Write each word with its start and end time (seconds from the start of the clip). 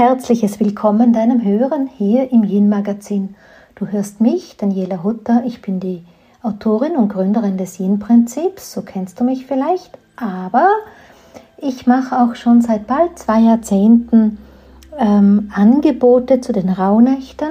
herzliches 0.00 0.58
Willkommen 0.60 1.12
deinem 1.12 1.44
Hören 1.44 1.86
hier 1.86 2.32
im 2.32 2.42
Yin 2.42 2.70
Magazin. 2.70 3.34
Du 3.74 3.86
hörst 3.88 4.22
mich, 4.22 4.56
Daniela 4.56 5.02
Hutter. 5.02 5.42
Ich 5.44 5.60
bin 5.60 5.78
die 5.78 6.02
Autorin 6.42 6.96
und 6.96 7.10
Gründerin 7.10 7.58
des 7.58 7.78
Yin 7.78 7.98
Prinzips. 7.98 8.72
So 8.72 8.80
kennst 8.80 9.20
du 9.20 9.24
mich 9.24 9.44
vielleicht. 9.44 9.98
Aber 10.16 10.68
ich 11.58 11.86
mache 11.86 12.18
auch 12.18 12.34
schon 12.34 12.62
seit 12.62 12.86
bald 12.86 13.18
zwei 13.18 13.40
Jahrzehnten 13.40 14.38
ähm, 14.98 15.52
Angebote 15.54 16.40
zu 16.40 16.54
den 16.54 16.70
Rauhnächten. 16.70 17.50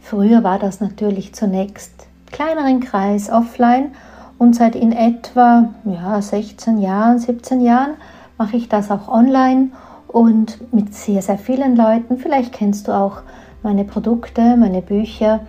Früher 0.00 0.42
war 0.42 0.58
das 0.58 0.80
natürlich 0.80 1.32
zunächst 1.32 1.92
kleineren 2.32 2.80
Kreis 2.80 3.30
offline 3.30 3.92
und 4.36 4.56
seit 4.56 4.74
in 4.74 4.90
etwa 4.90 5.72
ja, 5.84 6.20
16 6.20 6.78
Jahren, 6.78 7.20
17 7.20 7.60
Jahren 7.60 7.92
mache 8.36 8.56
ich 8.56 8.68
das 8.68 8.90
auch 8.90 9.06
online 9.06 9.70
und 10.08 10.72
mit 10.72 10.94
sehr, 10.94 11.22
sehr 11.22 11.38
vielen 11.38 11.76
Leuten. 11.76 12.18
Vielleicht 12.18 12.52
kennst 12.52 12.88
du 12.88 12.92
auch 12.92 13.18
meine 13.62 13.84
Produkte, 13.84 14.56
meine 14.56 14.82
Bücher, 14.82 15.40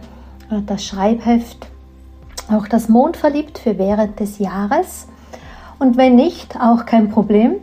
äh, 0.51 0.61
das 0.65 0.85
Schreibheft, 0.85 1.67
auch 2.51 2.67
das 2.67 2.89
Mond 2.89 3.17
verliebt 3.17 3.59
für 3.59 3.77
während 3.77 4.19
des 4.19 4.39
Jahres. 4.39 5.07
Und 5.79 5.97
wenn 5.97 6.15
nicht, 6.15 6.59
auch 6.59 6.85
kein 6.85 7.09
Problem. 7.09 7.55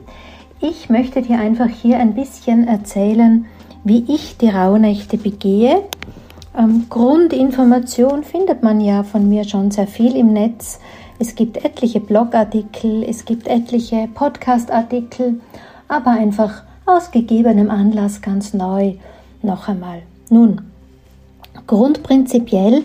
Ich 0.60 0.88
möchte 0.88 1.20
dir 1.20 1.38
einfach 1.38 1.68
hier 1.68 1.98
ein 1.98 2.14
bisschen 2.14 2.66
erzählen, 2.66 3.46
wie 3.84 4.04
ich 4.08 4.38
die 4.38 4.48
Rauhnächte 4.48 5.18
begehe. 5.18 5.82
Ähm, 6.56 6.86
Grundinformation 6.88 8.24
findet 8.24 8.62
man 8.62 8.80
ja 8.80 9.02
von 9.02 9.28
mir 9.28 9.44
schon 9.44 9.70
sehr 9.70 9.86
viel 9.86 10.16
im 10.16 10.32
Netz. 10.32 10.80
Es 11.18 11.34
gibt 11.34 11.62
etliche 11.64 12.00
Blogartikel, 12.00 13.02
es 13.02 13.24
gibt 13.24 13.48
etliche 13.48 14.08
Podcastartikel, 14.14 15.40
aber 15.88 16.10
einfach 16.10 16.62
aus 16.86 17.10
gegebenem 17.10 17.70
Anlass 17.70 18.22
ganz 18.22 18.54
neu 18.54 18.94
noch 19.42 19.68
einmal. 19.68 20.02
Nun, 20.30 20.62
grundprinzipiell, 21.66 22.84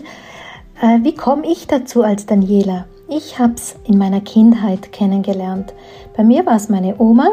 äh, 0.80 0.98
wie 1.02 1.14
komme 1.14 1.46
ich 1.46 1.68
dazu 1.68 2.02
als 2.02 2.26
Daniela? 2.26 2.86
Ich 3.08 3.38
habe 3.38 3.54
es 3.54 3.76
in 3.84 3.98
meiner 3.98 4.20
Kindheit 4.20 4.92
kennengelernt. 4.92 5.72
Bei 6.16 6.24
mir 6.24 6.44
war 6.46 6.56
es 6.56 6.68
meine 6.68 6.98
Oma, 6.98 7.28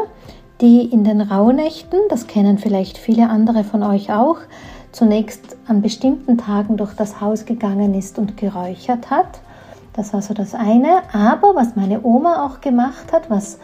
die 0.60 0.84
in 0.84 1.04
den 1.04 1.20
Rauhnächten, 1.20 1.98
das 2.08 2.26
kennen 2.26 2.58
vielleicht 2.58 2.98
viele 2.98 3.28
andere 3.28 3.64
von 3.64 3.82
euch 3.82 4.12
auch, 4.12 4.36
zunächst 4.92 5.56
an 5.66 5.82
bestimmten 5.82 6.38
Tagen 6.38 6.76
durch 6.76 6.94
das 6.94 7.20
Haus 7.20 7.46
gegangen 7.46 7.94
ist 7.94 8.18
und 8.18 8.36
geräuchert 8.36 9.10
hat. 9.10 9.40
Das 9.94 10.12
war 10.12 10.22
so 10.22 10.34
das 10.34 10.54
eine. 10.54 11.02
Aber 11.12 11.54
was 11.54 11.76
meine 11.76 12.04
Oma 12.04 12.46
auch 12.46 12.60
gemacht 12.60 13.12
hat, 13.12 13.28
was 13.30 13.58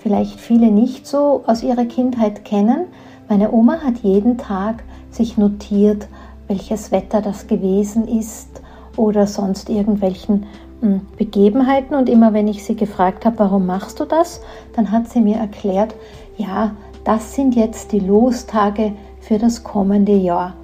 vielleicht 0.00 0.40
viele 0.40 0.70
nicht 0.70 1.06
so 1.06 1.44
aus 1.46 1.62
ihrer 1.62 1.84
Kindheit 1.84 2.44
kennen. 2.44 2.86
Meine 3.28 3.52
Oma 3.52 3.80
hat 3.84 3.98
jeden 3.98 4.38
Tag 4.38 4.82
sich 5.10 5.38
notiert, 5.38 6.08
welches 6.48 6.90
Wetter 6.90 7.22
das 7.22 7.46
gewesen 7.46 8.08
ist 8.08 8.60
oder 8.96 9.26
sonst 9.26 9.70
irgendwelchen 9.70 10.46
hm, 10.80 11.02
Begebenheiten. 11.16 11.94
Und 11.94 12.08
immer 12.08 12.32
wenn 12.32 12.48
ich 12.48 12.64
sie 12.64 12.74
gefragt 12.74 13.24
habe, 13.24 13.38
warum 13.38 13.66
machst 13.66 14.00
du 14.00 14.04
das, 14.04 14.40
dann 14.74 14.90
hat 14.90 15.08
sie 15.08 15.20
mir 15.20 15.36
erklärt, 15.36 15.94
ja, 16.36 16.72
das 17.04 17.34
sind 17.34 17.54
jetzt 17.54 17.92
die 17.92 18.00
Lostage 18.00 18.92
für 19.20 19.38
das 19.38 19.62
kommende 19.62 20.16
Jahr. 20.16 20.54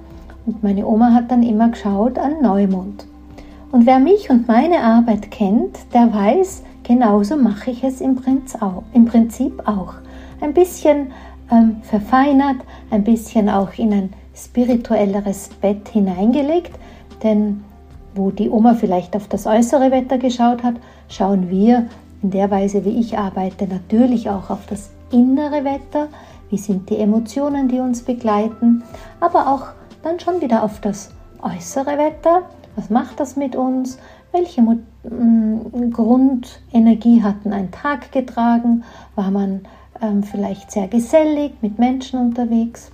Und 0.45 0.63
meine 0.63 0.85
Oma 0.85 1.13
hat 1.13 1.31
dann 1.31 1.43
immer 1.43 1.69
geschaut 1.69 2.17
an 2.17 2.41
Neumond. 2.41 3.05
Und 3.71 3.85
wer 3.85 3.99
mich 3.99 4.29
und 4.29 4.47
meine 4.47 4.81
Arbeit 4.81 5.29
kennt, 5.29 5.77
der 5.93 6.13
weiß, 6.13 6.63
Genauso 6.87 7.35
mache 7.35 7.71
ich 7.71 7.83
es 7.83 7.99
im 7.99 8.15
Prinzip 8.15 9.67
auch. 9.67 9.95
Ein 10.39 10.53
bisschen 10.53 11.11
ähm, 11.51 11.81
verfeinert, 11.81 12.55
ein 12.91 13.03
bisschen 13.03 13.49
auch 13.49 13.77
in 13.77 13.91
ein 13.91 14.13
spirituelleres 14.33 15.49
Bett 15.59 15.89
hineingelegt, 15.89 16.71
denn 17.23 17.61
wo 18.15 18.31
die 18.31 18.49
Oma 18.49 18.73
vielleicht 18.75 19.17
auf 19.17 19.27
das 19.27 19.45
äußere 19.45 19.91
Wetter 19.91 20.17
geschaut 20.17 20.63
hat, 20.63 20.75
schauen 21.09 21.49
wir 21.49 21.87
in 22.23 22.31
der 22.31 22.49
Weise, 22.51 22.85
wie 22.85 22.97
ich 23.01 23.17
arbeite, 23.17 23.67
natürlich 23.67 24.29
auch 24.29 24.49
auf 24.49 24.65
das 24.69 24.89
innere 25.11 25.65
Wetter, 25.65 26.07
wie 26.49 26.57
sind 26.57 26.89
die 26.89 26.99
Emotionen, 26.99 27.67
die 27.67 27.81
uns 27.81 28.01
begleiten, 28.01 28.81
aber 29.19 29.51
auch 29.51 29.67
dann 30.03 30.21
schon 30.21 30.39
wieder 30.39 30.63
auf 30.63 30.79
das 30.79 31.09
äußere 31.41 31.97
Wetter, 31.97 32.43
was 32.77 32.89
macht 32.89 33.19
das 33.19 33.35
mit 33.35 33.57
uns, 33.57 33.99
welche 34.31 34.61
mm, 34.61 35.91
Grundenergie 35.91 37.23
hatten 37.23 37.53
ein 37.53 37.71
Tag 37.71 38.11
getragen? 38.11 38.83
War 39.15 39.31
man 39.31 39.61
ähm, 40.01 40.23
vielleicht 40.23 40.71
sehr 40.71 40.87
gesellig 40.87 41.53
mit 41.61 41.79
Menschen 41.79 42.19
unterwegs? 42.19 42.91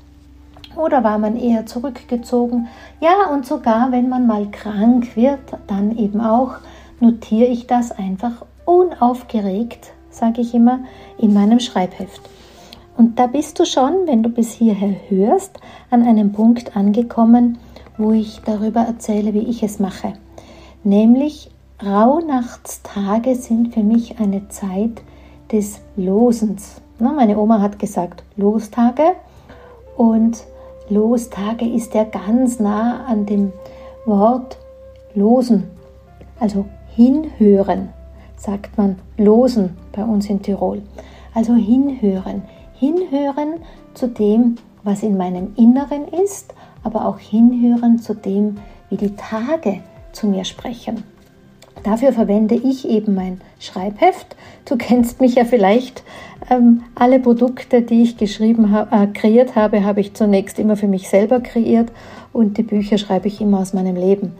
Oder 0.76 1.04
war 1.04 1.20
man 1.20 1.36
eher 1.38 1.66
zurückgezogen? 1.66 2.68
Ja, 3.00 3.30
und 3.32 3.46
sogar 3.46 3.92
wenn 3.92 4.10
man 4.10 4.26
mal 4.26 4.50
krank 4.50 5.16
wird, 5.16 5.40
dann 5.68 5.98
eben 5.98 6.22
auch, 6.22 6.56
notiere 7.00 7.50
ich 7.50 7.68
das 7.68 7.92
einfach 7.92 8.46
unaufgeregt, 8.66 9.92
sage 10.10 10.42
ich 10.42 10.54
immer, 10.54 10.80
in 11.18 11.34
meinem 11.34 11.60
Schreibheft. 11.60 12.22
Und 12.96 13.20
da 13.20 13.28
bist 13.28 13.60
du 13.60 13.66
schon, 13.66 14.08
wenn 14.08 14.24
du 14.24 14.30
bis 14.30 14.52
hierher 14.52 14.96
hörst, 15.10 15.60
an 15.90 16.04
einem 16.04 16.32
Punkt 16.32 16.76
angekommen, 16.76 17.58
wo 17.98 18.12
ich 18.12 18.42
darüber 18.46 18.82
erzähle, 18.82 19.34
wie 19.34 19.50
ich 19.50 19.64
es 19.64 19.80
mache. 19.80 20.14
Nämlich 20.84 21.50
Rauhnachtstage 21.82 23.36
sind 23.36 23.74
für 23.74 23.84
mich 23.84 24.20
eine 24.20 24.50
Zeit 24.50 25.02
des 25.50 25.80
Losens. 25.96 26.82
Meine 27.00 27.38
Oma 27.38 27.62
hat 27.62 27.80
gesagt 27.80 28.24
Lostage 28.36 29.14
und 29.96 30.44
Lostage 30.90 31.66
ist 31.66 31.94
ja 31.94 32.04
ganz 32.04 32.60
nah 32.60 33.06
an 33.06 33.26
dem 33.26 33.54
Wort 34.06 34.58
losen, 35.16 35.64
also 36.40 36.66
hinhören, 36.96 37.90
sagt 38.36 38.78
man 38.78 38.98
losen 39.18 39.78
bei 39.94 40.04
uns 40.04 40.30
in 40.30 40.42
Tirol. 40.42 40.82
Also 41.34 41.56
hinhören, 41.56 42.44
hinhören 42.74 43.62
zu 43.94 44.08
dem, 44.08 44.56
was 44.84 45.02
in 45.02 45.16
meinem 45.16 45.54
Inneren 45.56 46.10
ist, 46.10 46.54
aber 46.84 47.06
auch 47.08 47.20
hinhören 47.20 48.00
zu 48.00 48.14
dem, 48.14 48.58
wie 48.90 48.98
die 48.98 49.16
Tage 49.16 49.82
zu 50.14 50.28
mir 50.28 50.46
sprechen. 50.46 51.04
Dafür 51.84 52.14
verwende 52.14 52.56
ich 52.56 52.88
eben 52.88 53.14
mein 53.14 53.42
Schreibheft. 53.60 54.38
Du 54.66 54.78
kennst 54.78 55.20
mich 55.20 55.36
ja 55.36 55.44
vielleicht. 55.44 56.04
Ähm, 56.50 56.84
alle 56.96 57.20
Produkte, 57.20 57.82
die 57.82 58.04
ich 58.04 58.18
geschrieben 58.18 58.74
äh, 58.74 59.08
kreiert 59.08 59.56
habe, 59.56 59.84
habe 59.84 60.00
ich 60.00 60.14
zunächst 60.14 60.60
immer 60.60 60.78
für 60.78 60.88
mich 60.88 61.10
selber 61.10 61.42
kreiert 61.42 61.92
und 62.32 62.58
die 62.58 62.64
Bücher 62.64 62.98
schreibe 62.98 63.28
ich 63.28 63.42
immer 63.42 63.60
aus 63.60 63.74
meinem 63.74 63.96
Leben. 63.96 64.34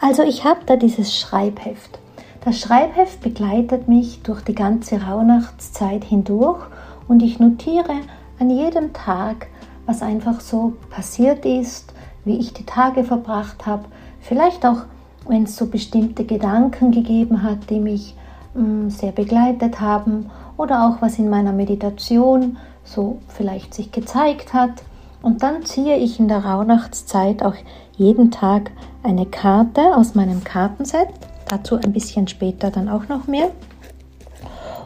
Also 0.00 0.22
ich 0.22 0.44
habe 0.44 0.60
da 0.64 0.76
dieses 0.76 1.14
Schreibheft. 1.18 1.98
Das 2.44 2.60
Schreibheft 2.60 3.20
begleitet 3.20 3.88
mich 3.88 4.22
durch 4.22 4.42
die 4.42 4.54
ganze 4.54 5.02
Rauhnachtszeit 5.02 6.04
hindurch 6.04 6.64
und 7.08 7.22
ich 7.22 7.38
notiere 7.38 8.00
an 8.38 8.48
jedem 8.48 8.92
Tag, 8.92 9.48
was 9.86 10.02
einfach 10.02 10.40
so 10.40 10.74
passiert 10.88 11.44
ist, 11.44 11.92
wie 12.24 12.38
ich 12.38 12.52
die 12.52 12.64
Tage 12.64 13.04
verbracht 13.04 13.66
habe, 13.66 13.84
Vielleicht 14.28 14.66
auch, 14.66 14.82
wenn 15.26 15.44
es 15.44 15.56
so 15.56 15.66
bestimmte 15.66 16.26
Gedanken 16.26 16.90
gegeben 16.90 17.42
hat, 17.42 17.70
die 17.70 17.80
mich 17.80 18.14
mh, 18.52 18.62
mm, 18.62 18.90
sehr 18.90 19.12
begleitet 19.12 19.80
haben 19.80 20.30
oder 20.58 20.86
auch 20.86 21.00
was 21.00 21.18
in 21.18 21.30
meiner 21.30 21.52
Meditation 21.52 22.58
so 22.84 23.20
vielleicht 23.28 23.72
sich 23.72 23.90
gezeigt 23.90 24.52
hat. 24.52 24.82
Und 25.22 25.42
dann 25.42 25.64
ziehe 25.64 25.96
ich 25.96 26.20
in 26.20 26.28
der 26.28 26.44
Rauhnachtszeit 26.44 27.42
auch 27.42 27.54
jeden 27.96 28.30
Tag 28.30 28.70
eine 29.02 29.24
Karte 29.24 29.96
aus 29.96 30.14
meinem 30.14 30.44
Kartenset. 30.44 31.08
Dazu 31.48 31.76
ein 31.76 31.94
bisschen 31.94 32.28
später 32.28 32.70
dann 32.70 32.90
auch 32.90 33.08
noch 33.08 33.26
mehr. 33.28 33.50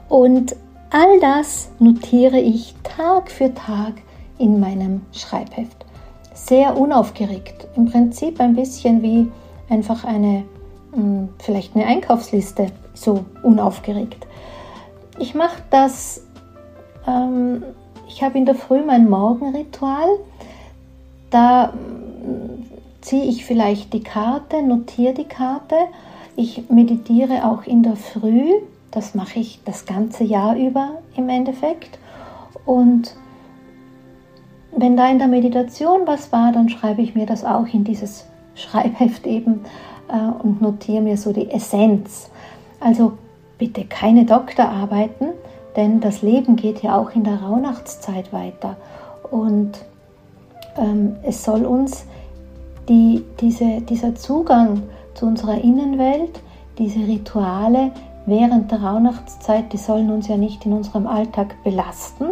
Und 0.08 0.54
all 0.90 1.18
das 1.20 1.68
notiere 1.80 2.38
ich 2.38 2.76
Tag 2.84 3.28
für 3.28 3.52
Tag 3.52 3.94
in 4.38 4.60
meinem 4.60 5.02
Schreibheft 5.10 5.81
sehr 6.46 6.76
unaufgeregt. 6.76 7.68
Im 7.76 7.86
Prinzip 7.86 8.40
ein 8.40 8.54
bisschen 8.54 9.02
wie 9.02 9.30
einfach 9.68 10.04
eine, 10.04 10.44
hm, 10.92 11.28
vielleicht 11.38 11.74
eine 11.74 11.86
Einkaufsliste, 11.86 12.66
so 12.94 13.24
unaufgeregt. 13.42 14.26
Ich 15.18 15.34
mache 15.34 15.62
das, 15.70 16.24
ähm, 17.06 17.62
ich 18.08 18.22
habe 18.22 18.38
in 18.38 18.46
der 18.46 18.54
Früh 18.54 18.82
mein 18.84 19.08
Morgenritual. 19.08 20.08
Da 21.30 21.72
hm, 21.72 22.64
ziehe 23.00 23.24
ich 23.24 23.44
vielleicht 23.44 23.92
die 23.92 24.02
Karte, 24.02 24.62
notiere 24.62 25.14
die 25.14 25.24
Karte. 25.24 25.76
Ich 26.34 26.68
meditiere 26.70 27.48
auch 27.48 27.64
in 27.64 27.82
der 27.82 27.96
Früh. 27.96 28.50
Das 28.90 29.14
mache 29.14 29.38
ich 29.38 29.60
das 29.64 29.86
ganze 29.86 30.24
Jahr 30.24 30.56
über 30.56 30.98
im 31.16 31.28
Endeffekt. 31.28 31.98
Und 32.64 33.16
wenn 34.76 34.96
da 34.96 35.08
in 35.10 35.18
der 35.18 35.28
Meditation 35.28 36.00
was 36.06 36.32
war, 36.32 36.52
dann 36.52 36.68
schreibe 36.68 37.02
ich 37.02 37.14
mir 37.14 37.26
das 37.26 37.44
auch 37.44 37.66
in 37.72 37.84
dieses 37.84 38.26
Schreibheft 38.54 39.26
eben 39.26 39.64
äh, 40.08 40.42
und 40.42 40.60
notiere 40.60 41.02
mir 41.02 41.16
so 41.16 41.32
die 41.32 41.50
Essenz. 41.50 42.30
Also 42.80 43.12
bitte 43.58 43.84
keine 43.84 44.24
Doktorarbeiten, 44.24 45.28
denn 45.76 46.00
das 46.00 46.22
Leben 46.22 46.56
geht 46.56 46.82
ja 46.82 46.98
auch 46.98 47.14
in 47.14 47.24
der 47.24 47.42
Rauhnachtszeit 47.42 48.32
weiter. 48.32 48.76
Und 49.30 49.72
ähm, 50.76 51.16
es 51.22 51.44
soll 51.44 51.64
uns 51.64 52.04
die, 52.88 53.24
diese, 53.40 53.80
dieser 53.82 54.14
Zugang 54.14 54.82
zu 55.14 55.26
unserer 55.26 55.62
Innenwelt, 55.62 56.40
diese 56.78 57.00
Rituale 57.00 57.92
während 58.26 58.70
der 58.70 58.82
Rauhnachtszeit, 58.82 59.72
die 59.72 59.76
sollen 59.78 60.10
uns 60.10 60.28
ja 60.28 60.36
nicht 60.36 60.64
in 60.66 60.72
unserem 60.72 61.06
Alltag 61.06 61.54
belasten, 61.64 62.26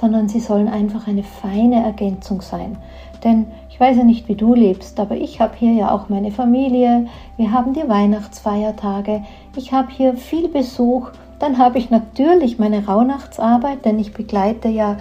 sondern 0.00 0.28
sie 0.28 0.40
sollen 0.40 0.68
einfach 0.68 1.06
eine 1.06 1.22
feine 1.22 1.84
Ergänzung 1.84 2.40
sein. 2.40 2.78
Denn 3.22 3.46
ich 3.68 3.78
weiß 3.78 3.98
ja 3.98 4.04
nicht, 4.04 4.28
wie 4.28 4.34
du 4.34 4.54
lebst, 4.54 4.98
aber 4.98 5.16
ich 5.16 5.40
habe 5.40 5.54
hier 5.56 5.72
ja 5.72 5.90
auch 5.90 6.08
meine 6.08 6.30
Familie, 6.30 7.06
wir 7.36 7.52
haben 7.52 7.74
die 7.74 7.86
Weihnachtsfeiertage, 7.86 9.22
ich 9.56 9.72
habe 9.72 9.90
hier 9.90 10.14
viel 10.14 10.48
Besuch, 10.48 11.10
dann 11.38 11.58
habe 11.58 11.78
ich 11.78 11.90
natürlich 11.90 12.58
meine 12.58 12.86
Rauhnachtsarbeit, 12.86 13.84
denn 13.84 13.98
ich 13.98 14.12
begleite 14.12 14.68
ja 14.68 14.96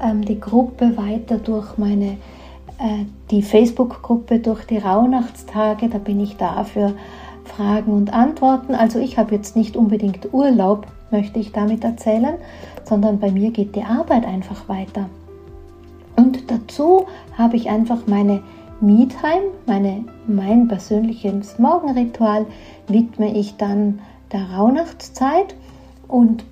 ähm, 0.00 0.24
die 0.24 0.38
Gruppe 0.38 0.96
weiter 0.96 1.38
durch 1.38 1.76
meine 1.76 2.16
äh, 2.78 3.04
die 3.30 3.42
Facebook-Gruppe 3.42 4.38
durch 4.38 4.64
die 4.66 4.78
Rauhnachtstage, 4.78 5.88
da 5.88 5.98
bin 5.98 6.20
ich 6.20 6.36
da 6.36 6.62
für 6.64 6.94
Fragen 7.44 7.92
und 7.92 8.12
Antworten. 8.12 8.74
Also 8.74 8.98
ich 8.98 9.18
habe 9.18 9.34
jetzt 9.34 9.56
nicht 9.56 9.76
unbedingt 9.76 10.32
Urlaub, 10.32 10.86
möchte 11.10 11.38
ich 11.38 11.52
damit 11.52 11.84
erzählen, 11.84 12.34
sondern 12.84 13.18
bei 13.18 13.30
mir 13.30 13.50
geht 13.50 13.74
die 13.74 13.82
Arbeit 13.82 14.26
einfach 14.26 14.68
weiter. 14.68 15.08
Und 16.16 16.50
dazu 16.50 17.06
habe 17.36 17.56
ich 17.56 17.68
einfach 17.68 18.06
meine 18.06 18.42
Me-Time, 18.80 19.50
meine, 19.66 20.04
mein 20.26 20.68
persönliches 20.68 21.58
Morgenritual 21.58 22.46
widme 22.86 23.36
ich 23.36 23.56
dann 23.56 24.00
der 24.32 24.50
Rauhnachtszeit 24.50 25.54
und 26.08 26.44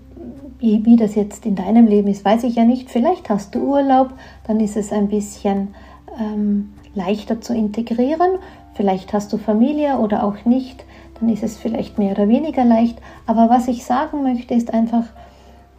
wie 0.58 0.96
das 0.96 1.16
jetzt 1.16 1.44
in 1.44 1.56
deinem 1.56 1.86
Leben 1.86 2.06
ist, 2.06 2.24
weiß 2.24 2.44
ich 2.44 2.54
ja 2.54 2.64
nicht. 2.64 2.88
Vielleicht 2.88 3.28
hast 3.28 3.54
du 3.54 3.58
Urlaub, 3.60 4.12
dann 4.46 4.60
ist 4.60 4.76
es 4.76 4.92
ein 4.92 5.08
bisschen 5.08 5.74
ähm, 6.20 6.72
leichter 6.94 7.40
zu 7.40 7.52
integrieren. 7.52 8.38
Vielleicht 8.74 9.12
hast 9.12 9.32
du 9.32 9.38
Familie 9.38 9.98
oder 9.98 10.22
auch 10.22 10.44
nicht, 10.44 10.84
dann 11.18 11.28
ist 11.28 11.42
es 11.42 11.58
vielleicht 11.58 11.98
mehr 11.98 12.12
oder 12.12 12.28
weniger 12.28 12.64
leicht. 12.64 12.96
Aber 13.26 13.50
was 13.50 13.66
ich 13.66 13.84
sagen 13.84 14.22
möchte, 14.22 14.54
ist 14.54 14.72
einfach, 14.72 15.04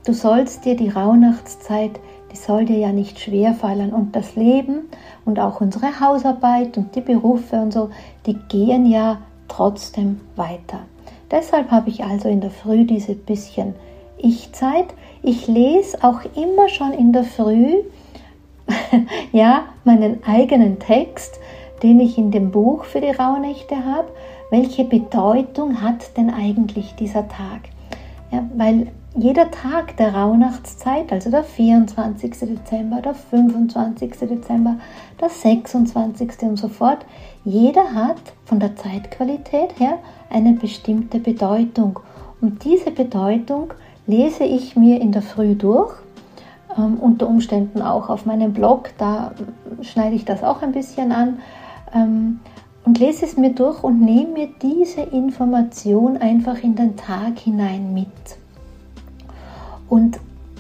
du 0.06 0.14
sollst 0.14 0.66
dir 0.66 0.76
die 0.76 0.90
Rauhnachtszeit, 0.90 2.00
die 2.32 2.38
soll 2.38 2.66
dir 2.66 2.78
ja 2.78 2.92
nicht 2.92 3.20
schwer 3.20 3.54
fallen. 3.54 3.94
Und 3.94 4.16
das 4.16 4.36
Leben 4.36 4.90
und 5.26 5.40
auch 5.40 5.62
unsere 5.62 6.00
Hausarbeit 6.00 6.78
und 6.78 6.96
die 6.96 7.02
Berufe 7.02 7.58
und 7.58 7.72
so, 7.72 7.90
die 8.26 8.38
gehen 8.50 8.86
ja 8.86 9.20
trotzdem 9.48 10.20
weiter. 10.36 10.80
Deshalb 11.32 11.72
habe 11.72 11.90
ich 11.90 12.04
also 12.04 12.30
in 12.30 12.42
der 12.42 12.52
Früh 12.52 12.86
diese 12.86 13.16
bisschen 13.16 13.76
Ich-Zeit. 14.18 14.88
Ich 15.22 15.48
lese 15.48 15.98
auch 16.04 16.22
immer 16.36 16.70
schon 16.70 16.92
in 16.92 17.14
der 17.14 17.24
Früh 17.24 17.84
ja, 19.32 19.64
meinen 19.84 20.24
eigenen 20.26 20.80
Text, 20.80 21.40
den 21.82 22.00
ich 22.00 22.18
in 22.18 22.32
dem 22.32 22.52
Buch 22.52 22.86
für 22.86 23.02
die 23.02 23.12
Rauhnächte 23.12 23.86
habe. 23.86 24.08
Welche 24.50 24.86
Bedeutung 24.86 25.82
hat 25.82 26.18
denn 26.18 26.30
eigentlich 26.30 26.94
dieser 26.96 27.28
Tag? 27.28 27.62
Ja, 28.32 28.44
weil 28.56 28.88
jeder 29.16 29.52
Tag 29.52 29.96
der 29.98 30.16
Rauhnachtszeit, 30.16 31.12
also 31.12 31.30
der 31.30 31.44
24. 31.44 32.32
Dezember, 32.40 33.02
der 33.02 33.14
25. 33.14 34.12
Dezember, 34.22 34.78
der 35.22 35.30
26. 35.30 36.32
und 36.42 36.58
so 36.58 36.68
fort, 36.68 37.06
jeder 37.46 37.94
hat 37.94 38.34
von 38.46 38.60
der 38.60 38.76
Zeitqualität 38.76 39.80
her 39.80 40.00
eine 40.32 40.54
bestimmte 40.54 41.20
Bedeutung. 41.20 42.00
Und 42.42 42.64
diese 42.64 42.90
Bedeutung 42.90 43.74
lese 44.08 44.46
ich 44.46 44.76
mir 44.76 45.00
in 45.00 45.12
der 45.12 45.22
Früh 45.22 45.54
durch 45.54 45.94
ähm, 46.76 46.98
unter 47.00 47.28
Umständen 47.28 47.84
auch 47.84 48.10
auf 48.10 48.26
meinem 48.26 48.54
Blog, 48.54 48.90
da 48.98 49.34
schneide 49.82 50.16
ich 50.16 50.26
das 50.26 50.44
auch 50.44 50.64
ein 50.64 50.72
bisschen 50.72 51.12
an 51.12 51.40
ähm, 51.94 52.40
und 52.84 53.00
lese 53.00 53.26
es 53.26 53.38
mir 53.38 53.52
durch 53.52 53.84
und 53.84 54.02
nehme 54.02 54.34
mir 54.34 54.50
diese 54.62 55.02
Information 55.02 56.18
einfach 56.18 56.64
in 56.64 56.76
den 56.76 56.98
Tag 56.98 57.38
hinein 57.38 57.94
mit. 57.94 58.43
Und 59.94 60.20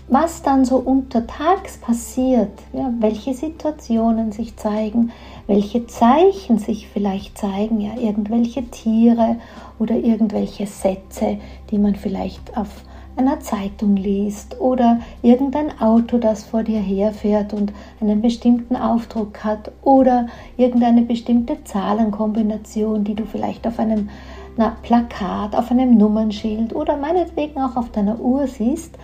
was 0.09 0.43
dann 0.43 0.63
so 0.63 0.75
untertags 0.77 1.77
passiert, 1.77 2.51
ja, 2.71 2.93
welche 2.99 3.33
Situationen 3.33 4.31
sich 4.31 4.57
zeigen, 4.57 5.11
welche 5.47 5.87
Zeichen 5.87 6.59
sich 6.59 6.87
vielleicht 6.87 7.39
zeigen, 7.39 7.81
ja, 7.81 7.97
irgendwelche 7.97 8.63
Tiere 8.69 9.37
oder 9.79 9.95
irgendwelche 9.95 10.67
Sätze, 10.67 11.39
die 11.71 11.79
man 11.79 11.95
vielleicht 11.95 12.55
auf 12.55 12.83
einer 13.15 13.39
Zeitung 13.39 13.95
liest 13.95 14.61
oder 14.61 14.99
irgendein 15.23 15.81
Auto, 15.81 16.19
das 16.19 16.43
vor 16.43 16.61
dir 16.61 16.79
herfährt 16.79 17.53
und 17.53 17.73
einen 18.01 18.21
bestimmten 18.21 18.75
Aufdruck 18.75 19.43
hat 19.43 19.71
oder 19.81 20.27
irgendeine 20.57 21.01
bestimmte 21.01 21.63
Zahlenkombination, 21.63 23.03
die 23.03 23.15
du 23.15 23.25
vielleicht 23.25 23.65
auf 23.65 23.79
einem 23.79 24.09
na, 24.57 24.77
Plakat, 24.83 25.55
auf 25.55 25.71
einem 25.71 25.97
Nummernschild 25.97 26.75
oder 26.75 26.97
meinetwegen 26.97 27.59
auch 27.59 27.75
auf 27.75 27.89
deiner 27.89 28.19
Uhr 28.19 28.45
siehst, 28.45 28.95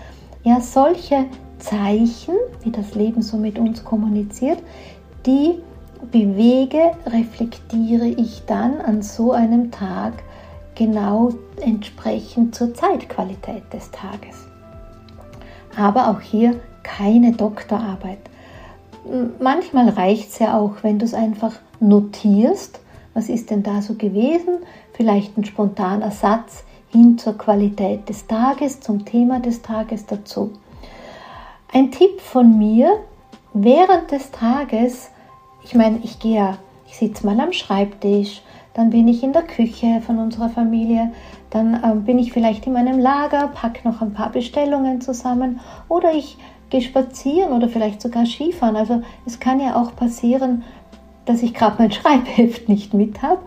ja, 0.44 0.62
solche 0.62 1.25
Zeichen, 1.59 2.36
wie 2.63 2.71
das 2.71 2.95
Leben 2.95 3.21
so 3.21 3.38
mit 3.38 3.59
uns 3.59 3.83
kommuniziert, 3.83 4.59
die 5.25 5.59
bewege, 6.12 6.91
reflektiere 7.06 8.07
ich 8.07 8.44
dann 8.45 8.80
an 8.80 9.01
so 9.01 9.33
einem 9.33 9.71
Tag 9.71 10.13
genau 10.75 11.31
entsprechend 11.62 12.56
zur 12.56 12.74
Zeitqualität 12.74 13.63
des 13.74 13.91
Tages. 13.91 14.47
Aber 15.75 16.09
auch 16.09 16.21
hier 16.21 16.59
keine 16.83 17.33
Doktorarbeit. 17.33 18.19
Manchmal 19.39 19.89
reicht 19.89 20.30
es 20.30 20.39
ja 20.39 20.57
auch, 20.57 20.75
wenn 20.81 21.00
du 21.00 21.06
es 21.06 21.13
einfach 21.13 21.53
notierst, 21.80 22.80
was 23.13 23.27
ist 23.27 23.50
denn 23.50 23.63
da 23.63 23.81
so 23.81 23.95
gewesen, 23.95 24.59
vielleicht 24.94 25.38
ein 25.38 25.45
spontaner 25.45 26.12
Satz 26.12 26.63
hin 26.91 27.18
zur 27.18 27.38
Qualität 27.38 28.09
des 28.09 28.27
Tages, 28.27 28.80
zum 28.81 29.06
Thema 29.06 29.39
des 29.39 29.62
Tages 29.62 30.06
dazu. 30.06 30.53
Ein 31.71 31.91
Tipp 31.91 32.19
von 32.19 32.57
mir, 32.57 33.00
während 33.53 34.12
des 34.12 34.31
Tages, 34.31 35.12
ich 35.63 35.75
meine, 35.75 36.00
ich 36.03 36.19
gehe 36.19 36.36
ja, 36.36 36.57
ich 36.88 36.97
sitze 36.97 37.25
mal 37.25 37.39
am 37.39 37.53
Schreibtisch, 37.53 38.41
dann 38.74 38.89
bin 38.89 39.07
ich 39.07 39.24
in 39.24 39.33
der 39.33 39.44
Küche 39.44 40.01
von 40.06 40.18
unserer 40.19 40.50
Familie, 40.50 41.11
dann 41.49 41.75
äh, 41.83 41.95
bin 41.95 42.18
ich 42.19 42.31
vielleicht 42.31 42.66
in 42.66 42.73
meinem 42.73 42.99
Lager, 42.99 43.47
packe 43.49 43.87
noch 43.87 44.02
ein 44.02 44.13
paar 44.13 44.31
Bestellungen 44.31 45.02
zusammen 45.02 45.59
oder 45.87 46.13
ich 46.13 46.37
gehe 46.69 46.81
spazieren 46.81 47.52
oder 47.52 47.68
vielleicht 47.68 48.02
sogar 48.02 48.25
Skifahren. 48.25 48.75
Also 48.75 49.02
es 49.25 49.40
kann 49.40 49.59
ja 49.59 49.75
auch 49.75 49.95
passieren, 49.95 50.63
dass 51.25 51.44
ich 51.44 51.54
gerade 51.54 51.75
mein 51.80 51.92
Schreibheft 51.92 52.69
nicht 52.69 52.94
mit 52.94 53.21
habe. 53.21 53.42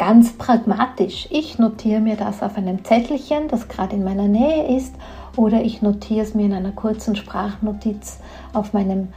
Ganz 0.00 0.32
pragmatisch. 0.32 1.28
Ich 1.30 1.58
notiere 1.58 2.00
mir 2.00 2.16
das 2.16 2.42
auf 2.42 2.56
einem 2.56 2.82
Zettelchen, 2.86 3.48
das 3.48 3.68
gerade 3.68 3.96
in 3.96 4.02
meiner 4.02 4.28
Nähe 4.28 4.74
ist, 4.74 4.94
oder 5.36 5.62
ich 5.62 5.82
notiere 5.82 6.22
es 6.22 6.34
mir 6.34 6.46
in 6.46 6.54
einer 6.54 6.72
kurzen 6.72 7.16
Sprachnotiz 7.16 8.18
auf 8.54 8.72
meinem 8.72 9.08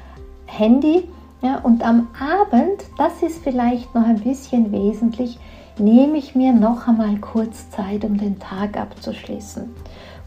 Handy 0.46 1.08
ja, 1.42 1.60
und 1.60 1.86
am 1.86 2.10
Abend, 2.20 2.84
das 2.98 3.24
ist 3.24 3.42
vielleicht 3.46 3.96
noch 3.96 4.06
ein 4.06 4.20
bisschen 4.20 4.74
wesentlich, 4.74 5.40
nehme 5.78 6.18
ich 6.18 6.36
mir 6.36 6.52
noch 6.52 6.86
einmal 6.86 7.16
kurz 7.16 7.70
Zeit, 7.70 8.04
um 8.04 8.18
den 8.18 8.40
Tag 8.40 8.76
abzuschließen. 8.76 9.74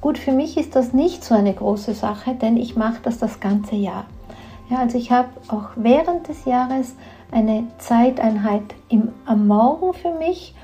Gut, 0.00 0.16
für 0.16 0.32
mich 0.32 0.56
ist 0.56 0.74
das 0.74 0.94
nicht 0.94 1.22
so 1.22 1.34
eine 1.34 1.52
große 1.52 1.92
Sache, 1.92 2.34
denn 2.34 2.56
ich 2.56 2.76
mache 2.76 3.00
das 3.02 3.18
das 3.18 3.40
ganze 3.40 3.76
Jahr. 3.76 4.06
Ja, 4.70 4.78
also 4.78 4.96
ich 4.96 5.12
habe 5.12 5.28
auch 5.48 5.68
während 5.76 6.28
des 6.28 6.46
Jahres 6.46 6.94
eine 7.30 7.64
Zeiteinheit 7.78 8.62
im, 8.88 9.08
am 9.24 9.46
Morgen 9.46 9.94
für 9.94 10.12
mich. 10.12 10.54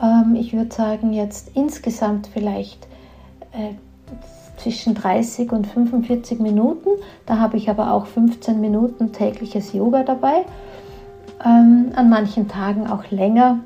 Ähm, 0.00 0.34
ich 0.36 0.52
würde 0.52 0.74
sagen, 0.74 1.12
jetzt 1.12 1.50
insgesamt 1.54 2.26
vielleicht 2.26 2.86
äh, 3.52 3.74
zwischen 4.56 4.94
30 4.94 5.52
und 5.52 5.66
45 5.66 6.40
Minuten. 6.40 6.88
Da 7.26 7.38
habe 7.38 7.56
ich 7.56 7.68
aber 7.68 7.92
auch 7.92 8.06
15 8.06 8.60
Minuten 8.60 9.12
tägliches 9.12 9.72
Yoga 9.72 10.02
dabei. 10.02 10.44
Ähm, 11.44 11.92
an 11.94 12.08
manchen 12.08 12.48
Tagen 12.48 12.86
auch 12.86 13.10
länger, 13.10 13.58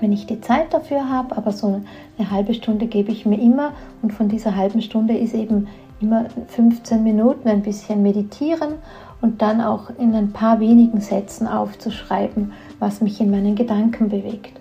wenn 0.00 0.12
ich 0.12 0.26
die 0.26 0.40
Zeit 0.40 0.72
dafür 0.72 1.08
habe. 1.08 1.36
Aber 1.36 1.52
so 1.52 1.82
eine 2.18 2.30
halbe 2.30 2.54
Stunde 2.54 2.86
gebe 2.86 3.10
ich 3.10 3.26
mir 3.26 3.40
immer. 3.40 3.72
Und 4.02 4.12
von 4.12 4.28
dieser 4.28 4.54
halben 4.54 4.80
Stunde 4.80 5.16
ist 5.16 5.34
eben 5.34 5.66
immer 6.00 6.26
15 6.48 7.02
Minuten 7.02 7.48
ein 7.48 7.62
bisschen 7.62 8.02
meditieren 8.02 8.74
und 9.20 9.42
dann 9.42 9.60
auch 9.60 9.90
in 9.98 10.14
ein 10.14 10.32
paar 10.32 10.60
wenigen 10.60 11.00
Sätzen 11.00 11.46
aufzuschreiben, 11.46 12.52
was 12.78 13.00
mich 13.00 13.20
in 13.20 13.30
meinen 13.30 13.54
Gedanken 13.54 14.08
bewegt. 14.08 14.60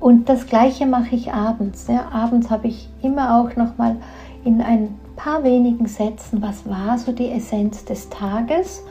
Und 0.00 0.28
das 0.28 0.46
gleiche 0.46 0.86
mache 0.86 1.14
ich 1.14 1.32
abends. 1.32 1.86
Ja. 1.86 2.10
Abends 2.12 2.50
habe 2.50 2.68
ich 2.68 2.88
immer 3.02 3.38
auch 3.38 3.54
nochmal 3.56 3.96
in 4.44 4.60
ein 4.60 4.98
paar 5.16 5.44
wenigen 5.44 5.86
Sätzen, 5.86 6.42
was 6.42 6.68
war 6.68 6.98
so 6.98 7.12
die 7.12 7.30
Essenz 7.30 7.84
des 7.84 8.08
Tages, 8.08 8.82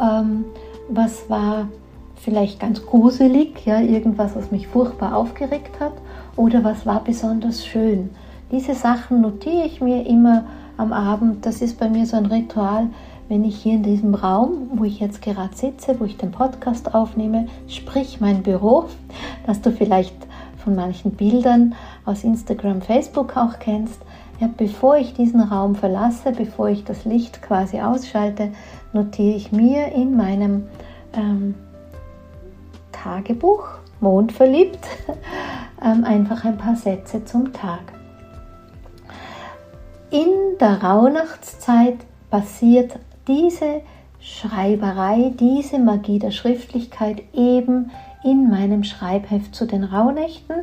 ähm, 0.00 0.44
was 0.88 1.30
war 1.30 1.68
vielleicht 2.16 2.58
ganz 2.58 2.84
gruselig, 2.84 3.64
ja, 3.64 3.80
irgendwas, 3.80 4.34
was 4.34 4.50
mich 4.50 4.66
furchtbar 4.66 5.14
aufgeregt 5.14 5.78
hat, 5.78 5.92
oder 6.36 6.64
was 6.64 6.84
war 6.84 7.04
besonders 7.04 7.64
schön. 7.64 8.10
Diese 8.50 8.74
Sachen 8.74 9.20
notiere 9.20 9.64
ich 9.64 9.80
mir 9.80 10.06
immer 10.06 10.44
am 10.76 10.92
Abend. 10.92 11.46
Das 11.46 11.62
ist 11.62 11.78
bei 11.78 11.88
mir 11.88 12.06
so 12.06 12.16
ein 12.16 12.26
Ritual, 12.26 12.88
wenn 13.30 13.44
ich 13.44 13.62
hier 13.62 13.74
in 13.74 13.84
diesem 13.84 14.16
Raum, 14.16 14.70
wo 14.74 14.82
ich 14.82 14.98
jetzt 14.98 15.22
gerade 15.22 15.56
sitze, 15.56 16.00
wo 16.00 16.04
ich 16.04 16.16
den 16.16 16.32
Podcast 16.32 16.92
aufnehme, 16.96 17.46
sprich 17.68 18.20
mein 18.20 18.42
Büro, 18.42 18.86
das 19.46 19.60
du 19.60 19.70
vielleicht 19.70 20.16
von 20.56 20.74
manchen 20.74 21.12
Bildern 21.12 21.76
aus 22.04 22.24
Instagram, 22.24 22.82
Facebook 22.82 23.36
auch 23.36 23.60
kennst. 23.60 24.00
Ja, 24.40 24.50
bevor 24.54 24.96
ich 24.96 25.14
diesen 25.14 25.40
Raum 25.42 25.76
verlasse, 25.76 26.32
bevor 26.32 26.70
ich 26.70 26.82
das 26.82 27.04
Licht 27.04 27.40
quasi 27.40 27.80
ausschalte, 27.80 28.50
notiere 28.92 29.36
ich 29.36 29.52
mir 29.52 29.92
in 29.92 30.16
meinem 30.16 30.64
ähm, 31.12 31.54
Tagebuch, 32.90 33.68
mondverliebt, 34.00 34.84
ähm, 35.84 36.02
einfach 36.02 36.44
ein 36.44 36.58
paar 36.58 36.74
Sätze 36.74 37.24
zum 37.24 37.52
Tag. 37.52 37.92
In 40.10 40.58
der 40.58 40.82
Rauhnachtszeit 40.82 41.98
passiert 42.28 42.98
diese 43.30 43.82
Schreiberei, 44.20 45.32
diese 45.38 45.78
Magie 45.78 46.18
der 46.18 46.32
Schriftlichkeit 46.32 47.22
eben 47.32 47.90
in 48.24 48.50
meinem 48.50 48.84
Schreibheft 48.84 49.54
zu 49.54 49.66
den 49.66 49.84
Rauhnächten, 49.84 50.56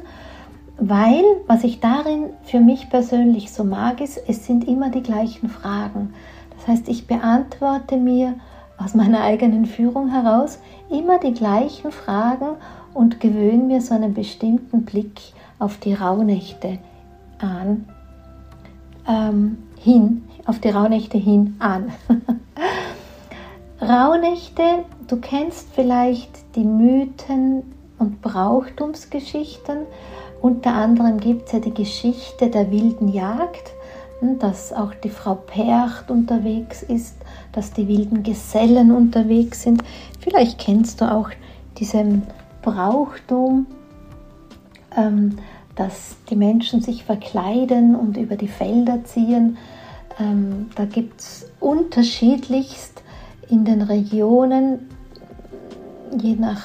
weil 0.77 1.23
was 1.47 1.63
ich 1.63 1.79
darin 1.79 2.25
für 2.43 2.59
mich 2.59 2.89
persönlich 2.89 3.51
so 3.51 3.63
mag, 3.63 4.01
ist, 4.01 4.19
es 4.27 4.45
sind 4.45 4.67
immer 4.67 4.91
die 4.91 5.01
gleichen 5.01 5.49
Fragen. 5.49 6.13
Das 6.55 6.67
heißt, 6.67 6.89
ich 6.89 7.07
beantworte 7.07 7.97
mir 7.97 8.35
aus 8.77 8.93
meiner 8.93 9.21
eigenen 9.21 9.65
Führung 9.65 10.09
heraus 10.09 10.59
immer 10.91 11.19
die 11.19 11.33
gleichen 11.33 11.91
Fragen 11.91 12.57
und 12.93 13.19
gewöhne 13.19 13.63
mir 13.63 13.81
so 13.81 13.95
einen 13.95 14.13
bestimmten 14.13 14.83
Blick 14.83 15.19
auf 15.57 15.77
die 15.77 15.93
Rauhnächte 15.93 16.77
an, 17.39 17.85
ähm, 19.07 19.57
hin, 19.79 20.26
auf 20.47 20.59
die 20.59 20.69
Rauhnächte 20.69 21.17
hin 21.17 21.55
an. 21.59 21.91
Rauhnächte, 23.81 24.85
du 25.07 25.17
kennst 25.17 25.67
vielleicht 25.75 26.55
die 26.55 26.63
Mythen 26.63 27.63
und 27.99 28.21
Brauchtumsgeschichten. 28.21 29.79
Unter 30.41 30.73
anderem 30.73 31.19
gibt 31.19 31.47
es 31.47 31.51
ja 31.51 31.59
die 31.59 31.73
Geschichte 31.73 32.49
der 32.49 32.71
wilden 32.71 33.09
Jagd, 33.09 33.73
hm, 34.19 34.39
dass 34.39 34.71
auch 34.71 34.93
die 34.95 35.09
Frau 35.09 35.35
Percht 35.35 36.09
unterwegs 36.09 36.81
ist, 36.81 37.17
dass 37.51 37.73
die 37.73 37.87
wilden 37.87 38.23
Gesellen 38.23 38.91
unterwegs 38.91 39.63
sind. 39.63 39.83
Vielleicht 40.19 40.59
kennst 40.59 41.01
du 41.01 41.11
auch 41.11 41.29
diesen 41.77 42.23
Brauchtum, 42.61 43.67
ähm, 44.95 45.37
dass 45.75 46.15
die 46.29 46.35
Menschen 46.35 46.81
sich 46.81 47.03
verkleiden 47.03 47.95
und 47.95 48.17
über 48.17 48.35
die 48.35 48.47
Felder 48.47 49.03
ziehen. 49.03 49.57
Ähm, 50.19 50.69
da 50.75 50.85
gibt 50.85 51.21
es 51.21 51.49
unterschiedlichst 51.59 53.03
in 53.49 53.65
den 53.65 53.81
Regionen, 53.81 54.89
je 56.17 56.35
nach 56.35 56.61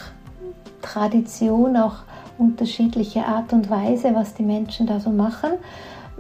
Tradition 0.80 1.76
auch 1.76 1.96
unterschiedliche 2.38 3.26
Art 3.26 3.52
und 3.52 3.70
Weise, 3.70 4.14
was 4.14 4.34
die 4.34 4.42
Menschen 4.42 4.86
da 4.86 5.00
so 5.00 5.10
machen. 5.10 5.52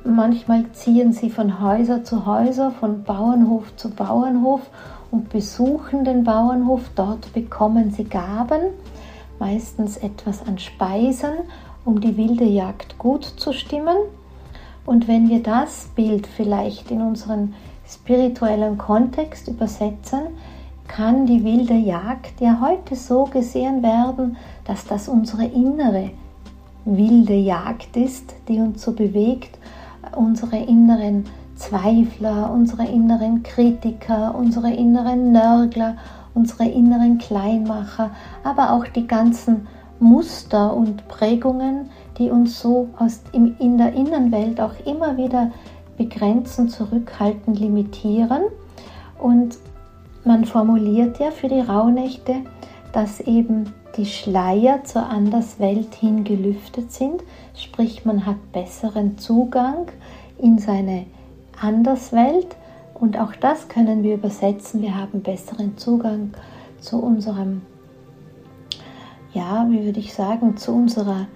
Manchmal 0.04 0.70
ziehen 0.72 1.12
sie 1.12 1.30
von 1.30 1.60
Häuser 1.60 2.04
zu 2.04 2.26
Häuser, 2.26 2.70
von 2.70 3.04
Bauernhof 3.04 3.74
zu 3.76 3.90
Bauernhof 3.90 4.60
und 5.10 5.28
besuchen 5.28 6.04
den 6.04 6.24
Bauernhof. 6.24 6.82
Dort 6.96 7.32
bekommen 7.32 7.90
sie 7.90 8.04
Gaben, 8.04 8.62
meistens 9.38 9.96
etwas 9.96 10.46
an 10.46 10.58
Speisen, 10.58 11.32
um 11.84 12.00
die 12.00 12.16
wilde 12.16 12.44
Jagd 12.44 12.98
gut 12.98 13.24
zu 13.24 13.52
stimmen. 13.52 13.96
Und 14.84 15.08
wenn 15.08 15.28
wir 15.28 15.42
das 15.42 15.88
Bild 15.94 16.26
vielleicht 16.26 16.90
in 16.90 17.00
unseren 17.00 17.54
spirituellen 17.86 18.78
Kontext 18.78 19.48
übersetzen, 19.48 20.20
kann 20.88 21.26
die 21.26 21.44
wilde 21.44 21.74
Jagd 21.74 22.40
ja 22.40 22.60
heute 22.60 22.96
so 22.96 23.24
gesehen 23.24 23.82
werden, 23.82 24.36
dass 24.64 24.84
das 24.84 25.08
unsere 25.08 25.44
innere 25.44 26.10
wilde 26.84 27.34
Jagd 27.34 27.96
ist, 27.96 28.34
die 28.48 28.58
uns 28.58 28.82
so 28.82 28.92
bewegt, 28.92 29.58
unsere 30.16 30.56
inneren 30.56 31.24
Zweifler, 31.54 32.50
unsere 32.52 32.86
inneren 32.86 33.42
Kritiker, 33.42 34.34
unsere 34.34 34.72
inneren 34.72 35.32
Nörgler, 35.32 35.96
unsere 36.34 36.64
inneren 36.68 37.18
Kleinmacher, 37.18 38.10
aber 38.42 38.72
auch 38.72 38.86
die 38.86 39.06
ganzen 39.06 39.68
Muster 40.00 40.74
und 40.74 41.06
Prägungen, 41.06 41.90
die 42.18 42.30
uns 42.30 42.60
so 42.60 42.88
aus, 42.98 43.22
in 43.32 43.78
der 43.78 43.92
Innenwelt 43.94 44.60
auch 44.60 44.74
immer 44.84 45.16
wieder 45.16 45.50
begrenzen, 45.96 46.68
zurückhalten, 46.68 47.54
limitieren. 47.54 48.42
Und 49.18 49.58
man 50.24 50.44
formuliert 50.44 51.18
ja 51.18 51.30
für 51.30 51.48
die 51.48 51.60
Rauhnächte, 51.60 52.36
dass 52.92 53.20
eben 53.20 53.72
die 53.96 54.06
Schleier 54.06 54.84
zur 54.84 55.06
Anderswelt 55.06 55.94
hin 55.94 56.24
gelüftet 56.24 56.92
sind, 56.92 57.22
sprich 57.54 58.04
man 58.04 58.24
hat 58.24 58.52
besseren 58.52 59.18
Zugang 59.18 59.88
in 60.38 60.58
seine 60.58 61.06
Anderswelt. 61.60 62.56
Und 62.94 63.18
auch 63.18 63.34
das 63.34 63.68
können 63.68 64.02
wir 64.02 64.14
übersetzen, 64.14 64.80
wir 64.80 64.96
haben 64.96 65.22
besseren 65.22 65.76
Zugang 65.76 66.34
zu 66.80 67.02
unserem, 67.02 67.62
ja, 69.32 69.66
wie 69.68 69.84
würde 69.84 70.00
ich 70.00 70.14
sagen, 70.14 70.56
zu 70.56 70.72
unserer 70.72 71.26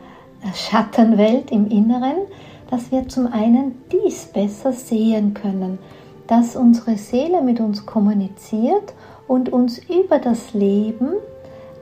Schattenwelt 0.54 1.50
im 1.50 1.68
Inneren, 1.68 2.26
dass 2.70 2.90
wir 2.90 3.08
zum 3.08 3.32
einen 3.32 3.82
dies 3.92 4.26
besser 4.26 4.72
sehen 4.72 5.34
können, 5.34 5.78
dass 6.26 6.56
unsere 6.56 6.96
Seele 6.96 7.42
mit 7.42 7.60
uns 7.60 7.86
kommuniziert 7.86 8.94
und 9.28 9.52
uns 9.52 9.78
über 9.78 10.18
das 10.18 10.52
Leben 10.54 11.14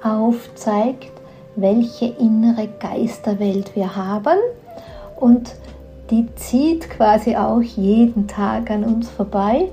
aufzeigt, 0.02 1.12
welche 1.56 2.06
innere 2.06 2.68
Geisterwelt 2.80 3.74
wir 3.74 3.96
haben 3.96 4.38
und 5.16 5.54
die 6.10 6.26
zieht 6.36 6.90
quasi 6.90 7.34
auch 7.36 7.62
jeden 7.62 8.28
Tag 8.28 8.70
an 8.70 8.84
uns 8.84 9.08
vorbei. 9.08 9.70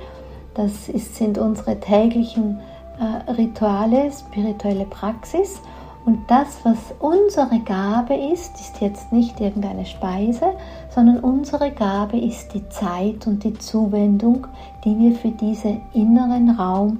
Das 0.54 0.86
sind 0.86 1.38
unsere 1.38 1.80
täglichen 1.80 2.60
äh, 3.00 3.32
Rituale, 3.32 4.12
spirituelle 4.12 4.86
Praxis 4.86 5.62
und 6.04 6.20
das, 6.28 6.60
was 6.64 6.78
unsere 7.00 7.60
Gabe 7.60 8.16
ist, 8.16 8.60
ist 8.60 8.82
jetzt 8.82 9.12
nicht 9.12 9.40
irgendeine 9.40 9.86
Speise, 9.86 10.54
sondern 10.90 11.20
unsere 11.20 11.72
Gabe 11.72 12.18
ist 12.18 12.54
die 12.54 12.68
Zeit 12.70 13.28
und 13.28 13.44
die 13.44 13.54
Zuwendung, 13.54 14.48
die 14.84 14.98
wir 14.98 15.16
für 15.16 15.30
diesen 15.30 15.82
inneren 15.94 16.50
Raum 16.52 17.00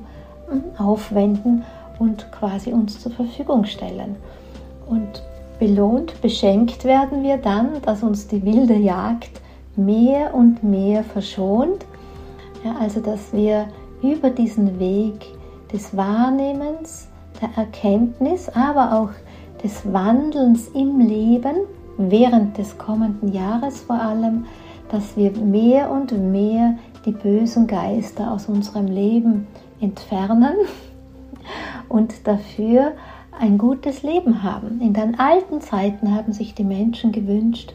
aufwenden 0.78 1.64
und 1.98 2.32
quasi 2.32 2.74
uns 2.74 3.00
zur 3.00 3.12
Verfügung 3.12 3.66
stellen. 3.66 4.16
Und 4.88 5.24
belohnt, 5.60 6.22
beschenkt 6.22 6.84
werden 6.86 7.24
wir 7.24 7.38
dann, 7.38 7.82
dass 7.84 8.04
uns 8.04 8.28
die 8.28 8.44
wilde 8.44 8.76
Jagd 8.76 9.42
mehr 9.76 10.34
und 10.34 10.64
mehr 10.64 11.04
verschont. 11.04 11.86
Ja, 12.64 12.76
also 12.80 13.00
dass 13.00 13.34
wir 13.34 13.68
über 14.04 14.30
diesen 14.30 14.80
Weg 14.80 15.26
des 15.72 15.96
Wahrnehmens, 15.96 17.08
der 17.42 17.50
Erkenntnis, 17.56 18.50
aber 18.50 19.00
auch 19.00 19.10
des 19.64 19.92
Wandelns 19.92 20.68
im 20.70 21.00
Leben 21.00 21.56
während 21.98 22.58
des 22.58 22.78
kommenden 22.78 23.34
Jahres 23.34 23.82
vor 23.82 24.00
allem, 24.02 24.46
dass 24.90 25.16
wir 25.16 25.32
mehr 25.32 25.92
und 25.92 26.12
mehr 26.32 26.78
die 27.06 27.12
bösen 27.12 27.68
Geister 27.68 28.32
aus 28.32 28.48
unserem 28.48 28.88
Leben 28.88 29.48
entfernen 29.80 30.54
und 31.90 32.28
dafür 32.28 32.94
ein 33.40 33.58
gutes 33.58 34.04
Leben 34.04 34.44
haben. 34.44 34.82
In 34.82 34.94
den 34.94 35.20
alten 35.20 35.62
Zeiten 35.62 36.14
haben 36.14 36.34
sich 36.34 36.54
die 36.54 36.64
Menschen 36.64 37.12
gewünscht, 37.12 37.74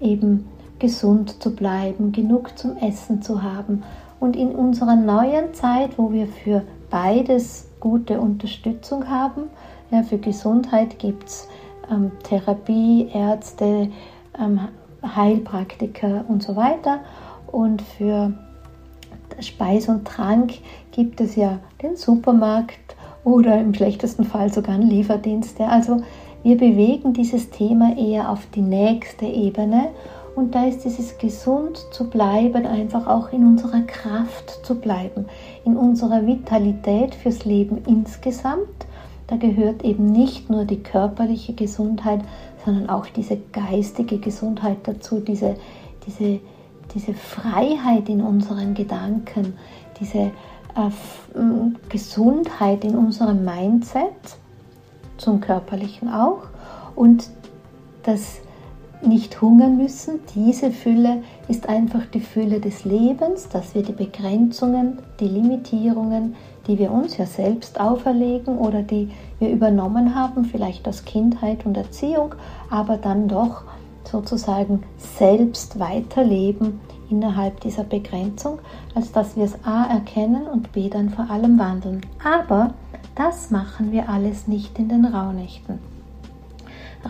eben 0.00 0.46
gesund 0.78 1.42
zu 1.42 1.54
bleiben, 1.54 2.12
genug 2.12 2.58
zum 2.58 2.76
Essen 2.76 3.22
zu 3.22 3.42
haben. 3.42 3.82
Und 4.20 4.36
in 4.36 4.50
unserer 4.50 4.96
neuen 4.96 5.54
Zeit, 5.54 5.98
wo 5.98 6.12
wir 6.12 6.26
für 6.26 6.62
beides 6.90 7.69
gute 7.80 8.20
Unterstützung 8.20 9.08
haben. 9.08 9.44
Ja, 9.90 10.02
für 10.02 10.18
Gesundheit 10.18 10.98
gibt 10.98 11.28
es 11.28 11.48
ähm, 11.90 12.12
Therapie, 12.22 13.08
Ärzte, 13.12 13.90
ähm, 14.38 14.60
Heilpraktiker 15.02 16.24
und 16.28 16.42
so 16.42 16.56
weiter. 16.56 17.00
Und 17.46 17.82
für 17.82 18.32
Speis 19.40 19.88
und 19.88 20.06
Trank 20.06 20.52
gibt 20.92 21.20
es 21.20 21.36
ja 21.36 21.58
den 21.82 21.96
Supermarkt 21.96 22.78
oder 23.24 23.60
im 23.60 23.74
schlechtesten 23.74 24.24
Fall 24.24 24.52
sogar 24.52 24.74
einen 24.74 24.88
Lieferdienst. 24.88 25.58
Ja. 25.58 25.68
Also 25.68 26.02
wir 26.42 26.56
bewegen 26.56 27.12
dieses 27.12 27.50
Thema 27.50 27.96
eher 27.96 28.30
auf 28.30 28.46
die 28.54 28.62
nächste 28.62 29.26
Ebene 29.26 29.88
und 30.40 30.54
da 30.54 30.64
ist 30.64 30.86
dieses 30.86 31.18
gesund 31.18 31.76
zu 31.90 32.08
bleiben, 32.08 32.64
einfach 32.64 33.06
auch 33.06 33.30
in 33.30 33.46
unserer 33.46 33.82
Kraft 33.82 34.64
zu 34.64 34.74
bleiben, 34.74 35.26
in 35.66 35.76
unserer 35.76 36.26
Vitalität 36.26 37.14
fürs 37.14 37.44
Leben 37.44 37.82
insgesamt. 37.86 38.86
Da 39.26 39.36
gehört 39.36 39.84
eben 39.84 40.06
nicht 40.06 40.48
nur 40.48 40.64
die 40.64 40.82
körperliche 40.82 41.52
Gesundheit, 41.52 42.22
sondern 42.64 42.88
auch 42.88 43.06
diese 43.06 43.36
geistige 43.52 44.16
Gesundheit 44.16 44.78
dazu, 44.84 45.20
diese, 45.20 45.56
diese, 46.06 46.40
diese 46.94 47.12
Freiheit 47.12 48.08
in 48.08 48.22
unseren 48.22 48.72
Gedanken, 48.72 49.58
diese 50.00 50.18
äh, 50.74 50.90
Gesundheit 51.90 52.82
in 52.84 52.96
unserem 52.96 53.44
Mindset, 53.44 54.38
zum 55.18 55.42
körperlichen 55.42 56.08
auch, 56.08 56.44
und 56.96 57.28
das 58.04 58.40
nicht 59.02 59.40
hungern 59.40 59.76
müssen. 59.76 60.20
Diese 60.34 60.70
Fülle 60.70 61.22
ist 61.48 61.68
einfach 61.68 62.06
die 62.06 62.20
Fülle 62.20 62.60
des 62.60 62.84
Lebens, 62.84 63.48
dass 63.48 63.74
wir 63.74 63.82
die 63.82 63.92
Begrenzungen, 63.92 64.98
die 65.20 65.28
Limitierungen, 65.28 66.36
die 66.66 66.78
wir 66.78 66.92
uns 66.92 67.16
ja 67.16 67.26
selbst 67.26 67.80
auferlegen 67.80 68.58
oder 68.58 68.82
die 68.82 69.10
wir 69.38 69.50
übernommen 69.50 70.14
haben, 70.14 70.44
vielleicht 70.44 70.86
aus 70.86 71.04
Kindheit 71.04 71.64
und 71.66 71.76
Erziehung, 71.76 72.34
aber 72.70 72.96
dann 72.96 73.28
doch 73.28 73.62
sozusagen 74.04 74.82
selbst 74.96 75.78
weiterleben 75.78 76.80
innerhalb 77.10 77.60
dieser 77.60 77.84
Begrenzung, 77.84 78.58
als 78.94 79.12
dass 79.12 79.36
wir 79.36 79.44
es 79.44 79.64
a 79.64 79.84
erkennen 79.86 80.46
und 80.46 80.72
b 80.72 80.88
dann 80.88 81.10
vor 81.10 81.28
allem 81.30 81.58
wandeln. 81.58 82.00
Aber 82.22 82.74
das 83.14 83.50
machen 83.50 83.92
wir 83.92 84.08
alles 84.08 84.46
nicht 84.46 84.78
in 84.78 84.88
den 84.88 85.04
Rauhnächten. 85.04 85.78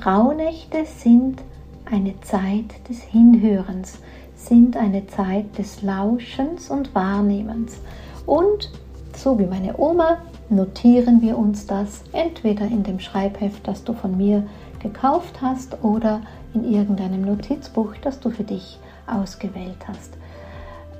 Rauhnächte 0.04 0.84
sind 0.84 1.42
eine 1.90 2.20
Zeit 2.20 2.88
des 2.88 3.00
Hinhörens, 3.02 3.98
sind 4.34 4.76
eine 4.76 5.06
Zeit 5.06 5.58
des 5.58 5.82
Lauschens 5.82 6.70
und 6.70 6.94
Wahrnehmens. 6.94 7.78
Und 8.26 8.70
so 9.14 9.38
wie 9.38 9.46
meine 9.46 9.78
Oma 9.78 10.18
notieren 10.48 11.20
wir 11.20 11.36
uns 11.36 11.66
das 11.66 12.02
entweder 12.12 12.66
in 12.66 12.82
dem 12.82 13.00
Schreibheft, 13.00 13.66
das 13.66 13.84
du 13.84 13.92
von 13.92 14.16
mir 14.16 14.46
gekauft 14.80 15.42
hast, 15.42 15.82
oder 15.84 16.22
in 16.54 16.64
irgendeinem 16.64 17.22
Notizbuch, 17.22 17.94
das 18.02 18.18
du 18.18 18.30
für 18.30 18.44
dich 18.44 18.78
ausgewählt 19.06 19.86
hast. 19.86 20.14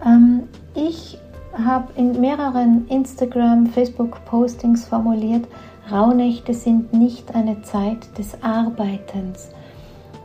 Ähm, 0.05 0.45
ich 0.75 1.19
habe 1.53 1.93
in 1.97 2.21
mehreren 2.21 2.87
Instagram, 2.89 3.67
Facebook-Postings 3.67 4.85
formuliert, 4.85 5.47
Rauhnächte 5.91 6.55
sind 6.55 6.93
nicht 6.93 7.35
eine 7.35 7.63
Zeit 7.63 8.17
des 8.17 8.41
Arbeitens 8.43 9.49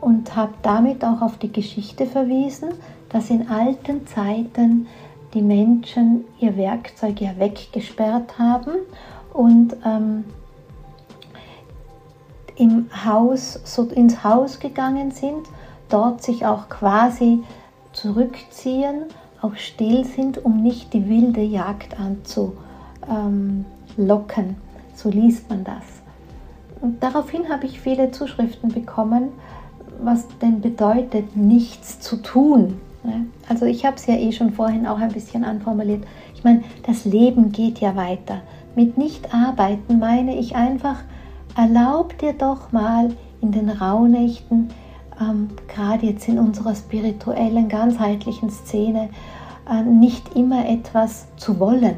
und 0.06 0.36
habe 0.36 0.54
damit 0.62 1.04
auch 1.04 1.20
auf 1.20 1.36
die 1.36 1.50
Geschichte 1.50 2.06
verwiesen, 2.06 2.68
dass 3.08 3.28
in 3.28 3.48
alten 3.48 4.06
Zeiten 4.06 4.86
die 5.34 5.42
Menschen 5.42 6.24
ihr 6.38 6.56
Werkzeug 6.56 7.20
ja 7.20 7.36
weggesperrt 7.36 8.38
haben 8.38 8.70
und 9.32 9.74
ähm, 9.84 10.22
im 12.54 12.88
Haus, 13.04 13.58
so 13.64 13.82
ins 13.82 14.22
Haus 14.22 14.60
gegangen 14.60 15.10
sind, 15.10 15.48
dort 15.88 16.22
sich 16.22 16.46
auch 16.46 16.68
quasi 16.68 17.42
zurückziehen, 17.92 19.06
auch 19.42 19.56
still 19.56 20.04
sind, 20.04 20.44
um 20.44 20.62
nicht 20.62 20.92
die 20.92 21.08
wilde 21.08 21.42
Jagd 21.42 21.98
anzulocken. 21.98 22.54
Ähm, 23.08 24.56
so 24.94 25.10
liest 25.10 25.50
man 25.50 25.64
das. 25.64 25.82
Und 26.80 27.02
daraufhin 27.02 27.48
habe 27.48 27.66
ich 27.66 27.80
viele 27.80 28.12
Zuschriften 28.12 28.70
bekommen, 28.70 29.30
was 30.02 30.26
denn 30.40 30.60
bedeutet, 30.60 31.36
nichts 31.36 32.00
zu 32.00 32.16
tun. 32.16 32.80
Also 33.48 33.66
ich 33.66 33.84
habe 33.84 33.96
es 33.96 34.06
ja 34.06 34.14
eh 34.14 34.32
schon 34.32 34.52
vorhin 34.52 34.86
auch 34.86 34.98
ein 34.98 35.12
bisschen 35.12 35.44
anformuliert. 35.44 36.04
Ich 36.34 36.44
meine, 36.44 36.64
das 36.86 37.04
Leben 37.04 37.52
geht 37.52 37.78
ja 37.78 37.94
weiter. 37.94 38.42
Mit 38.74 38.98
nicht 38.98 39.32
arbeiten 39.32 39.98
meine 39.98 40.36
ich 40.36 40.56
einfach, 40.56 41.02
erlaub 41.56 42.18
dir 42.18 42.32
doch 42.32 42.72
mal 42.72 43.14
in 43.40 43.52
den 43.52 43.70
Rauhnächten, 43.70 44.70
ähm, 45.20 45.48
gerade 45.68 46.06
jetzt 46.06 46.28
in 46.28 46.38
unserer 46.38 46.74
spirituellen, 46.74 47.68
ganzheitlichen 47.68 48.50
Szene, 48.50 49.08
äh, 49.70 49.82
nicht 49.82 50.34
immer 50.34 50.68
etwas 50.68 51.26
zu 51.36 51.58
wollen. 51.58 51.96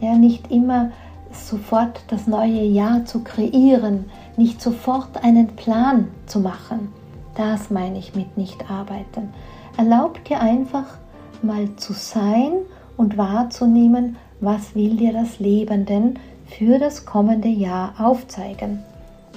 Ja, 0.00 0.14
nicht 0.16 0.50
immer 0.50 0.90
sofort 1.32 2.02
das 2.08 2.26
neue 2.26 2.64
Jahr 2.64 3.04
zu 3.04 3.20
kreieren, 3.20 4.06
nicht 4.36 4.60
sofort 4.60 5.22
einen 5.22 5.48
Plan 5.48 6.08
zu 6.26 6.40
machen. 6.40 6.99
Das 7.40 7.70
meine 7.70 7.98
ich 7.98 8.14
mit 8.14 8.36
nicht 8.36 8.70
arbeiten. 8.70 9.32
Erlaub 9.78 10.22
dir 10.26 10.42
einfach 10.42 10.98
mal 11.40 11.74
zu 11.76 11.94
sein 11.94 12.52
und 12.98 13.16
wahrzunehmen, 13.16 14.16
was 14.40 14.74
will 14.74 14.98
dir 14.98 15.14
das 15.14 15.38
Leben 15.38 15.86
denn 15.86 16.18
für 16.44 16.78
das 16.78 17.06
kommende 17.06 17.48
Jahr 17.48 17.94
aufzeigen. 17.98 18.80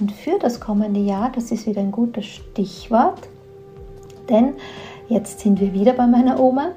Und 0.02 0.12
für 0.12 0.38
das 0.38 0.60
kommende 0.60 1.00
Jahr, 1.00 1.32
das 1.34 1.50
ist 1.50 1.66
wieder 1.66 1.80
ein 1.80 1.94
gutes 1.94 2.26
Stichwort, 2.26 3.30
denn 4.28 4.56
jetzt 5.08 5.40
sind 5.40 5.62
wir 5.62 5.72
wieder 5.72 5.94
bei 5.94 6.06
meiner 6.06 6.42
Oma, 6.42 6.72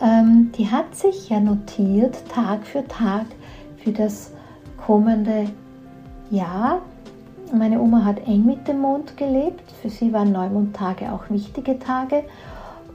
ähm, 0.00 0.52
die 0.56 0.70
hat 0.70 0.94
sich 0.94 1.28
ja 1.28 1.38
notiert, 1.38 2.16
Tag 2.30 2.66
für 2.66 2.88
Tag, 2.88 3.26
für 3.76 3.92
das 3.92 4.32
kommende 4.78 5.50
Jahr. 6.30 6.80
Meine 7.54 7.82
Oma 7.82 8.02
hat 8.06 8.26
eng 8.26 8.46
mit 8.46 8.66
dem 8.66 8.80
Mond 8.80 9.18
gelebt, 9.18 9.70
für 9.82 9.90
sie 9.90 10.10
waren 10.14 10.32
Neumondtage 10.32 11.12
auch 11.12 11.28
wichtige 11.28 11.78
Tage. 11.78 12.24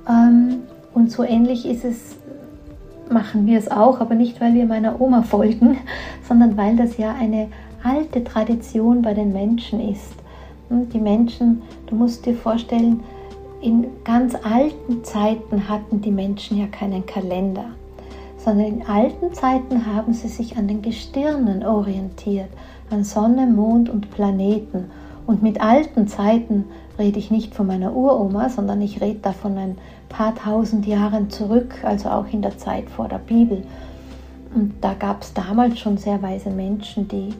Ähm, 0.10 0.64
und 0.96 1.12
so 1.12 1.24
ähnlich 1.24 1.68
ist 1.68 1.86
es, 1.86 2.16
machen 3.12 3.46
wir 3.46 3.60
es 3.60 3.70
auch, 3.70 4.02
aber 4.02 4.16
nicht, 4.16 4.42
weil 4.42 4.56
wir 4.56 4.66
meiner 4.66 5.00
Oma 5.00 5.22
folgen, 5.22 5.78
sondern 6.28 6.58
weil 6.58 6.76
das 6.76 6.98
ja 6.98 7.14
eine 7.14 7.50
alte 7.84 8.24
Tradition 8.24 9.04
bei 9.04 9.14
den 9.14 9.32
Menschen 9.32 9.80
ist. 9.80 10.16
Und 10.70 10.92
die 10.92 11.00
Menschen, 11.00 11.62
du 11.86 11.96
musst 11.96 12.26
dir 12.26 12.34
vorstellen, 12.34 13.02
in 13.62 13.86
ganz 14.04 14.34
alten 14.34 15.04
Zeiten 15.04 15.70
hatten 15.70 16.02
die 16.02 16.12
Menschen 16.12 16.58
ja 16.58 16.66
keinen 16.66 17.06
Kalender, 17.06 17.66
sondern 18.38 18.66
in 18.66 18.88
alten 18.88 19.36
Zeiten 19.36 19.86
haben 19.86 20.14
sie 20.14 20.30
sich 20.30 20.58
an 20.58 20.68
den 20.68 20.82
Gestirnen 20.82 21.64
orientiert, 21.64 22.50
an 22.90 23.04
Sonne, 23.04 23.48
Mond 23.48 23.90
und 23.90 24.12
Planeten. 24.12 24.92
Und 25.26 25.44
mit 25.44 25.62
alten 25.62 26.08
Zeiten 26.08 26.66
rede 26.98 27.20
ich 27.20 27.32
nicht 27.32 27.54
von 27.54 27.68
meiner 27.68 27.94
Uroma, 27.96 28.50
sondern 28.50 28.82
ich 28.82 29.02
rede 29.02 29.20
da 29.22 29.34
von 29.34 29.58
ein 29.58 29.78
paar 30.10 30.34
tausend 30.36 30.86
Jahren 30.88 31.30
zurück, 31.30 31.76
also 31.84 32.10
auch 32.10 32.28
in 32.32 32.42
der 32.42 32.58
Zeit 32.58 32.90
vor 32.90 33.08
der 33.08 33.20
Bibel. 33.20 33.64
Und 34.56 34.74
da 34.82 34.94
gab 34.94 35.22
es 35.22 35.34
damals 35.34 35.80
schon 35.80 35.98
sehr 35.98 36.22
weise 36.22 36.50
Menschen, 36.50 37.08
die 37.08 37.34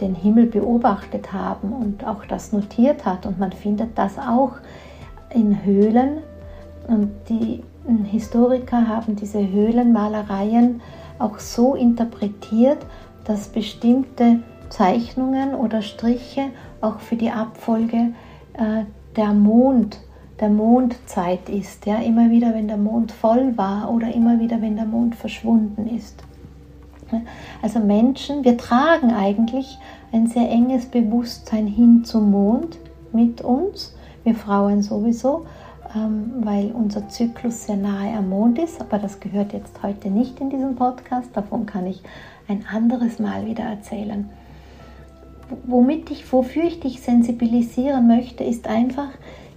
den 0.00 0.14
Himmel 0.14 0.46
beobachtet 0.46 1.32
haben 1.32 1.72
und 1.72 2.06
auch 2.06 2.24
das 2.24 2.52
notiert 2.52 3.04
hat. 3.04 3.26
Und 3.26 3.38
man 3.38 3.52
findet 3.52 3.96
das 3.96 4.18
auch 4.18 4.52
in 5.32 5.64
Höhlen. 5.64 6.18
Und 6.86 7.10
die 7.28 7.62
Historiker 8.04 8.86
haben 8.88 9.16
diese 9.16 9.38
Höhlenmalereien 9.38 10.80
auch 11.18 11.38
so 11.38 11.74
interpretiert, 11.74 12.78
dass 13.24 13.48
bestimmte 13.48 14.40
Zeichnungen 14.70 15.54
oder 15.54 15.82
Striche 15.82 16.50
auch 16.80 17.00
für 17.00 17.16
die 17.16 17.30
Abfolge 17.30 18.12
äh, 18.54 18.84
der 19.16 19.32
Mond, 19.32 19.98
der 20.40 20.48
Mondzeit 20.48 21.48
ist. 21.48 21.86
Ja, 21.86 21.96
immer 21.96 22.30
wieder, 22.30 22.54
wenn 22.54 22.68
der 22.68 22.76
Mond 22.76 23.12
voll 23.12 23.56
war 23.56 23.92
oder 23.92 24.14
immer 24.14 24.38
wieder, 24.38 24.60
wenn 24.62 24.76
der 24.76 24.84
Mond 24.84 25.14
verschwunden 25.14 25.88
ist. 25.88 26.22
Also 27.62 27.80
Menschen, 27.80 28.44
wir 28.44 28.56
tragen 28.56 29.12
eigentlich 29.12 29.78
ein 30.12 30.26
sehr 30.26 30.50
enges 30.50 30.86
Bewusstsein 30.86 31.66
hin 31.66 32.04
zum 32.04 32.30
Mond 32.30 32.78
mit 33.12 33.40
uns, 33.40 33.94
wir 34.24 34.34
Frauen 34.34 34.82
sowieso, 34.82 35.46
ähm, 35.94 36.34
weil 36.40 36.70
unser 36.72 37.08
Zyklus 37.08 37.64
sehr 37.64 37.76
nahe 37.76 38.14
am 38.16 38.28
Mond 38.28 38.58
ist, 38.58 38.80
aber 38.80 38.98
das 38.98 39.20
gehört 39.20 39.54
jetzt 39.54 39.82
heute 39.82 40.10
nicht 40.10 40.38
in 40.40 40.50
diesem 40.50 40.76
Podcast, 40.76 41.30
davon 41.32 41.64
kann 41.64 41.86
ich 41.86 42.02
ein 42.46 42.64
anderes 42.70 43.18
Mal 43.18 43.46
wieder 43.46 43.64
erzählen. 43.64 44.28
Womit 45.66 46.10
ich, 46.10 46.30
wofür 46.32 46.64
ich 46.64 46.80
dich 46.80 47.00
sensibilisieren 47.00 48.06
möchte, 48.06 48.44
ist 48.44 48.66
einfach 48.66 49.08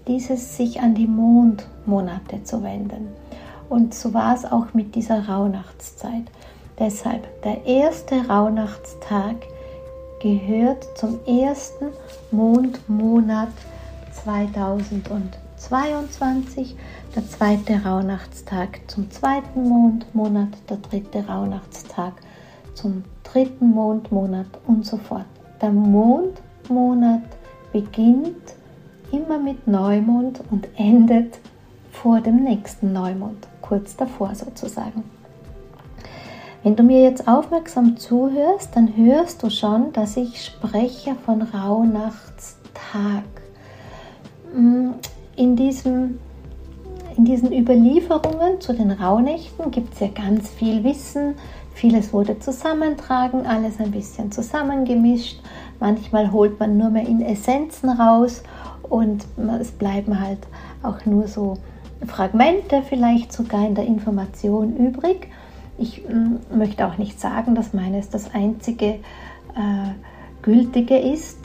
dieses 0.07 0.55
sich 0.57 0.81
an 0.81 0.95
die 0.95 1.07
Mondmonate 1.07 2.43
zu 2.43 2.63
wenden. 2.63 3.07
Und 3.69 3.93
so 3.93 4.13
war 4.13 4.35
es 4.35 4.43
auch 4.45 4.73
mit 4.73 4.95
dieser 4.95 5.27
Rauhnachtszeit. 5.27 6.23
Deshalb, 6.79 7.27
der 7.43 7.65
erste 7.65 8.27
Rauhnachtstag 8.27 9.35
gehört 10.21 10.87
zum 10.97 11.19
ersten 11.25 11.87
Mondmonat 12.31 13.51
2022, 14.23 16.75
der 17.15 17.27
zweite 17.27 17.83
Rauhnachtstag 17.83 18.79
zum 18.87 19.11
zweiten 19.11 19.67
Mondmonat, 19.67 20.49
der 20.69 20.77
dritte 20.77 21.27
Rauhnachtstag 21.27 22.13
zum 22.73 23.03
dritten 23.23 23.71
Mondmonat 23.71 24.47
und 24.67 24.85
so 24.85 24.95
fort. 24.97 25.25
Der 25.61 25.71
Mondmonat 25.71 27.21
beginnt 27.71 28.55
immer 29.11 29.37
mit 29.37 29.67
Neumond 29.67 30.41
und 30.49 30.67
endet 30.75 31.37
vor 31.91 32.19
dem 32.19 32.43
nächsten 32.43 32.93
Neumond, 32.93 33.47
kurz 33.61 33.95
davor 33.95 34.33
sozusagen. 34.33 35.03
Wenn 36.63 36.75
du 36.75 36.83
mir 36.83 37.01
jetzt 37.03 37.27
aufmerksam 37.27 37.97
zuhörst, 37.97 38.75
dann 38.75 38.95
hörst 38.95 39.43
du 39.43 39.49
schon, 39.49 39.93
dass 39.93 40.17
ich 40.17 40.43
spreche 40.43 41.15
von 41.25 41.41
Rauhnachtstag. 41.41 43.23
Mm, 44.55 44.91
in, 45.35 45.55
diesem, 45.55 46.19
in 47.17 47.25
diesen 47.25 47.51
Überlieferungen 47.51 48.61
zu 48.61 48.73
den 48.73 48.91
Rauhnächten 48.91 49.71
gibt 49.71 49.93
es 49.93 49.99
ja 49.99 50.07
ganz 50.07 50.49
viel 50.49 50.83
Wissen. 50.83 51.35
Vieles 51.73 52.13
wurde 52.13 52.37
zusammentragen, 52.39 53.45
alles 53.45 53.79
ein 53.79 53.91
bisschen 53.91 54.31
zusammengemischt. 54.31 55.41
Manchmal 55.79 56.31
holt 56.31 56.59
man 56.59 56.77
nur 56.77 56.89
mehr 56.89 57.07
in 57.07 57.21
Essenzen 57.21 57.89
raus 57.89 58.43
und 58.83 59.25
es 59.59 59.71
bleiben 59.71 60.19
halt 60.19 60.39
auch 60.83 61.05
nur 61.05 61.27
so 61.27 61.57
Fragmente 62.05 62.81
vielleicht 62.81 63.31
sogar 63.31 63.65
in 63.65 63.75
der 63.75 63.85
Information 63.85 64.75
übrig. 64.75 65.27
Ich 65.77 66.03
mm, 66.07 66.57
möchte 66.57 66.85
auch 66.87 66.97
nicht 66.97 67.19
sagen, 67.19 67.55
dass 67.55 67.73
meines 67.73 68.09
das 68.09 68.33
einzige 68.33 68.85
äh, 68.85 69.91
gültige 70.41 70.97
ist, 70.97 71.39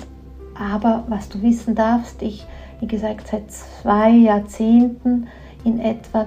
aber 0.55 1.05
was 1.09 1.29
du 1.29 1.43
wissen 1.43 1.75
darfst, 1.75 2.23
ich, 2.23 2.47
wie 2.81 2.87
gesagt, 2.87 3.29
seit 3.29 3.51
zwei 3.51 4.11
Jahrzehnten 4.11 5.29
in 5.65 5.79
etwa 5.79 6.27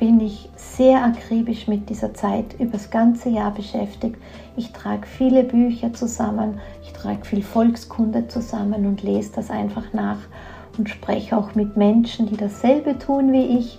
bin 0.00 0.18
ich 0.18 0.48
sehr 0.56 1.04
akribisch 1.04 1.68
mit 1.68 1.90
dieser 1.90 2.14
Zeit 2.14 2.58
übers 2.58 2.90
ganze 2.90 3.28
Jahr 3.28 3.52
beschäftigt. 3.52 4.16
Ich 4.56 4.72
trage 4.72 5.06
viele 5.06 5.44
Bücher 5.44 5.92
zusammen, 5.92 6.58
ich 6.82 6.92
trage 6.94 7.24
viel 7.24 7.42
Volkskunde 7.42 8.26
zusammen 8.26 8.86
und 8.86 9.02
lese 9.02 9.32
das 9.36 9.50
einfach 9.50 9.92
nach 9.92 10.16
und 10.78 10.88
spreche 10.88 11.36
auch 11.36 11.54
mit 11.54 11.76
Menschen, 11.76 12.26
die 12.26 12.36
dasselbe 12.38 12.98
tun 12.98 13.30
wie 13.32 13.58
ich 13.58 13.78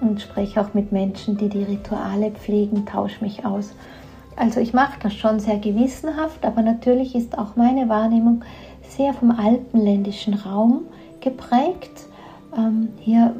und 0.00 0.20
spreche 0.20 0.60
auch 0.60 0.74
mit 0.74 0.90
Menschen, 0.90 1.36
die 1.38 1.48
die 1.48 1.62
Rituale 1.62 2.32
pflegen, 2.32 2.84
tausche 2.84 3.24
mich 3.24 3.46
aus. 3.46 3.72
Also 4.34 4.58
ich 4.58 4.74
mache 4.74 4.98
das 5.00 5.14
schon 5.14 5.38
sehr 5.38 5.58
gewissenhaft, 5.58 6.44
aber 6.44 6.62
natürlich 6.62 7.14
ist 7.14 7.38
auch 7.38 7.54
meine 7.54 7.88
Wahrnehmung 7.88 8.42
sehr 8.88 9.14
vom 9.14 9.30
alpenländischen 9.30 10.34
Raum 10.34 10.82
geprägt. 11.20 12.08
Ähm, 12.56 12.88
hier 12.98 13.32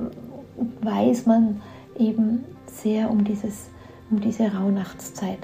weiß 0.82 1.26
man 1.26 1.60
eben 1.98 2.44
sehr 2.66 3.10
um, 3.10 3.24
dieses, 3.24 3.70
um 4.10 4.20
diese 4.20 4.52
Rauhnachtszeit. 4.52 5.38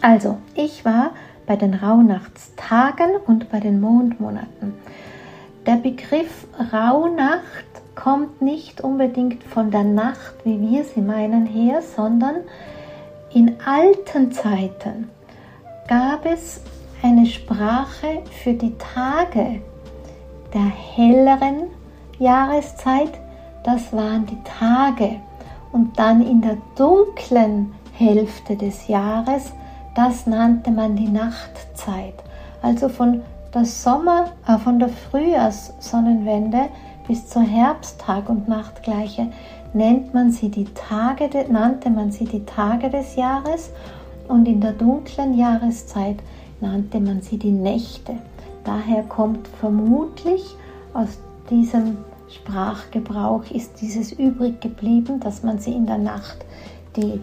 Also, 0.00 0.38
ich 0.54 0.84
war 0.84 1.12
bei 1.46 1.56
den 1.56 1.74
Rauhnachtstagen 1.74 3.10
und 3.26 3.50
bei 3.50 3.60
den 3.60 3.80
Mondmonaten. 3.80 4.74
Der 5.66 5.76
Begriff 5.76 6.46
Rauhnacht 6.72 7.42
kommt 7.94 8.42
nicht 8.42 8.80
unbedingt 8.80 9.44
von 9.44 9.70
der 9.70 9.84
Nacht, 9.84 10.34
wie 10.44 10.60
wir 10.60 10.84
sie 10.84 11.00
meinen, 11.00 11.46
her, 11.46 11.82
sondern 11.82 12.36
in 13.32 13.56
alten 13.64 14.32
Zeiten 14.32 15.08
gab 15.88 16.26
es 16.26 16.60
eine 17.02 17.26
Sprache 17.26 18.22
für 18.42 18.54
die 18.54 18.74
Tage 18.78 19.60
der 20.52 20.66
helleren 20.66 21.70
Jahreszeit, 22.18 23.12
das 23.64 23.92
waren 23.92 24.26
die 24.26 24.38
Tage. 24.44 25.20
Und 25.72 25.98
dann 25.98 26.26
in 26.26 26.40
der 26.42 26.58
dunklen 26.76 27.72
Hälfte 27.94 28.56
des 28.56 28.88
Jahres, 28.88 29.52
das 29.94 30.26
nannte 30.26 30.70
man 30.70 30.96
die 30.96 31.08
Nachtzeit. 31.08 32.14
Also 32.62 32.88
von 32.88 33.22
der 33.54 33.64
Sommer, 33.64 34.26
äh, 34.46 34.58
von 34.58 34.78
der 34.78 34.88
Frühjahrssonnenwende 34.88 36.68
bis 37.06 37.28
zur 37.28 37.42
Herbsttag- 37.42 38.28
und 38.28 38.48
Nachtgleiche 38.48 39.28
nennt 39.74 40.14
man 40.14 40.30
sie 40.30 40.50
die 40.50 40.66
Tage, 40.74 41.28
nannte 41.50 41.90
man 41.90 42.12
sie 42.12 42.24
die 42.24 42.44
Tage 42.44 42.90
des 42.90 43.16
Jahres 43.16 43.70
und 44.28 44.46
in 44.46 44.60
der 44.60 44.72
dunklen 44.72 45.36
Jahreszeit 45.36 46.18
nannte 46.60 47.00
man 47.00 47.20
sie 47.20 47.38
die 47.38 47.50
Nächte. 47.50 48.14
Daher 48.64 49.02
kommt 49.02 49.48
vermutlich 49.48 50.56
aus 50.94 51.18
diesem 51.50 51.98
Sprachgebrauch 52.34 53.44
ist 53.50 53.80
dieses 53.80 54.12
übrig 54.12 54.60
geblieben, 54.60 55.20
dass 55.20 55.42
man 55.42 55.58
sie 55.58 55.72
in 55.72 55.86
der 55.86 55.98
Nacht 55.98 56.44
die 56.96 57.20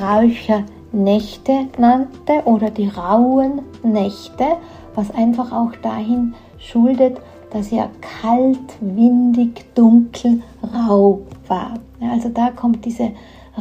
Räuchernächte 0.00 1.68
nannte 1.78 2.42
oder 2.44 2.70
die 2.70 2.88
rauen 2.88 3.62
Nächte 3.82 4.56
was 4.94 5.10
einfach 5.12 5.52
auch 5.52 5.72
dahin 5.82 6.34
schuldet, 6.58 7.20
dass 7.50 7.70
ja 7.70 7.88
kalt, 8.22 8.58
windig, 8.80 9.74
dunkel, 9.74 10.42
rau 10.62 11.22
war. 11.48 11.74
Also 12.00 12.28
da 12.28 12.50
kommt 12.50 12.84
diese 12.84 13.10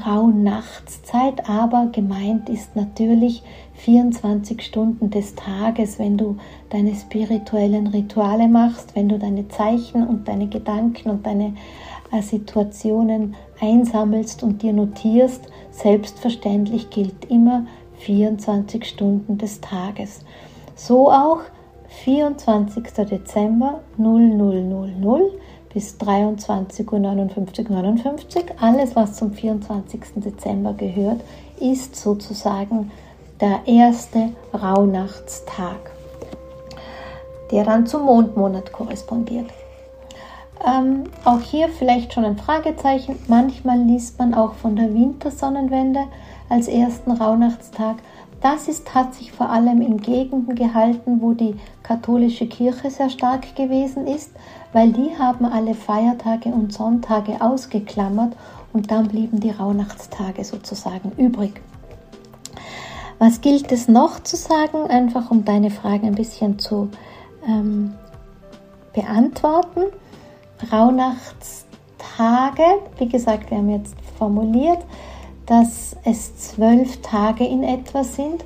Rauhnachtszeit, 0.05 1.49
aber 1.49 1.87
gemeint 1.91 2.49
ist 2.49 2.75
natürlich 2.75 3.43
24 3.79 4.61
Stunden 4.61 5.09
des 5.09 5.35
Tages, 5.35 5.99
wenn 5.99 6.17
du 6.17 6.37
deine 6.69 6.93
spirituellen 6.95 7.87
Rituale 7.87 8.49
machst, 8.49 8.95
wenn 8.95 9.07
du 9.07 9.17
deine 9.17 9.47
Zeichen 9.47 10.05
und 10.05 10.27
deine 10.27 10.47
Gedanken 10.47 11.09
und 11.09 11.25
deine 11.25 11.53
äh, 12.11 12.21
Situationen 12.21 13.35
einsammelst 13.61 14.43
und 14.43 14.61
dir 14.61 14.73
notierst. 14.73 15.47
Selbstverständlich 15.71 16.89
gilt 16.89 17.25
immer 17.31 17.65
24 17.99 18.83
Stunden 18.83 19.37
des 19.37 19.61
Tages. 19.61 20.25
So 20.75 21.09
auch 21.09 21.39
24. 22.03 22.83
Dezember 23.09 23.79
0000 23.97 25.31
bis 25.73 25.97
23.59 25.97 26.89
Uhr. 26.91 26.99
59. 27.69 28.45
Alles, 28.59 28.95
was 28.95 29.13
zum 29.13 29.31
24. 29.31 30.01
Dezember 30.15 30.73
gehört, 30.73 31.21
ist 31.61 31.95
sozusagen 31.95 32.91
der 33.41 33.61
erste 33.65 34.33
Rauhnachtstag, 34.53 35.91
der 37.51 37.63
dann 37.63 37.87
zum 37.87 38.03
Mondmonat 38.03 38.73
korrespondiert. 38.73 39.49
Ähm, 40.65 41.05
auch 41.23 41.39
hier 41.39 41.69
vielleicht 41.69 42.13
schon 42.13 42.25
ein 42.25 42.37
Fragezeichen. 42.37 43.17
Manchmal 43.27 43.79
liest 43.79 44.19
man 44.19 44.33
auch 44.33 44.55
von 44.55 44.75
der 44.75 44.93
Wintersonnenwende 44.93 46.01
als 46.49 46.67
ersten 46.67 47.11
Rauhnachtstag. 47.11 47.97
Das 48.41 48.67
ist, 48.67 48.93
hat 48.93 49.13
sich 49.13 49.31
vor 49.31 49.49
allem 49.49 49.81
in 49.81 49.97
Gegenden 49.97 50.55
gehalten, 50.55 51.21
wo 51.21 51.31
die 51.33 51.55
katholische 51.81 52.47
Kirche 52.47 52.89
sehr 52.89 53.09
stark 53.09 53.55
gewesen 53.55 54.05
ist, 54.05 54.31
weil 54.73 54.91
die 54.91 55.17
haben 55.17 55.45
alle 55.45 55.75
Feiertage 55.75 56.49
und 56.49 56.73
Sonntage 56.73 57.41
ausgeklammert 57.41 58.33
und 58.73 58.91
dann 58.91 59.07
blieben 59.07 59.39
die 59.39 59.51
Rauhnachtstage 59.51 60.43
sozusagen 60.43 61.11
übrig. 61.17 61.61
Was 63.19 63.41
gilt 63.41 63.69
es 63.73 63.89
noch 63.89 64.23
zu 64.23 64.37
sagen, 64.37 64.89
einfach 64.89 65.29
um 65.29 65.43
deine 65.43 65.71
Fragen 65.71 66.07
ein 66.07 66.15
bisschen 66.15 66.57
zu 66.57 66.89
ähm, 67.45 67.93
beantworten? 68.93 69.81
Rauhnachtstage, 70.71 72.63
wie 72.97 73.09
gesagt, 73.09 73.51
wir 73.51 73.57
haben 73.57 73.71
jetzt 73.71 73.95
formuliert, 74.17 74.79
dass 75.45 75.97
es 76.05 76.37
zwölf 76.37 77.01
Tage 77.01 77.45
in 77.45 77.63
etwa 77.63 78.05
sind. 78.05 78.45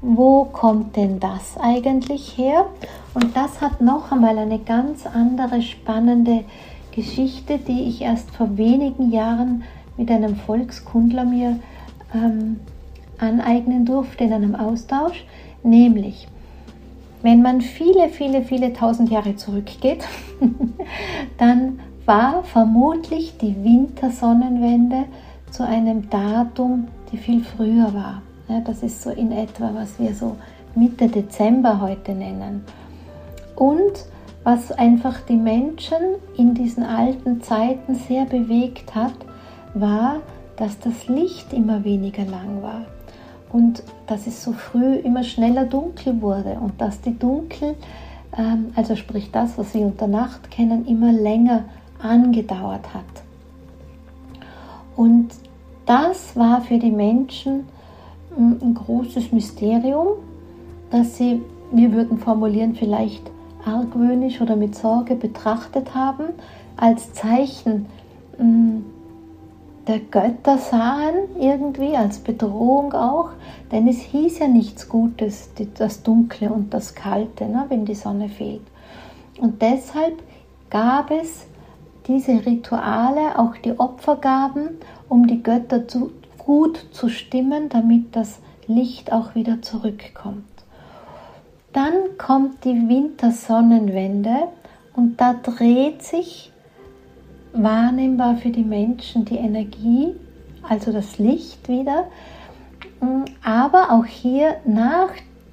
Wo 0.00 0.44
kommt 0.44 0.94
denn 0.94 1.18
das 1.18 1.56
eigentlich 1.58 2.38
her? 2.38 2.66
Und 3.14 3.36
das 3.36 3.60
hat 3.60 3.80
noch 3.80 4.12
einmal 4.12 4.38
eine 4.38 4.60
ganz 4.60 5.06
andere 5.06 5.60
spannende 5.60 6.44
Geschichte, 6.92 7.58
die 7.58 7.88
ich 7.88 8.02
erst 8.02 8.30
vor 8.30 8.56
wenigen 8.56 9.10
Jahren 9.10 9.64
mit 9.96 10.08
einem 10.08 10.36
Volkskundler 10.36 11.24
mir 11.24 11.58
ähm, 12.14 12.60
aneignen 13.18 13.84
durfte 13.84 14.24
in 14.24 14.32
einem 14.32 14.54
Austausch, 14.54 15.24
nämlich 15.62 16.28
wenn 17.24 17.40
man 17.40 17.62
viele, 17.62 18.10
viele, 18.10 18.42
viele 18.42 18.74
tausend 18.74 19.10
Jahre 19.10 19.34
zurückgeht, 19.34 20.04
dann 21.38 21.80
war 22.04 22.44
vermutlich 22.44 23.38
die 23.38 23.56
Wintersonnenwende 23.64 25.04
zu 25.50 25.66
einem 25.66 26.10
Datum, 26.10 26.88
die 27.10 27.16
viel 27.16 27.42
früher 27.42 27.94
war. 27.94 28.20
Ja, 28.46 28.60
das 28.60 28.82
ist 28.82 29.00
so 29.00 29.08
in 29.08 29.32
etwa, 29.32 29.70
was 29.72 29.98
wir 29.98 30.14
so 30.14 30.36
Mitte 30.74 31.08
Dezember 31.08 31.80
heute 31.80 32.12
nennen. 32.12 32.62
Und 33.56 34.04
was 34.42 34.70
einfach 34.70 35.20
die 35.22 35.38
Menschen 35.38 35.96
in 36.36 36.52
diesen 36.52 36.82
alten 36.82 37.40
Zeiten 37.40 37.94
sehr 37.94 38.26
bewegt 38.26 38.94
hat, 38.94 39.14
war, 39.72 40.16
dass 40.56 40.78
das 40.78 41.08
Licht 41.08 41.54
immer 41.54 41.84
weniger 41.84 42.26
lang 42.26 42.60
war 42.60 42.82
und 43.54 43.84
dass 44.08 44.26
es 44.26 44.42
so 44.42 44.52
früh 44.52 44.96
immer 44.96 45.22
schneller 45.22 45.64
dunkel 45.64 46.20
wurde 46.20 46.58
und 46.60 46.80
dass 46.80 47.00
die 47.00 47.16
Dunkel, 47.16 47.76
ähm, 48.36 48.72
also 48.74 48.96
sprich 48.96 49.30
das, 49.30 49.56
was 49.56 49.72
wir 49.74 49.82
unter 49.82 50.08
Nacht 50.08 50.50
kennen, 50.50 50.84
immer 50.86 51.12
länger 51.12 51.62
angedauert 52.02 52.92
hat. 52.92 53.04
Und 54.96 55.28
das 55.86 56.34
war 56.34 56.62
für 56.62 56.78
die 56.78 56.90
Menschen 56.90 57.68
hm, 58.34 58.58
ein 58.60 58.74
großes 58.74 59.30
Mysterium, 59.30 60.08
dass 60.90 61.16
sie, 61.16 61.40
wir 61.70 61.92
würden 61.92 62.18
formulieren, 62.18 62.74
vielleicht 62.74 63.22
argwöhnisch 63.64 64.40
oder 64.40 64.56
mit 64.56 64.74
Sorge 64.74 65.14
betrachtet 65.14 65.94
haben, 65.94 66.24
als 66.76 67.12
Zeichen 67.12 67.86
hm, 68.36 68.84
der 69.86 70.00
Götter 70.00 70.58
sahen, 70.58 71.14
irgendwie 71.38 71.96
als 71.96 72.18
Bedrohung 72.18 72.92
auch, 72.94 73.30
denn 73.70 73.86
es 73.88 73.98
hieß 73.98 74.38
ja 74.38 74.48
nichts 74.48 74.88
Gutes, 74.88 75.50
das 75.76 76.02
Dunkle 76.02 76.50
und 76.50 76.72
das 76.72 76.94
Kalte, 76.94 77.44
ne, 77.44 77.66
wenn 77.68 77.84
die 77.84 77.94
Sonne 77.94 78.28
fehlt. 78.28 78.62
Und 79.38 79.60
deshalb 79.60 80.22
gab 80.70 81.10
es 81.10 81.46
diese 82.06 82.44
Rituale, 82.46 83.38
auch 83.38 83.56
die 83.56 83.78
Opfergaben, 83.78 84.78
um 85.08 85.26
die 85.26 85.42
Götter 85.42 85.86
zu, 85.88 86.12
gut 86.38 86.86
zu 86.92 87.08
stimmen, 87.08 87.68
damit 87.68 88.14
das 88.16 88.38
Licht 88.66 89.12
auch 89.12 89.34
wieder 89.34 89.62
zurückkommt. 89.62 90.44
Dann 91.72 92.16
kommt 92.18 92.64
die 92.64 92.88
Wintersonnenwende 92.88 94.48
und 94.94 95.20
da 95.20 95.34
dreht 95.34 96.02
sich 96.02 96.52
wahrnehmbar 97.54 98.36
für 98.36 98.50
die 98.50 98.64
Menschen 98.64 99.24
die 99.24 99.36
Energie, 99.36 100.14
also 100.68 100.92
das 100.92 101.18
Licht 101.18 101.68
wieder. 101.68 102.06
Aber 103.42 103.92
auch 103.92 104.06
hier 104.06 104.56
nach 104.64 105.10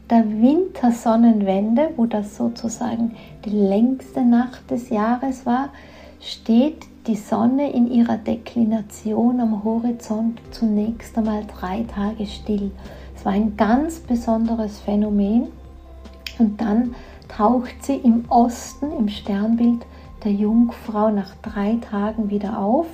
der 0.09 0.29
Wintersonnenwende, 0.29 1.91
wo 1.95 2.05
das 2.05 2.35
sozusagen 2.35 3.15
die 3.45 3.49
längste 3.49 4.23
Nacht 4.23 4.69
des 4.69 4.89
Jahres 4.89 5.45
war, 5.45 5.69
steht 6.19 6.85
die 7.07 7.15
Sonne 7.15 7.71
in 7.71 7.89
ihrer 7.89 8.17
Deklination 8.17 9.39
am 9.39 9.63
Horizont 9.63 10.39
zunächst 10.51 11.17
einmal 11.17 11.43
drei 11.45 11.83
Tage 11.83 12.25
still. 12.27 12.71
Es 13.15 13.25
war 13.25 13.31
ein 13.31 13.55
ganz 13.57 13.99
besonderes 13.99 14.79
Phänomen. 14.79 15.47
Und 16.39 16.59
dann 16.59 16.95
taucht 17.27 17.83
sie 17.83 17.95
im 17.95 18.25
Osten 18.29 18.91
im 18.97 19.07
Sternbild 19.09 19.85
der 20.23 20.31
Jungfrau 20.31 21.09
nach 21.09 21.35
drei 21.41 21.77
Tagen 21.89 22.29
wieder 22.29 22.59
auf. 22.59 22.87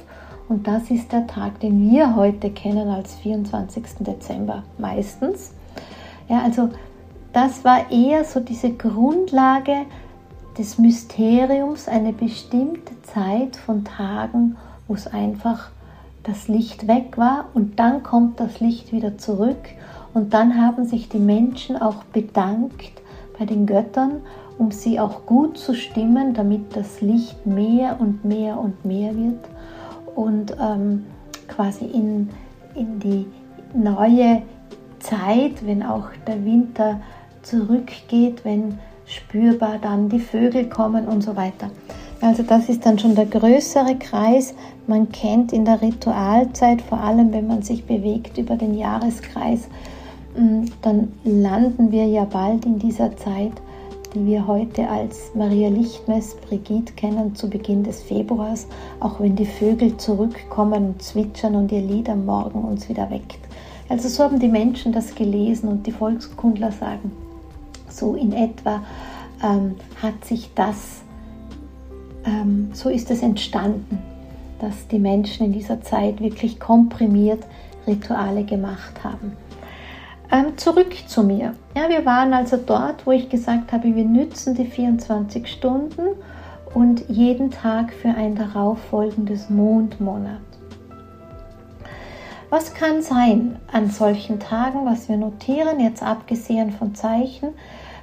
Und 0.50 0.68
das 0.68 0.90
ist 0.90 1.12
der 1.12 1.28
Tag, 1.28 1.60
den 1.60 1.92
wir 1.92 2.16
heute 2.16 2.50
kennen 2.50 2.90
als 2.90 3.16
24. 3.16 3.84
Dezember 4.00 4.64
meistens. 4.78 5.54
Ja, 6.30 6.42
also 6.42 6.70
das 7.34 7.66
war 7.66 7.92
eher 7.92 8.24
so 8.24 8.40
diese 8.40 8.72
Grundlage 8.72 9.86
des 10.58 10.78
Mysteriums, 10.80 11.88
eine 11.88 12.14
bestimmte 12.14 13.00
Zeit 13.04 13.58
von 13.58 13.84
Tagen, 13.84 14.58
wo 14.88 14.96
es 14.96 15.08
einfach 15.08 15.70
das 16.24 16.48
Licht 16.48 16.88
weg 16.88 17.18
war 17.18 17.46
und 17.54 17.80
dann 17.80 18.04
kommt 18.04 18.40
das 18.40 18.60
Licht 18.60 18.92
wieder 18.92 19.18
zurück 19.18 19.70
und 20.14 20.34
dann 20.34 20.60
haben 20.60 20.86
sich 20.86 21.10
die 21.10 21.20
Menschen 21.20 21.80
auch 21.82 22.04
bedankt 22.06 23.02
bei 23.38 23.46
den 23.46 23.66
Göttern, 23.66 24.22
um 24.58 24.72
sie 24.72 25.00
auch 25.00 25.26
gut 25.26 25.58
zu 25.58 25.74
stimmen, 25.74 26.34
damit 26.34 26.76
das 26.76 27.02
Licht 27.02 27.46
mehr 27.46 27.98
und 28.00 28.26
mehr 28.26 28.60
und 28.60 28.84
mehr 28.86 29.16
wird 29.16 29.40
und 30.16 30.56
ähm, 30.60 31.06
quasi 31.48 31.86
in, 31.86 32.30
in 32.76 33.00
die 33.00 33.26
neue 33.74 34.42
Zeit, 35.00 35.66
wenn 35.66 35.84
auch 35.84 36.08
der 36.26 36.44
Winter 36.44 37.00
zurückgeht, 37.44 38.44
wenn 38.44 38.80
spürbar 39.06 39.78
dann 39.82 40.10
die 40.10 40.20
Vögel 40.20 40.68
kommen 40.68 41.08
und 41.08 41.22
so 41.22 41.36
weiter. 41.36 41.70
Also 42.20 42.44
das 42.44 42.68
ist 42.68 42.86
dann 42.86 42.98
schon 42.98 43.16
der 43.16 43.28
größere 43.28 43.96
Kreis. 43.96 44.56
Man 44.88 45.12
kennt 45.12 45.54
in 45.54 45.66
der 45.66 45.82
Ritualzeit, 45.82 46.82
vor 46.82 47.00
allem 47.00 47.32
wenn 47.32 47.48
man 47.48 47.62
sich 47.62 47.86
bewegt 47.86 48.38
über 48.38 48.56
den 48.56 48.76
Jahreskreis, 48.76 49.68
mm, 50.36 50.66
dann 50.82 51.12
landen 51.24 51.92
wir 51.92 52.06
ja 52.06 52.26
bald 52.26 52.66
in 52.66 52.80
dieser 52.80 53.16
Zeit, 53.18 53.54
die 54.14 54.26
wir 54.26 54.48
heute 54.48 54.88
als 54.88 55.32
Maria 55.36 55.70
Lichtmess 55.70 56.36
Brigitte 56.36 56.94
kennen, 56.94 57.36
zu 57.36 57.50
Beginn 57.50 57.84
des 57.84 58.04
Februars, 58.04 58.68
auch 59.00 59.20
wenn 59.20 59.36
die 59.36 59.46
Vögel 59.46 59.98
zurückkommen 59.98 60.88
und 60.88 61.02
zwitschern 61.02 61.56
und 61.56 61.72
ihr 61.72 61.82
Lied 61.82 62.10
am 62.10 62.26
Morgen 62.26 62.64
uns 62.64 62.90
wieder 62.90 63.10
weckt. 63.10 63.40
Also 63.90 64.10
so 64.10 64.24
haben 64.24 64.40
die 64.40 64.48
Menschen 64.48 64.92
das 64.92 65.16
gelesen 65.16 65.70
und 65.70 65.88
die 65.88 65.92
Volkskundler 65.92 66.72
sagen, 66.72 67.12
so 67.90 68.16
in 68.16 68.34
etwa 68.34 68.82
ähm, 69.44 69.76
hat 70.02 70.26
sich 70.26 70.50
das, 70.56 71.02
ähm, 72.26 72.70
so 72.74 72.90
ist 72.90 73.10
es 73.12 73.22
entstanden, 73.22 74.00
dass 74.60 74.88
die 74.88 75.00
Menschen 75.00 75.46
in 75.46 75.54
dieser 75.54 75.82
Zeit 75.82 76.20
wirklich 76.20 76.60
komprimiert 76.60 77.44
Rituale 77.86 78.44
gemacht 78.44 79.04
haben. 79.04 79.34
Ähm, 80.30 80.58
zurück 80.58 80.94
zu 81.08 81.24
mir. 81.24 81.54
Ja, 81.76 81.88
wir 81.88 82.06
waren 82.06 82.34
also 82.34 82.58
dort, 82.58 83.06
wo 83.06 83.12
ich 83.12 83.30
gesagt 83.30 83.72
habe, 83.72 83.96
wir 83.96 84.04
nützen 84.04 84.56
die 84.56 84.66
24 84.66 85.48
Stunden 85.48 86.02
und 86.74 87.08
jeden 87.08 87.50
Tag 87.50 87.94
für 87.94 88.10
ein 88.10 88.36
darauffolgendes 88.36 89.50
Mondmonat. 89.50 90.42
Was 92.50 92.74
kann 92.74 93.02
sein 93.02 93.58
an 93.72 93.90
solchen 93.90 94.40
Tagen, 94.40 94.86
was 94.86 95.10
wir 95.10 95.18
notieren, 95.18 95.80
jetzt 95.80 96.04
abgesehen 96.04 96.72
von 96.72 96.96
Zeichen? 96.96 97.50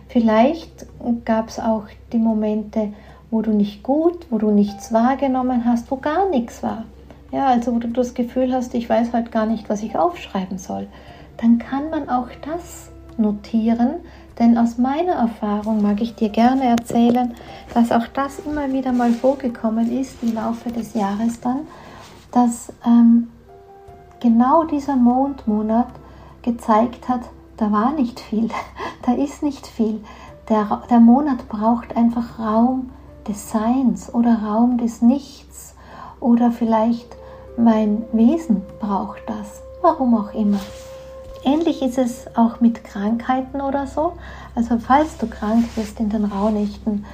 Vielleicht 0.09 0.87
gab 1.25 1.49
es 1.49 1.59
auch 1.59 1.85
die 2.13 2.19
Momente, 2.19 2.93
wo 3.31 3.43
du 3.43 3.53
nicht 3.53 3.83
gut, 3.83 4.27
wo 4.31 4.39
du 4.39 4.51
nichts 4.51 4.93
wahrgenommen 4.93 5.65
hast, 5.65 5.91
wo 5.91 5.97
gar 5.97 6.29
nichts 6.29 6.63
war. 6.63 6.85
Ja, 7.33 7.49
also 7.49 7.75
wo 7.75 7.79
du 7.79 7.89
das 7.89 8.15
Gefühl 8.15 8.55
hast, 8.55 8.75
ich 8.75 8.89
weiß 8.89 9.13
heute 9.13 9.31
gar 9.31 9.47
nicht, 9.47 9.69
was 9.69 9.83
ich 9.83 9.97
aufschreiben 9.97 10.59
soll. 10.59 10.87
Dann 11.39 11.59
kann 11.59 11.91
man 11.91 12.09
auch 12.09 12.29
das 12.43 12.91
notieren, 13.17 13.97
denn 14.39 14.59
aus 14.59 14.79
meiner 14.79 15.13
Erfahrung 15.13 15.83
mag 15.83 16.01
ich 16.01 16.15
dir 16.15 16.29
gerne 16.29 16.65
erzählen, 16.65 17.35
dass 17.73 17.93
auch 17.93 18.07
das 18.09 18.41
immer 18.41 18.73
wieder 18.73 18.93
mal 18.93 19.13
vorgekommen 19.13 19.97
ist 19.97 20.23
im 20.23 20.35
Laufe 20.35 20.71
des 20.71 20.95
Jahres 20.95 21.41
dann, 21.41 21.61
dass 22.33 22.73
ähm, 22.85 23.29
genau 24.21 24.65
dieser 24.65 24.97
Mondmonat 24.97 25.89
gezeigt 26.43 27.09
hat, 27.09 27.21
da 27.57 27.71
war 27.71 27.93
nicht 27.93 28.19
viel, 28.19 28.49
da 29.07 29.13
ist 29.13 29.43
nicht 29.43 29.67
viel. 29.67 30.01
Der, 30.49 30.83
der 30.91 31.01
Monat 31.01 31.49
braucht 31.49 31.97
einfach 31.97 32.39
Raum 32.39 32.91
des 33.29 33.51
Seins 33.51 34.13
oder 34.13 34.43
Raum 34.43 34.79
des 34.79 35.01
Nichts 35.01 35.75
oder 36.21 36.51
vielleicht 36.51 37.17
mein 37.57 38.05
Wesen 38.13 38.63
braucht 38.81 39.23
das, 39.27 39.63
warum 39.81 40.15
auch 40.17 40.35
immer. 40.35 40.61
Ähnlich 41.45 41.83
ist 41.83 41.99
es 41.99 42.27
auch 42.37 42.61
mit 42.61 42.85
Krankheiten 42.85 43.61
oder 43.61 43.87
so. 43.87 44.15
Also 44.55 44.79
falls 44.79 45.19
du 45.19 45.27
krank 45.27 45.65
wirst 45.77 46.01
in 46.01 46.09
den 46.09 46.25
Rauhnächten, 46.25 47.05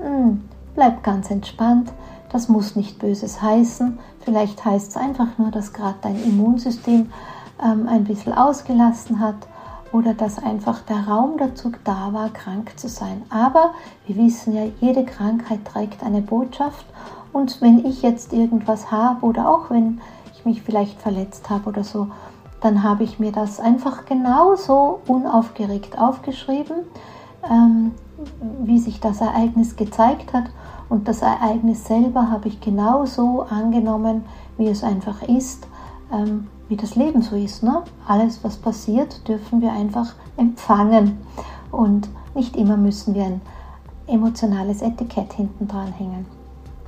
hm, 0.00 0.42
bleib 0.74 1.02
ganz 1.02 1.30
entspannt. 1.30 1.92
Das 2.30 2.48
muss 2.48 2.76
nicht 2.76 2.98
Böses 2.98 3.42
heißen. 3.42 3.98
Vielleicht 4.20 4.64
heißt 4.64 4.90
es 4.90 4.96
einfach 4.96 5.36
nur, 5.36 5.50
dass 5.50 5.72
gerade 5.72 5.98
dein 6.00 6.22
Immunsystem 6.22 7.10
ähm, 7.62 7.88
ein 7.88 8.04
bisschen 8.04 8.32
ausgelassen 8.32 9.20
hat 9.20 9.34
oder 9.92 10.14
dass 10.14 10.42
einfach 10.42 10.80
der 10.82 11.06
Raum 11.08 11.36
dazu 11.38 11.72
da 11.84 12.12
war, 12.12 12.30
krank 12.30 12.72
zu 12.76 12.88
sein. 12.88 13.22
Aber 13.28 13.72
wir 14.06 14.16
wissen 14.16 14.54
ja, 14.54 14.64
jede 14.80 15.04
Krankheit 15.04 15.64
trägt 15.64 16.02
eine 16.02 16.22
Botschaft 16.22 16.86
und 17.32 17.60
wenn 17.60 17.84
ich 17.84 18.02
jetzt 18.02 18.32
irgendwas 18.32 18.90
habe 18.90 19.24
oder 19.24 19.48
auch 19.48 19.70
wenn 19.70 20.00
ich 20.34 20.44
mich 20.44 20.62
vielleicht 20.62 21.00
verletzt 21.00 21.50
habe 21.50 21.68
oder 21.68 21.84
so, 21.84 22.08
dann 22.62 22.82
habe 22.82 23.04
ich 23.04 23.18
mir 23.18 23.32
das 23.32 23.60
einfach 23.60 24.04
genauso 24.06 25.00
unaufgeregt 25.06 25.98
aufgeschrieben, 25.98 26.76
ähm, 27.50 27.92
wie 28.62 28.78
sich 28.78 29.00
das 29.00 29.20
Ereignis 29.20 29.76
gezeigt 29.76 30.32
hat. 30.32 30.44
Und 30.88 31.08
das 31.08 31.22
Ereignis 31.22 31.84
selber 31.84 32.30
habe 32.30 32.48
ich 32.48 32.60
genauso 32.60 33.42
angenommen, 33.42 34.24
wie 34.58 34.68
es 34.68 34.84
einfach 34.84 35.22
ist. 35.22 35.66
Ähm, 36.12 36.48
wie 36.72 36.76
das 36.76 36.96
Leben 36.96 37.20
so 37.20 37.36
ist. 37.36 37.62
Ne? 37.62 37.82
Alles, 38.08 38.42
was 38.42 38.56
passiert, 38.56 39.28
dürfen 39.28 39.60
wir 39.60 39.72
einfach 39.72 40.14
empfangen. 40.38 41.18
Und 41.70 42.08
nicht 42.34 42.56
immer 42.56 42.78
müssen 42.78 43.14
wir 43.14 43.24
ein 43.24 43.42
emotionales 44.06 44.80
Etikett 44.80 45.34
hinten 45.34 45.68
dran 45.68 45.92
hängen. 45.92 46.24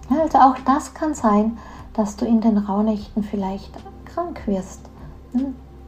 Also 0.09 0.39
auch 0.39 0.57
das 0.65 0.95
kann 0.95 1.13
sein, 1.13 1.59
dass 1.93 2.17
du 2.17 2.25
in 2.25 2.41
den 2.41 2.57
Rauhnächten 2.57 3.23
vielleicht 3.23 3.73
krank 4.07 4.41
wirst. 4.47 4.81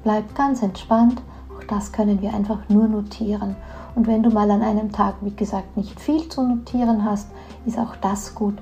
Hm? 0.07 0.13
Bleib 0.13 0.35
ganz 0.35 0.63
entspannt. 0.63 1.21
Auch 1.57 1.65
das 1.65 1.93
können 1.93 2.23
wir 2.23 2.33
einfach 2.33 2.61
nur 2.69 2.87
notieren. 2.87 3.57
Und 3.95 4.07
wenn 4.07 4.23
du 4.23 4.31
mal 4.31 4.51
an 4.51 4.63
einem 4.63 4.93
Tag, 4.93 5.15
wie 5.23 5.35
gesagt, 5.35 5.77
nicht 5.77 6.01
viel 6.01 6.29
zu 6.29 6.43
notieren 6.43 7.05
hast, 7.05 7.29
ist 7.65 7.79
auch 7.79 7.97
das 7.97 8.35
gut. 8.35 8.55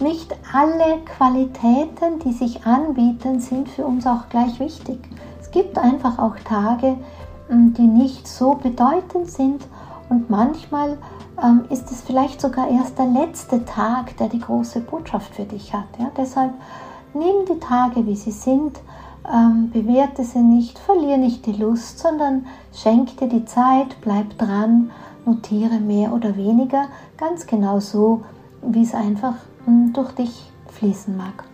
Nicht 0.00 0.34
alle 0.52 1.00
Qualitäten, 1.04 2.18
die 2.24 2.32
sich 2.32 2.66
anbieten, 2.66 3.40
sind 3.40 3.68
für 3.68 3.84
uns 3.84 4.06
auch 4.06 4.28
gleich 4.28 4.60
wichtig. 4.60 4.98
Es 5.40 5.50
gibt 5.50 5.78
einfach 5.78 6.18
auch 6.18 6.36
Tage, 6.44 6.96
ähm, 7.50 7.74
die 7.74 7.86
nicht 7.86 8.28
so 8.28 8.54
bedeutend 8.54 9.30
sind 9.30 9.66
und 10.08 10.28
manchmal 10.30 10.98
ähm, 11.42 11.64
ist 11.70 11.90
es 11.90 12.02
vielleicht 12.02 12.40
sogar 12.40 12.68
erst 12.68 12.98
der 12.98 13.06
letzte 13.06 13.64
Tag, 13.64 14.16
der 14.18 14.28
die 14.28 14.40
große 14.40 14.80
Botschaft 14.80 15.34
für 15.34 15.44
dich 15.44 15.72
hat. 15.72 15.86
Ja? 15.98 16.10
Deshalb 16.16 16.52
nimm 17.14 17.46
die 17.48 17.58
Tage, 17.58 18.06
wie 18.06 18.16
sie 18.16 18.30
sind, 18.32 18.78
ähm, 19.32 19.70
bewerte 19.70 20.24
sie 20.24 20.40
nicht, 20.40 20.78
verliere 20.78 21.18
nicht 21.18 21.46
die 21.46 21.52
Lust, 21.52 21.98
sondern 21.98 22.46
schenk 22.72 23.16
dir 23.18 23.28
die 23.28 23.44
Zeit, 23.44 23.96
bleib 24.00 24.38
dran, 24.38 24.90
notiere 25.24 25.78
mehr 25.80 26.12
oder 26.12 26.36
weniger, 26.36 26.86
ganz 27.16 27.46
genau 27.46 27.80
so, 27.80 28.22
wie 28.62 28.82
es 28.82 28.94
einfach 28.94 29.34
durch 29.92 30.12
dich 30.12 30.50
fließen 30.68 31.16
mag. 31.16 31.44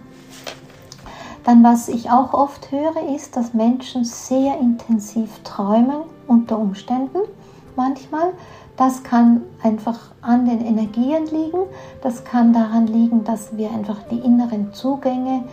Dann, 1.44 1.64
was 1.64 1.88
ich 1.88 2.10
auch 2.10 2.34
oft 2.34 2.70
höre, 2.70 3.14
ist, 3.14 3.36
dass 3.36 3.54
Menschen 3.54 4.04
sehr 4.04 4.58
intensiv 4.60 5.40
träumen 5.42 6.02
unter 6.28 6.58
Umständen. 6.58 7.18
Manchmal, 7.74 8.32
das 8.76 9.02
kann 9.02 9.42
einfach 9.62 9.98
an 10.20 10.44
den 10.44 10.64
Energien 10.64 11.26
liegen. 11.26 11.62
Das 12.02 12.24
kann 12.24 12.52
daran 12.52 12.86
liegen, 12.86 13.24
dass 13.24 13.56
wir 13.56 13.70
einfach 13.70 13.98
die 14.10 14.18
inneren 14.18 14.72
Zugänge 14.72 15.44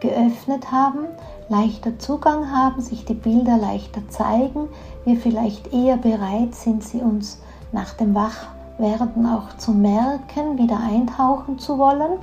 geöffnet 0.00 0.72
haben, 0.72 1.06
leichter 1.48 1.98
Zugang 1.98 2.50
haben, 2.50 2.80
sich 2.80 3.04
die 3.04 3.14
Bilder 3.14 3.56
leichter 3.56 4.06
zeigen, 4.08 4.68
wir 5.04 5.16
vielleicht 5.16 5.72
eher 5.72 5.96
bereit 5.96 6.54
sind, 6.54 6.84
sie 6.84 6.98
uns 6.98 7.40
nach 7.72 7.94
dem 7.94 8.14
Wachwerden 8.14 9.26
auch 9.26 9.56
zu 9.56 9.72
merken, 9.72 10.58
wieder 10.58 10.78
eintauchen 10.78 11.58
zu 11.58 11.78
wollen. 11.78 12.18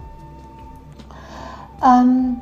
Ähm, 1.83 2.37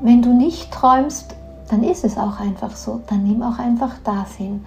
wenn 0.00 0.22
du 0.22 0.32
nicht 0.32 0.72
träumst, 0.72 1.34
dann 1.68 1.82
ist 1.82 2.04
es 2.04 2.16
auch 2.16 2.40
einfach 2.40 2.76
so. 2.76 3.00
Dann 3.08 3.24
nimm 3.24 3.42
auch 3.42 3.58
einfach 3.58 3.94
das 4.04 4.34
hin. 4.34 4.64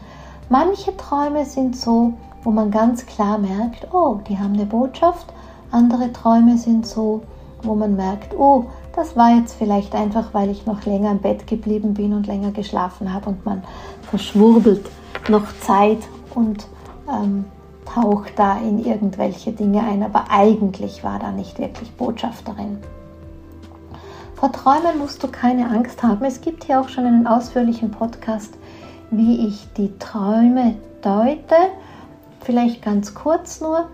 Manche 0.49 0.95
Träume 0.97 1.45
sind 1.45 1.75
so, 1.75 2.13
wo 2.43 2.51
man 2.51 2.71
ganz 2.71 3.05
klar 3.05 3.37
merkt, 3.37 3.87
oh, 3.93 4.19
die 4.27 4.37
haben 4.37 4.53
eine 4.53 4.65
Botschaft. 4.65 5.31
Andere 5.71 6.11
Träume 6.11 6.57
sind 6.57 6.85
so, 6.85 7.21
wo 7.61 7.75
man 7.75 7.95
merkt, 7.95 8.33
oh, 8.37 8.65
das 8.95 9.15
war 9.15 9.35
jetzt 9.35 9.53
vielleicht 9.53 9.95
einfach, 9.95 10.33
weil 10.33 10.49
ich 10.49 10.65
noch 10.65 10.85
länger 10.85 11.11
im 11.11 11.19
Bett 11.19 11.47
geblieben 11.47 11.93
bin 11.93 12.13
und 12.13 12.27
länger 12.27 12.51
geschlafen 12.51 13.13
habe 13.13 13.29
und 13.29 13.45
man 13.45 13.63
verschwurbelt 14.09 14.85
noch 15.29 15.47
Zeit 15.61 15.99
und 16.35 16.67
ähm, 17.09 17.45
taucht 17.85 18.33
da 18.37 18.57
in 18.57 18.83
irgendwelche 18.83 19.51
Dinge 19.51 19.81
ein, 19.81 20.03
aber 20.03 20.25
eigentlich 20.29 21.03
war 21.03 21.19
da 21.19 21.31
nicht 21.31 21.59
wirklich 21.59 21.91
Botschaft 21.91 22.47
darin. 22.47 22.77
Vor 24.35 24.51
Träumen 24.51 24.99
musst 24.99 25.21
du 25.21 25.27
keine 25.27 25.69
Angst 25.69 26.01
haben. 26.01 26.23
Es 26.23 26.39
gibt 26.39 26.63
hier 26.63 26.79
auch 26.79 26.87
schon 26.87 27.05
einen 27.05 27.27
ausführlichen 27.27 27.91
Podcast, 27.91 28.53
wie 29.11 29.47
ich 29.47 29.67
die 29.75 29.97
Träume 29.99 30.75
deute. 31.01 31.55
Vielleicht 32.39 32.81
ganz 32.81 33.13
kurz 33.13 33.59
nur. 33.59 33.89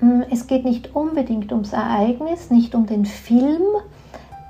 Hm, 0.00 0.24
es 0.30 0.46
geht 0.46 0.64
nicht 0.64 0.94
unbedingt 0.94 1.52
ums 1.52 1.72
Ereignis, 1.72 2.50
nicht 2.50 2.74
um 2.74 2.86
den 2.86 3.06
Film, 3.06 3.62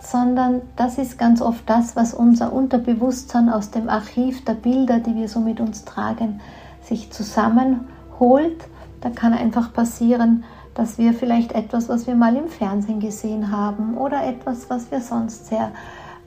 sondern 0.00 0.62
das 0.76 0.98
ist 0.98 1.18
ganz 1.18 1.42
oft 1.42 1.68
das, 1.68 1.96
was 1.96 2.14
unser 2.14 2.52
Unterbewusstsein 2.52 3.48
aus 3.48 3.70
dem 3.70 3.88
Archiv 3.88 4.44
der 4.44 4.54
Bilder, 4.54 5.00
die 5.00 5.14
wir 5.14 5.28
so 5.28 5.40
mit 5.40 5.60
uns 5.60 5.84
tragen, 5.84 6.40
sich 6.82 7.10
zusammenholt. 7.10 8.64
Da 9.00 9.10
kann 9.10 9.32
einfach 9.32 9.72
passieren, 9.72 10.44
dass 10.74 10.98
wir 10.98 11.12
vielleicht 11.12 11.52
etwas, 11.52 11.88
was 11.88 12.06
wir 12.06 12.14
mal 12.14 12.36
im 12.36 12.48
Fernsehen 12.48 13.00
gesehen 13.00 13.50
haben 13.50 13.96
oder 13.96 14.24
etwas, 14.24 14.70
was 14.70 14.90
wir 14.90 15.00
sonst 15.00 15.46
sehr 15.46 15.72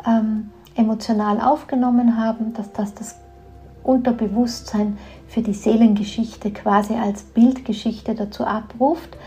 ähm, 0.06 0.50
emotional 0.76 1.40
aufgenommen 1.40 2.18
haben, 2.18 2.54
dass 2.54 2.72
das 2.74 2.94
das 2.94 3.16
Unterbewusstsein 3.84 4.98
für 5.28 5.42
die 5.42 5.54
Seelengeschichte 5.54 6.52
quasi 6.52 6.94
als 6.94 7.24
Bildgeschichte 7.24 8.14
dazu 8.14 8.46
abruft. 8.46 9.18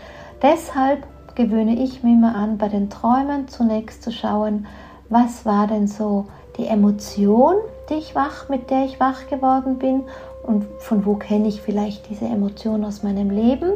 Deshalb 0.41 1.05
gewöhne 1.35 1.75
ich 1.81 2.03
mir 2.03 2.13
immer 2.13 2.35
an, 2.35 2.57
bei 2.57 2.69
den 2.69 2.89
Träumen 2.89 3.47
zunächst 3.47 4.03
zu 4.03 4.11
schauen, 4.11 4.67
was 5.09 5.45
war 5.45 5.67
denn 5.67 5.87
so 5.87 6.25
die 6.57 6.67
Emotion, 6.67 7.55
die 7.89 7.95
ich 7.95 8.15
wach, 8.15 8.49
mit 8.49 8.69
der 8.69 8.85
ich 8.85 8.99
wach 8.99 9.27
geworden 9.27 9.77
bin 9.77 10.03
und 10.43 10.65
von 10.79 11.05
wo 11.05 11.15
kenne 11.15 11.47
ich 11.47 11.61
vielleicht 11.61 12.09
diese 12.09 12.25
Emotion 12.25 12.85
aus 12.85 13.03
meinem 13.03 13.29
Leben 13.29 13.73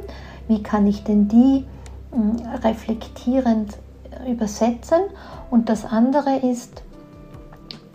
wie 0.50 0.62
kann 0.62 0.86
ich 0.88 1.06
denn 1.06 1.30
die 1.30 1.64
hm, 2.12 2.36
reflektierend 2.64 3.78
übersetzen. 4.28 5.00
Und 5.50 5.70
das 5.70 5.86
andere 5.86 6.38
ist, 6.38 6.84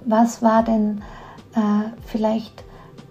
was 0.07 0.41
war 0.41 0.63
denn 0.63 1.03
äh, 1.55 1.91
vielleicht 2.07 2.65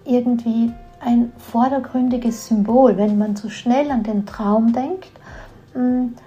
irgendwie 0.04 0.72
ein 1.00 1.32
vordergründiges 1.36 2.48
Symbol, 2.48 2.96
wenn 2.96 3.18
man 3.18 3.36
so 3.36 3.50
schnell 3.50 3.90
an 3.90 4.02
den 4.02 4.26
Traum 4.26 4.72
denkt. 4.72 5.10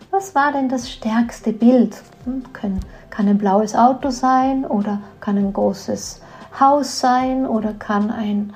Hm, 0.07 0.17
was 0.17 0.35
war 0.35 0.51
denn 0.51 0.69
das 0.69 0.89
stärkste 0.89 1.53
Bild? 1.53 2.01
Hm, 2.25 2.43
kann, 2.53 2.79
kann 3.09 3.27
ein 3.27 3.37
blaues 3.37 3.75
Auto 3.75 4.09
sein 4.09 4.65
oder 4.65 5.01
kann 5.19 5.37
ein 5.37 5.53
großes 5.53 6.21
Haus 6.59 6.99
sein 6.99 7.45
oder 7.45 7.73
kann 7.73 8.11
ein 8.11 8.53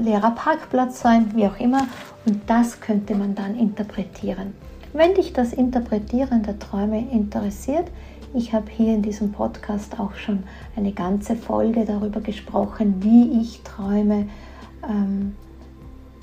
leerer 0.00 0.30
Parkplatz 0.32 1.00
sein, 1.00 1.32
wie 1.34 1.46
auch 1.46 1.58
immer. 1.58 1.86
Und 2.26 2.48
das 2.48 2.80
könnte 2.80 3.14
man 3.14 3.34
dann 3.34 3.56
interpretieren. 3.56 4.54
Wenn 4.92 5.14
dich 5.14 5.32
das 5.32 5.52
Interpretieren 5.52 6.42
der 6.42 6.58
Träume 6.58 7.10
interessiert, 7.10 7.86
ich 8.34 8.52
habe 8.52 8.66
hier 8.70 8.94
in 8.94 9.02
diesem 9.02 9.32
Podcast 9.32 9.98
auch 9.98 10.14
schon 10.14 10.44
eine 10.76 10.92
ganze 10.92 11.34
Folge 11.34 11.84
darüber 11.84 12.20
gesprochen, 12.20 13.02
wie 13.02 13.40
ich 13.40 13.62
Träume 13.62 14.28
ähm, 14.88 15.34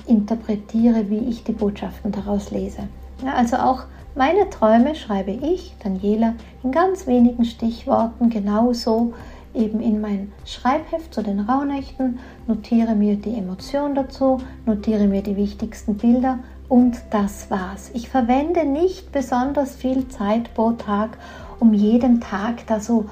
interpretiere, 0.05 1.09
wie 1.09 1.29
ich 1.29 1.43
die 1.43 1.51
Botschaften 1.51 2.11
daraus 2.11 2.51
lese. 2.51 2.87
Ja, 3.23 3.33
also 3.33 3.57
auch 3.57 3.85
meine 4.15 4.49
Träume 4.49 4.95
schreibe 4.95 5.31
ich, 5.31 5.75
Daniela, 5.83 6.33
in 6.63 6.71
ganz 6.71 7.05
wenigen 7.05 7.45
Stichworten 7.45 8.29
genauso 8.29 9.13
eben 9.53 9.79
in 9.79 10.01
mein 10.01 10.31
Schreibheft 10.45 11.13
zu 11.13 11.21
den 11.21 11.41
Rauhnächten, 11.41 12.19
notiere 12.47 12.95
mir 12.95 13.15
die 13.15 13.37
Emotion 13.37 13.95
dazu, 13.95 14.39
notiere 14.65 15.07
mir 15.07 15.21
die 15.21 15.35
wichtigsten 15.35 15.95
Bilder 15.95 16.39
und 16.67 16.97
das 17.11 17.49
war's. 17.49 17.91
Ich 17.93 18.09
verwende 18.09 18.65
nicht 18.65 19.11
besonders 19.11 19.75
viel 19.75 20.07
Zeit 20.07 20.53
pro 20.53 20.71
Tag, 20.71 21.17
um 21.59 21.73
jeden 21.73 22.21
Tag 22.21 22.67
da 22.67 22.79
so 22.79 23.05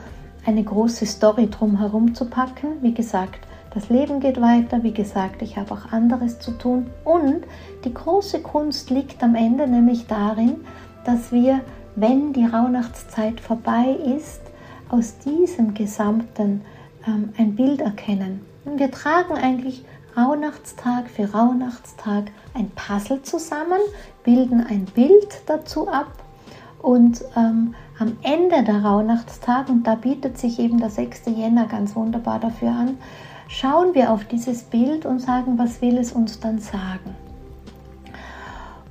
eine 0.45 0.63
große 0.63 1.05
Story 1.05 1.49
drumherum 1.49 2.13
zu 2.13 2.29
packen. 2.29 2.81
Wie 2.81 2.93
gesagt, 2.93 3.39
das 3.73 3.89
Leben 3.89 4.19
geht 4.19 4.39
weiter. 4.39 4.83
Wie 4.83 4.91
gesagt, 4.91 5.41
ich 5.41 5.57
habe 5.57 5.73
auch 5.73 5.91
anderes 5.91 6.39
zu 6.39 6.51
tun. 6.51 6.87
Und 7.05 7.45
die 7.85 7.93
große 7.93 8.41
Kunst 8.41 8.89
liegt 8.89 9.23
am 9.23 9.35
Ende 9.35 9.67
nämlich 9.67 10.05
darin, 10.05 10.57
dass 11.05 11.31
wir, 11.31 11.61
wenn 11.95 12.33
die 12.33 12.45
Rauhnachtszeit 12.45 13.39
vorbei 13.39 13.97
ist, 14.17 14.41
aus 14.89 15.17
diesem 15.19 15.73
Gesamten 15.73 16.61
ähm, 17.07 17.29
ein 17.37 17.55
Bild 17.55 17.81
erkennen. 17.81 18.41
Und 18.65 18.79
wir 18.79 18.91
tragen 18.91 19.33
eigentlich 19.33 19.83
Rauhnachtstag 20.15 21.09
für 21.09 21.31
Rauhnachtstag 21.31 22.25
ein 22.53 22.71
Puzzle 22.71 23.23
zusammen, 23.23 23.79
bilden 24.23 24.65
ein 24.65 24.85
Bild 24.85 25.41
dazu 25.47 25.87
ab 25.87 26.11
und 26.81 27.23
ähm, 27.35 27.73
am 27.99 28.17
Ende 28.21 28.63
der 28.63 28.83
Rauhnachtstag, 28.83 29.69
und 29.69 29.87
da 29.87 29.95
bietet 29.95 30.37
sich 30.37 30.59
eben 30.59 30.77
der 30.79 30.89
6. 30.89 31.23
Jänner 31.27 31.65
ganz 31.65 31.95
wunderbar 31.95 32.39
dafür 32.39 32.69
an, 32.69 32.97
schauen 33.47 33.93
wir 33.93 34.11
auf 34.11 34.25
dieses 34.25 34.63
Bild 34.63 35.05
und 35.05 35.19
sagen, 35.19 35.57
was 35.57 35.81
will 35.81 35.97
es 35.97 36.11
uns 36.11 36.39
dann 36.39 36.59
sagen. 36.59 37.15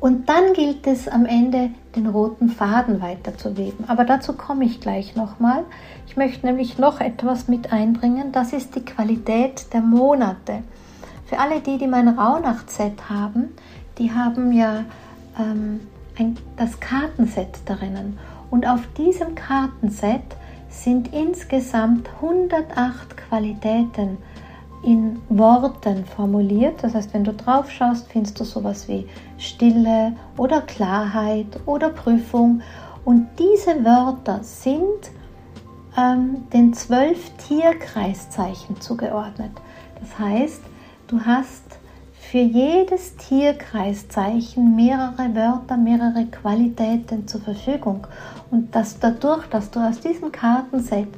Und 0.00 0.28
dann 0.28 0.52
gilt 0.54 0.86
es 0.86 1.06
am 1.06 1.26
Ende, 1.26 1.70
den 1.96 2.06
roten 2.06 2.48
Faden 2.48 3.00
weiterzuweben. 3.00 3.88
Aber 3.88 4.04
dazu 4.04 4.32
komme 4.32 4.64
ich 4.64 4.80
gleich 4.80 5.14
nochmal. 5.14 5.64
Ich 6.06 6.16
möchte 6.16 6.46
nämlich 6.46 6.78
noch 6.78 7.00
etwas 7.00 7.48
mit 7.48 7.72
einbringen. 7.72 8.32
Das 8.32 8.52
ist 8.52 8.74
die 8.74 8.84
Qualität 8.84 9.72
der 9.72 9.80
Monate. 9.80 10.62
Für 11.26 11.38
alle 11.38 11.60
die, 11.60 11.78
die 11.78 11.86
mein 11.86 12.08
Rauhnacht-Set 12.08 13.08
haben, 13.08 13.50
die 13.98 14.12
haben 14.12 14.52
ja 14.52 14.84
ähm, 15.38 15.80
ein, 16.18 16.36
das 16.56 16.80
Kartenset 16.80 17.60
drinnen. 17.66 18.18
Und 18.50 18.66
auf 18.66 18.80
diesem 18.98 19.34
Kartenset 19.34 20.22
sind 20.68 21.12
insgesamt 21.12 22.08
108 22.20 23.16
Qualitäten 23.16 24.18
in 24.82 25.20
Worten 25.28 26.04
formuliert. 26.04 26.82
Das 26.82 26.94
heißt, 26.94 27.14
wenn 27.14 27.24
du 27.24 27.32
drauf 27.32 27.70
schaust, 27.70 28.08
findest 28.08 28.38
du 28.40 28.44
sowas 28.44 28.88
wie 28.88 29.06
Stille 29.38 30.14
oder 30.36 30.62
Klarheit 30.62 31.60
oder 31.66 31.90
Prüfung. 31.90 32.62
Und 33.04 33.28
diese 33.38 33.84
Wörter 33.84 34.40
sind 34.42 35.10
ähm, 35.96 36.48
den 36.52 36.72
zwölf 36.74 37.30
Tierkreiszeichen 37.48 38.80
zugeordnet. 38.80 39.52
Das 40.00 40.18
heißt, 40.18 40.62
du 41.08 41.20
hast 41.20 41.78
für 42.32 42.38
jedes 42.38 43.16
Tierkreiszeichen 43.16 44.74
mehrere 44.74 45.34
Wörter, 45.34 45.76
mehrere 45.76 46.26
Qualitäten 46.30 47.28
zur 47.28 47.42
Verfügung. 47.42 48.06
Und 48.50 48.74
dass 48.74 48.98
dadurch, 48.98 49.46
dass 49.48 49.70
du 49.70 49.80
aus 49.80 50.00
diesem 50.00 50.32
Kartenset 50.32 51.08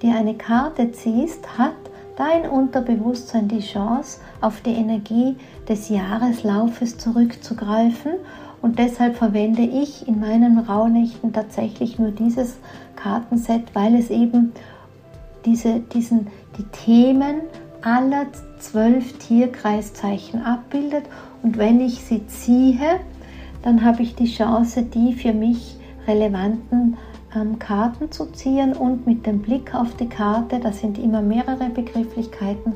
dir 0.00 0.14
eine 0.14 0.34
Karte 0.34 0.92
ziehst, 0.92 1.58
hat 1.58 1.74
dein 2.20 2.50
Unterbewusstsein 2.50 3.48
die 3.48 3.60
Chance, 3.60 4.20
auf 4.42 4.60
die 4.60 4.74
Energie 4.74 5.36
des 5.66 5.88
Jahreslaufes 5.88 6.98
zurückzugreifen. 6.98 8.12
Und 8.60 8.78
deshalb 8.78 9.16
verwende 9.16 9.62
ich 9.62 10.06
in 10.06 10.20
meinen 10.20 10.58
Rauhnächten 10.58 11.32
tatsächlich 11.32 11.98
nur 11.98 12.10
dieses 12.10 12.58
Kartenset, 12.94 13.74
weil 13.74 13.94
es 13.94 14.10
eben 14.10 14.52
diese, 15.46 15.80
diesen, 15.80 16.26
die 16.58 16.64
Themen 16.64 17.40
aller 17.80 18.26
zwölf 18.58 19.16
Tierkreiszeichen 19.16 20.42
abbildet. 20.42 21.04
Und 21.42 21.56
wenn 21.56 21.80
ich 21.80 22.04
sie 22.04 22.26
ziehe, 22.26 23.00
dann 23.62 23.82
habe 23.82 24.02
ich 24.02 24.14
die 24.14 24.30
Chance, 24.30 24.82
die 24.82 25.14
für 25.14 25.32
mich 25.32 25.78
relevanten 26.06 26.98
Karten 27.58 28.10
zu 28.10 28.26
ziehen 28.32 28.72
und 28.72 29.06
mit 29.06 29.26
dem 29.26 29.40
Blick 29.40 29.74
auf 29.74 29.94
die 29.96 30.08
Karte, 30.08 30.58
da 30.58 30.72
sind 30.72 30.98
immer 30.98 31.22
mehrere 31.22 31.70
Begrifflichkeiten, 31.70 32.74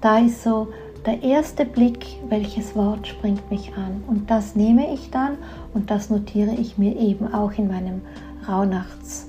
da 0.00 0.18
ist 0.18 0.42
so 0.42 0.68
der 1.04 1.22
erste 1.22 1.64
Blick, 1.64 2.06
welches 2.28 2.74
Wort 2.76 3.06
springt 3.06 3.50
mich 3.50 3.72
an. 3.76 4.02
Und 4.06 4.30
das 4.30 4.54
nehme 4.54 4.92
ich 4.94 5.10
dann 5.10 5.36
und 5.74 5.90
das 5.90 6.10
notiere 6.10 6.54
ich 6.54 6.78
mir 6.78 6.96
eben 6.96 7.32
auch 7.32 7.52
in 7.52 7.68
meinem 7.68 8.02
Rauhnachts 8.48 9.28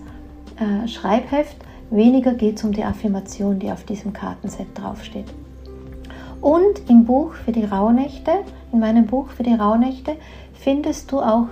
äh, 0.59 0.87
weniger 1.89 2.33
geht 2.33 2.57
es 2.57 2.63
um 2.63 2.71
die 2.71 2.83
Affirmation, 2.83 3.59
die 3.59 3.71
auf 3.71 3.83
diesem 3.83 4.13
Kartenset 4.13 4.67
draufsteht. 4.75 5.31
Und 6.41 6.89
im 6.89 7.05
Buch 7.05 7.33
für 7.33 7.51
die 7.51 7.63
Rauhnächte, 7.63 8.31
in 8.71 8.79
meinem 8.79 9.05
Buch 9.05 9.29
für 9.29 9.43
die 9.43 9.53
Rauhnächte, 9.53 10.17
findest 10.53 11.11
du 11.11 11.21
auch, 11.21 11.47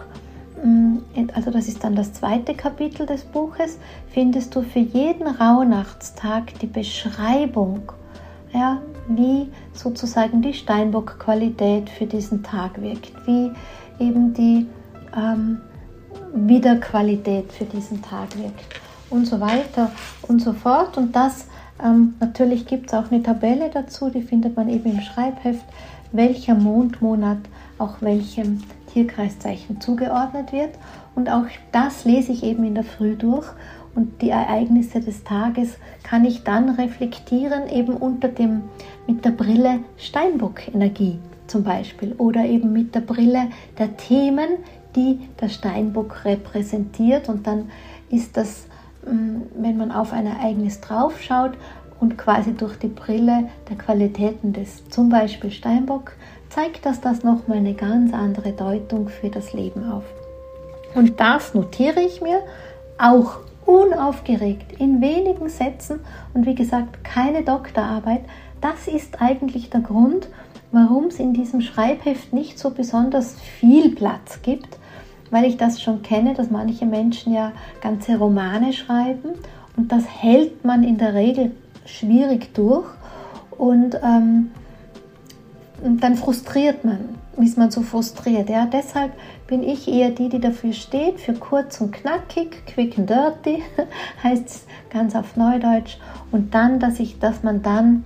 also 1.33 1.51
das 1.51 1.67
ist 1.67 1.83
dann 1.83 1.95
das 1.95 2.13
zweite 2.13 2.53
Kapitel 2.53 3.05
des 3.05 3.23
Buches, 3.23 3.77
findest 4.09 4.55
du 4.55 4.61
für 4.61 4.79
jeden 4.79 5.27
Rauhnachtstag 5.27 6.59
die 6.59 6.67
Beschreibung, 6.67 7.91
ja, 8.53 8.81
wie 9.07 9.49
sozusagen 9.73 10.41
die 10.41 10.53
Steinbock-Qualität 10.53 11.89
für 11.89 12.05
diesen 12.05 12.43
Tag 12.43 12.81
wirkt, 12.81 13.11
wie 13.25 13.51
eben 13.99 14.33
die 14.33 14.67
ähm, 15.15 15.61
Wiederqualität 16.33 17.51
für 17.51 17.65
diesen 17.65 18.01
Tag 18.01 18.37
wirkt 18.37 18.79
und 19.09 19.25
so 19.25 19.39
weiter 19.39 19.91
und 20.23 20.41
so 20.41 20.53
fort. 20.53 20.97
Und 20.97 21.15
das 21.15 21.47
ähm, 21.83 22.15
natürlich 22.19 22.65
gibt 22.65 22.87
es 22.87 22.93
auch 22.93 23.11
eine 23.11 23.23
Tabelle 23.23 23.69
dazu, 23.73 24.09
die 24.09 24.21
findet 24.21 24.55
man 24.55 24.69
eben 24.69 24.91
im 24.91 25.01
Schreibheft, 25.01 25.65
welcher 26.11 26.55
Mondmonat 26.55 27.39
auch 27.77 28.01
welchem 28.01 28.61
Tierkreiszeichen 28.93 29.81
zugeordnet 29.81 30.51
wird. 30.51 30.71
Und 31.15 31.29
auch 31.29 31.45
das 31.71 32.05
lese 32.05 32.31
ich 32.31 32.43
eben 32.43 32.63
in 32.63 32.75
der 32.75 32.83
Früh 32.83 33.15
durch. 33.15 33.47
Und 33.93 34.21
die 34.21 34.29
Ereignisse 34.29 35.01
des 35.01 35.23
Tages 35.23 35.77
kann 36.03 36.23
ich 36.23 36.43
dann 36.43 36.69
reflektieren, 36.69 37.67
eben 37.69 37.93
unter 37.95 38.29
dem, 38.29 38.63
mit 39.07 39.25
der 39.25 39.31
Brille 39.31 39.79
Steinbock-Energie 39.97 41.19
zum 41.47 41.63
Beispiel 41.63 42.13
oder 42.17 42.45
eben 42.45 42.71
mit 42.71 42.95
der 42.95 43.01
Brille 43.01 43.49
der 43.77 43.97
Themen, 43.97 44.47
die 44.95 45.19
der 45.41 45.49
Steinbock 45.49 46.23
repräsentiert. 46.23 47.27
Und 47.27 47.45
dann 47.45 47.69
ist 48.09 48.37
das, 48.37 48.67
mm, 49.05 49.41
wenn 49.55 49.77
man 49.77 49.91
auf 49.91 50.13
ein 50.13 50.25
Ereignis 50.25 50.79
draufschaut 50.79 51.51
und 51.99 52.17
quasi 52.17 52.53
durch 52.53 52.77
die 52.77 52.87
Brille 52.87 53.49
der 53.69 53.77
Qualitäten 53.77 54.53
des 54.53 54.87
zum 54.89 55.09
Beispiel 55.09 55.51
Steinbock, 55.51 56.13
zeigt 56.53 56.85
das 56.85 57.01
das 57.01 57.23
nochmal 57.23 57.57
eine 57.57 57.73
ganz 57.73 58.13
andere 58.13 58.51
Deutung 58.51 59.07
für 59.07 59.29
das 59.29 59.53
Leben 59.53 59.89
auf. 59.89 60.03
Und 60.93 61.19
das 61.19 61.53
notiere 61.53 62.01
ich 62.01 62.21
mir 62.21 62.41
auch 62.97 63.37
unaufgeregt 63.65 64.73
in 64.79 65.01
wenigen 65.01 65.47
Sätzen 65.49 66.01
und 66.33 66.45
wie 66.45 66.55
gesagt 66.55 67.03
keine 67.03 67.43
Doktorarbeit. 67.43 68.21
Das 68.59 68.87
ist 68.87 69.21
eigentlich 69.21 69.69
der 69.69 69.79
Grund, 69.79 70.27
warum 70.71 71.05
es 71.05 71.19
in 71.19 71.33
diesem 71.33 71.61
Schreibheft 71.61 72.33
nicht 72.33 72.59
so 72.59 72.71
besonders 72.71 73.39
viel 73.39 73.95
Platz 73.95 74.41
gibt, 74.41 74.77
weil 75.29 75.45
ich 75.45 75.57
das 75.57 75.81
schon 75.81 76.01
kenne, 76.01 76.33
dass 76.33 76.49
manche 76.49 76.85
Menschen 76.85 77.33
ja 77.33 77.53
ganze 77.81 78.17
Romane 78.17 78.73
schreiben 78.73 79.29
und 79.77 79.91
das 79.91 80.03
hält 80.05 80.65
man 80.65 80.83
in 80.83 80.97
der 80.97 81.13
Regel 81.13 81.51
schwierig 81.85 82.53
durch 82.53 82.85
und, 83.57 83.97
ähm, 84.03 84.51
dann 85.83 86.15
frustriert 86.15 86.83
man, 86.83 87.17
ist 87.37 87.57
man 87.57 87.71
so 87.71 87.81
frustriert. 87.81 88.49
Ja, 88.49 88.65
deshalb 88.65 89.13
bin 89.47 89.63
ich 89.63 89.87
eher 89.87 90.11
die, 90.11 90.29
die 90.29 90.39
dafür 90.39 90.73
steht, 90.73 91.19
für 91.19 91.33
kurz 91.33 91.81
und 91.81 91.91
knackig, 91.91 92.65
quick 92.67 92.97
and 92.97 93.09
dirty, 93.09 93.63
heißt 94.23 94.47
es 94.47 94.65
ganz 94.89 95.15
auf 95.15 95.35
Neudeutsch. 95.35 95.97
Und 96.31 96.53
dann, 96.53 96.79
dass 96.79 96.99
ich, 96.99 97.19
dass 97.19 97.43
man 97.43 97.61
dann 97.61 98.03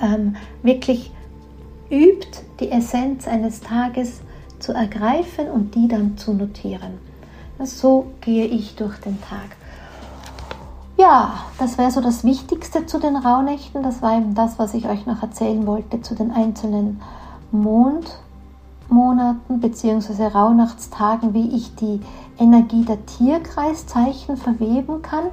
ähm, 0.00 0.36
wirklich 0.62 1.10
übt, 1.90 2.40
die 2.60 2.70
Essenz 2.70 3.28
eines 3.28 3.60
Tages 3.60 4.20
zu 4.58 4.72
ergreifen 4.72 5.48
und 5.48 5.74
die 5.74 5.88
dann 5.88 6.16
zu 6.16 6.32
notieren. 6.32 6.98
So 7.60 8.12
gehe 8.20 8.46
ich 8.46 8.76
durch 8.76 8.98
den 8.98 9.20
Tag. 9.20 9.57
Ja, 11.00 11.34
das 11.60 11.78
wäre 11.78 11.92
so 11.92 12.00
das 12.00 12.24
Wichtigste 12.24 12.84
zu 12.84 12.98
den 12.98 13.14
Rauhnächten. 13.14 13.84
Das 13.84 14.02
war 14.02 14.16
eben 14.16 14.34
das, 14.34 14.58
was 14.58 14.74
ich 14.74 14.88
euch 14.88 15.06
noch 15.06 15.22
erzählen 15.22 15.64
wollte 15.64 16.02
zu 16.02 16.16
den 16.16 16.32
einzelnen 16.32 17.00
Mondmonaten 17.52 19.60
bzw. 19.60 20.26
Rauhnachtstagen, 20.26 21.34
wie 21.34 21.54
ich 21.54 21.76
die 21.76 22.00
Energie 22.36 22.84
der 22.84 23.06
Tierkreiszeichen 23.06 24.36
verweben 24.36 25.02
kann. 25.02 25.26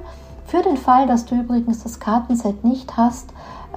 Für 0.46 0.62
den 0.62 0.76
Fall, 0.76 1.08
dass 1.08 1.24
du 1.24 1.34
übrigens 1.34 1.82
das 1.82 1.98
Kartenset 1.98 2.62
nicht 2.62 2.96
hast, 2.96 3.30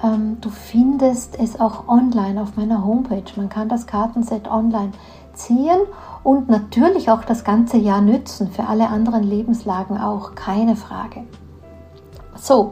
ähm, 0.04 0.38
du 0.42 0.52
findest 0.52 1.40
es 1.40 1.60
auch 1.60 1.88
online 1.88 2.40
auf 2.40 2.56
meiner 2.56 2.86
Homepage. 2.86 3.24
Man 3.36 3.50
kann 3.50 3.68
das 3.68 3.88
Kartenset 3.88 4.48
online 4.48 4.92
ziehen 5.34 5.80
und 6.24 6.50
natürlich 6.50 7.10
auch 7.10 7.24
das 7.24 7.44
ganze 7.44 7.78
Jahr 7.78 8.02
nützen, 8.02 8.52
für 8.52 8.68
alle 8.68 8.90
anderen 8.90 9.24
Lebenslagen 9.24 9.98
auch, 9.98 10.36
keine 10.36 10.76
Frage. 10.76 11.24
So, 12.42 12.72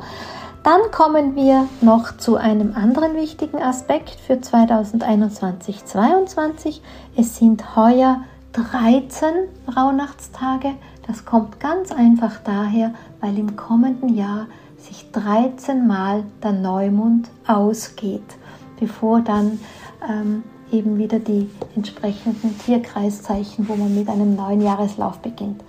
dann 0.63 0.80
kommen 0.91 1.36
wir 1.36 1.68
noch 1.82 2.18
zu 2.18 2.36
einem 2.36 2.74
anderen 2.76 3.15
wichtigen 3.15 3.61
Aspekt 3.61 4.09
für 4.11 4.34
2021-22. 4.34 6.82
Es 7.15 7.38
sind 7.38 7.76
heuer 7.76 8.22
13 8.53 9.30
Rauhnachtstage. 9.76 10.74
Das 11.05 11.26
kommt 11.26 11.59
ganz 11.59 11.91
einfach 11.91 12.38
daher, 12.43 12.95
weil 13.22 13.38
im 13.38 13.55
kommenden 13.55 14.15
Jahr 14.15 14.47
sich 14.78 15.11
13 15.11 15.86
Mal 15.88 16.24
der 16.43 16.53
Neumond 16.53 17.30
ausgeht, 17.45 18.36
bevor 18.80 19.22
dann 19.22 19.59
ähm, 20.07 20.43
eben 20.72 20.97
wieder 20.97 21.20
die 21.20 21.49
entsprechenden 21.76 22.57
Tierkreiszeichen, 22.59 23.68
wo 23.70 23.76
man 23.76 23.93
mit 23.95 24.09
einem 24.09 24.36
neuen 24.36 24.61
Jahreslauf 24.61 25.20
beginnt. 25.20 25.61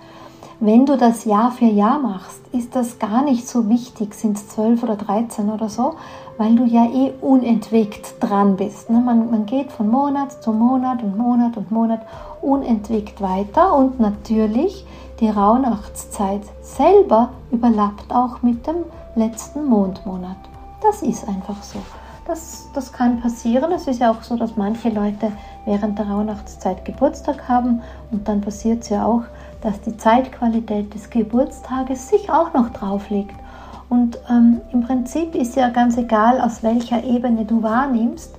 Wenn 0.61 0.85
du 0.85 0.97
das 0.97 1.23
Jahr 1.23 1.51
für 1.51 1.63
Jahr 1.63 1.99
machst, 1.99 2.41
ist 2.51 2.75
das 2.75 2.99
gar 2.99 3.21
nicht 3.21 3.47
so 3.47 3.69
wichtig, 3.69 4.13
sind 4.13 4.35
es 4.35 4.49
12 4.49 4.83
oder 4.83 4.97
13 4.97 5.49
oder 5.49 5.69
so, 5.69 5.93
weil 6.37 6.53
du 6.57 6.65
ja 6.65 6.83
eh 6.83 7.13
unentwegt 7.21 8.15
dran 8.19 8.57
bist. 8.57 8.89
Ne? 8.89 8.99
Man, 8.99 9.31
man 9.31 9.45
geht 9.45 9.71
von 9.71 9.89
Monat 9.89 10.43
zu 10.43 10.51
Monat 10.51 11.01
und 11.01 11.17
Monat 11.17 11.55
und 11.55 11.71
Monat 11.71 12.01
unentwegt 12.41 13.21
weiter 13.21 13.73
und 13.73 14.01
natürlich 14.01 14.85
die 15.21 15.29
Rauhnachtszeit 15.29 16.41
selber 16.61 17.29
überlappt 17.51 18.13
auch 18.13 18.41
mit 18.41 18.67
dem 18.67 18.83
letzten 19.15 19.63
Mondmonat. 19.63 20.35
Das 20.81 21.01
ist 21.03 21.25
einfach 21.25 21.63
so. 21.63 21.79
Das, 22.27 22.67
das 22.73 22.91
kann 22.91 23.21
passieren. 23.21 23.71
Es 23.71 23.87
ist 23.87 24.01
ja 24.01 24.11
auch 24.11 24.23
so, 24.23 24.35
dass 24.35 24.57
manche 24.57 24.89
Leute 24.89 25.31
während 25.65 25.97
der 25.97 26.09
Rauhnachtszeit 26.09 26.83
Geburtstag 26.83 27.47
haben 27.47 27.81
und 28.11 28.27
dann 28.27 28.41
passiert 28.41 28.83
es 28.83 28.89
ja 28.89 29.05
auch, 29.05 29.23
dass 29.61 29.81
die 29.81 29.97
Zeitqualität 29.97 30.93
des 30.93 31.09
Geburtstages 31.09 32.09
sich 32.09 32.29
auch 32.29 32.53
noch 32.53 32.69
drauflegt. 32.69 33.35
Und 33.89 34.19
ähm, 34.29 34.61
im 34.71 34.81
Prinzip 34.81 35.35
ist 35.35 35.55
ja 35.55 35.69
ganz 35.69 35.97
egal, 35.97 36.39
aus 36.39 36.63
welcher 36.63 37.03
Ebene 37.03 37.45
du 37.45 37.63
wahrnimmst, 37.63 38.35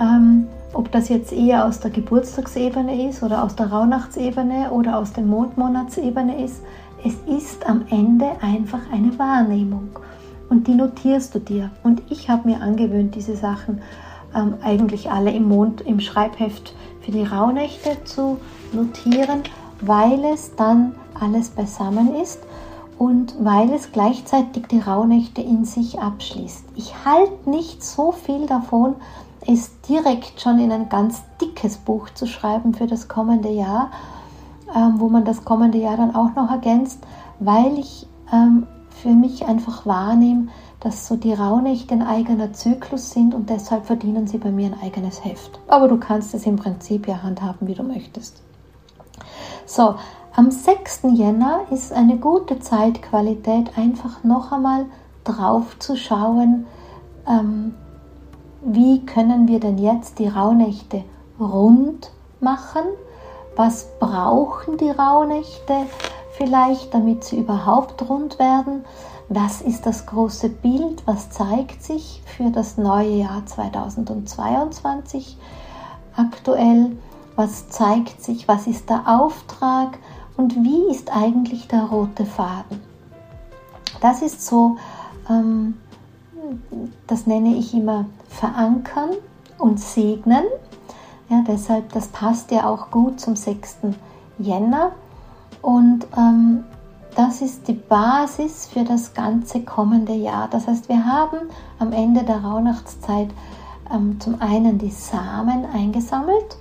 ähm, 0.00 0.46
ob 0.72 0.90
das 0.92 1.08
jetzt 1.08 1.32
eher 1.32 1.66
aus 1.66 1.80
der 1.80 1.90
Geburtstagsebene 1.90 3.08
ist 3.08 3.22
oder 3.22 3.42
aus 3.44 3.54
der 3.54 3.70
Rauhnachtsebene 3.70 4.70
oder 4.70 4.98
aus 4.98 5.12
der 5.12 5.24
Mondmonatsebene 5.24 6.42
ist. 6.42 6.62
Es 7.04 7.14
ist 7.26 7.66
am 7.68 7.84
Ende 7.90 8.30
einfach 8.40 8.80
eine 8.92 9.18
Wahrnehmung 9.18 9.90
und 10.48 10.66
die 10.66 10.74
notierst 10.74 11.34
du 11.34 11.38
dir. 11.38 11.70
Und 11.82 12.02
ich 12.10 12.28
habe 12.28 12.48
mir 12.48 12.60
angewöhnt, 12.60 13.14
diese 13.14 13.36
Sachen 13.36 13.80
ähm, 14.34 14.54
eigentlich 14.62 15.10
alle 15.10 15.30
im 15.30 15.48
Mond, 15.48 15.80
im 15.82 16.00
Schreibheft 16.00 16.74
für 17.00 17.12
die 17.12 17.24
Rauhnächte 17.24 18.02
zu 18.04 18.38
notieren, 18.72 19.42
weil 19.80 20.24
es 20.24 20.54
dann 20.56 20.94
alles 21.18 21.50
beisammen 21.50 22.14
ist 22.14 22.40
und 22.98 23.34
weil 23.40 23.72
es 23.72 23.92
gleichzeitig 23.92 24.66
die 24.66 24.80
Rauhnächte 24.80 25.40
in 25.40 25.64
sich 25.64 26.00
abschließt. 26.00 26.64
Ich 26.76 27.04
halte 27.04 27.48
nicht 27.48 27.82
so 27.84 28.12
viel 28.12 28.46
davon, 28.46 28.96
es 29.46 29.80
direkt 29.82 30.40
schon 30.40 30.58
in 30.58 30.72
ein 30.72 30.88
ganz 30.88 31.22
dickes 31.40 31.76
Buch 31.78 32.10
zu 32.10 32.26
schreiben 32.26 32.74
für 32.74 32.86
das 32.86 33.08
kommende 33.08 33.50
Jahr, 33.50 33.90
ähm, 34.74 34.94
wo 34.98 35.08
man 35.08 35.24
das 35.24 35.44
kommende 35.44 35.78
Jahr 35.78 35.96
dann 35.96 36.14
auch 36.14 36.34
noch 36.34 36.50
ergänzt, 36.50 37.00
weil 37.38 37.78
ich 37.78 38.06
ähm, 38.32 38.66
für 38.90 39.10
mich 39.10 39.46
einfach 39.46 39.86
wahrnehme, 39.86 40.48
dass 40.80 41.08
so 41.08 41.16
die 41.16 41.32
Rauhnächte 41.32 41.94
ein 41.94 42.02
eigener 42.02 42.52
Zyklus 42.52 43.10
sind 43.10 43.34
und 43.34 43.48
deshalb 43.48 43.86
verdienen 43.86 44.26
sie 44.26 44.38
bei 44.38 44.50
mir 44.50 44.66
ein 44.66 44.80
eigenes 44.80 45.24
Heft. 45.24 45.58
Aber 45.68 45.88
du 45.88 45.98
kannst 45.98 46.34
es 46.34 46.46
im 46.46 46.56
Prinzip 46.56 47.08
ja 47.08 47.22
handhaben, 47.22 47.66
wie 47.66 47.74
du 47.74 47.82
möchtest. 47.82 48.42
So, 49.70 49.96
am 50.34 50.50
6. 50.50 51.00
Jänner 51.12 51.60
ist 51.70 51.92
eine 51.92 52.16
gute 52.16 52.58
Zeitqualität, 52.58 53.76
einfach 53.76 54.24
noch 54.24 54.50
einmal 54.50 54.86
drauf 55.24 55.78
zu 55.78 55.94
schauen, 55.94 56.66
ähm, 57.28 57.74
wie 58.62 59.04
können 59.04 59.46
wir 59.46 59.60
denn 59.60 59.76
jetzt 59.76 60.20
die 60.20 60.26
Rauhnächte 60.26 61.04
rund 61.38 62.10
machen? 62.40 62.80
Was 63.56 63.88
brauchen 64.00 64.78
die 64.78 64.90
Rauhnächte 64.90 65.74
vielleicht, 66.32 66.94
damit 66.94 67.24
sie 67.24 67.38
überhaupt 67.38 68.08
rund 68.08 68.38
werden? 68.38 68.86
Was 69.28 69.60
ist 69.60 69.84
das 69.84 70.06
große 70.06 70.48
Bild? 70.48 71.06
Was 71.06 71.28
zeigt 71.28 71.82
sich 71.82 72.22
für 72.24 72.50
das 72.50 72.78
neue 72.78 73.16
Jahr 73.16 73.44
2022 73.44 75.36
aktuell? 76.16 76.96
Was 77.38 77.68
zeigt 77.68 78.20
sich, 78.20 78.48
was 78.48 78.66
ist 78.66 78.90
der 78.90 79.04
Auftrag 79.06 79.96
und 80.36 80.56
wie 80.56 80.90
ist 80.90 81.14
eigentlich 81.16 81.68
der 81.68 81.84
rote 81.84 82.26
Faden. 82.26 82.80
Das 84.00 84.22
ist 84.22 84.44
so, 84.44 84.76
ähm, 85.30 85.74
das 87.06 87.28
nenne 87.28 87.54
ich 87.54 87.72
immer 87.74 88.06
verankern 88.28 89.10
und 89.56 89.78
segnen. 89.78 90.42
Ja, 91.28 91.44
deshalb, 91.46 91.92
das 91.92 92.08
passt 92.08 92.50
ja 92.50 92.68
auch 92.68 92.90
gut 92.90 93.20
zum 93.20 93.36
6. 93.36 93.78
Jänner. 94.38 94.90
Und 95.62 96.08
ähm, 96.16 96.64
das 97.14 97.40
ist 97.40 97.68
die 97.68 97.74
Basis 97.74 98.66
für 98.66 98.82
das 98.82 99.14
ganze 99.14 99.62
kommende 99.62 100.14
Jahr. 100.14 100.48
Das 100.50 100.66
heißt, 100.66 100.88
wir 100.88 101.06
haben 101.06 101.38
am 101.78 101.92
Ende 101.92 102.24
der 102.24 102.42
Rauhnachtszeit 102.42 103.30
ähm, 103.94 104.18
zum 104.18 104.40
einen 104.40 104.78
die 104.78 104.90
Samen 104.90 105.66
eingesammelt 105.72 106.58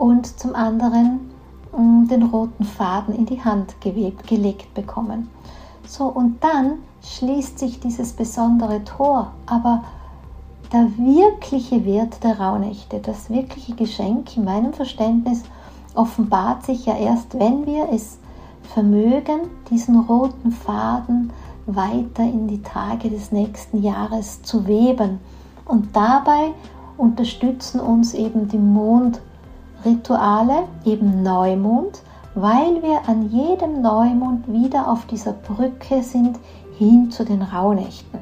und 0.00 0.38
zum 0.40 0.54
anderen 0.54 1.30
ähm, 1.76 2.08
den 2.08 2.22
roten 2.22 2.64
Faden 2.64 3.14
in 3.14 3.26
die 3.26 3.44
Hand 3.44 3.78
gewebt, 3.82 4.26
gelegt 4.26 4.72
bekommen. 4.72 5.28
So, 5.86 6.06
und 6.06 6.42
dann 6.42 6.78
schließt 7.02 7.58
sich 7.58 7.80
dieses 7.80 8.14
besondere 8.14 8.82
Tor, 8.84 9.32
aber 9.44 9.84
der 10.72 10.88
wirkliche 10.96 11.84
Wert 11.84 12.24
der 12.24 12.40
Rauhnächte, 12.40 13.00
das 13.00 13.28
wirkliche 13.28 13.74
Geschenk 13.74 14.34
in 14.38 14.44
meinem 14.44 14.72
Verständnis 14.72 15.42
offenbart 15.94 16.64
sich 16.64 16.86
ja 16.86 16.96
erst, 16.96 17.38
wenn 17.38 17.66
wir 17.66 17.90
es 17.92 18.18
vermögen, 18.72 19.50
diesen 19.68 20.00
roten 20.00 20.52
Faden 20.52 21.30
weiter 21.66 22.22
in 22.22 22.48
die 22.48 22.62
Tage 22.62 23.10
des 23.10 23.32
nächsten 23.32 23.82
Jahres 23.82 24.40
zu 24.42 24.66
weben. 24.66 25.20
Und 25.66 25.94
dabei 25.94 26.52
unterstützen 26.96 27.80
uns 27.80 28.14
eben 28.14 28.48
die 28.48 28.58
Mondrituale, 29.84 30.68
eben 30.84 31.22
Neumond, 31.22 32.02
weil 32.34 32.82
wir 32.82 33.08
an 33.08 33.30
jedem 33.30 33.80
Neumond 33.80 34.46
wieder 34.52 34.88
auf 34.88 35.06
dieser 35.06 35.32
Brücke 35.32 36.02
sind 36.02 36.38
hin 36.76 37.10
zu 37.10 37.24
den 37.24 37.42
Rauhnächten. 37.42 38.20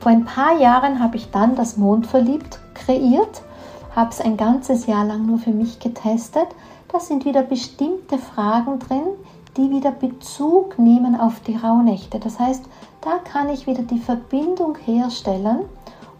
Vor 0.00 0.12
ein 0.12 0.24
paar 0.24 0.58
Jahren 0.60 1.00
habe 1.00 1.16
ich 1.16 1.30
dann 1.30 1.56
das 1.56 1.76
Mondverliebt 1.76 2.60
kreiert, 2.74 3.42
habe 3.96 4.10
es 4.10 4.20
ein 4.20 4.36
ganzes 4.36 4.86
Jahr 4.86 5.04
lang 5.04 5.26
nur 5.26 5.38
für 5.38 5.50
mich 5.50 5.80
getestet. 5.80 6.46
Da 6.92 7.00
sind 7.00 7.24
wieder 7.24 7.42
bestimmte 7.42 8.18
Fragen 8.18 8.78
drin, 8.78 9.02
die 9.56 9.70
wieder 9.70 9.90
Bezug 9.90 10.78
nehmen 10.78 11.18
auf 11.18 11.40
die 11.40 11.56
Rauhnächte. 11.56 12.20
Das 12.20 12.38
heißt, 12.38 12.64
da 13.00 13.18
kann 13.24 13.48
ich 13.48 13.66
wieder 13.66 13.82
die 13.82 13.98
Verbindung 13.98 14.76
herstellen 14.84 15.64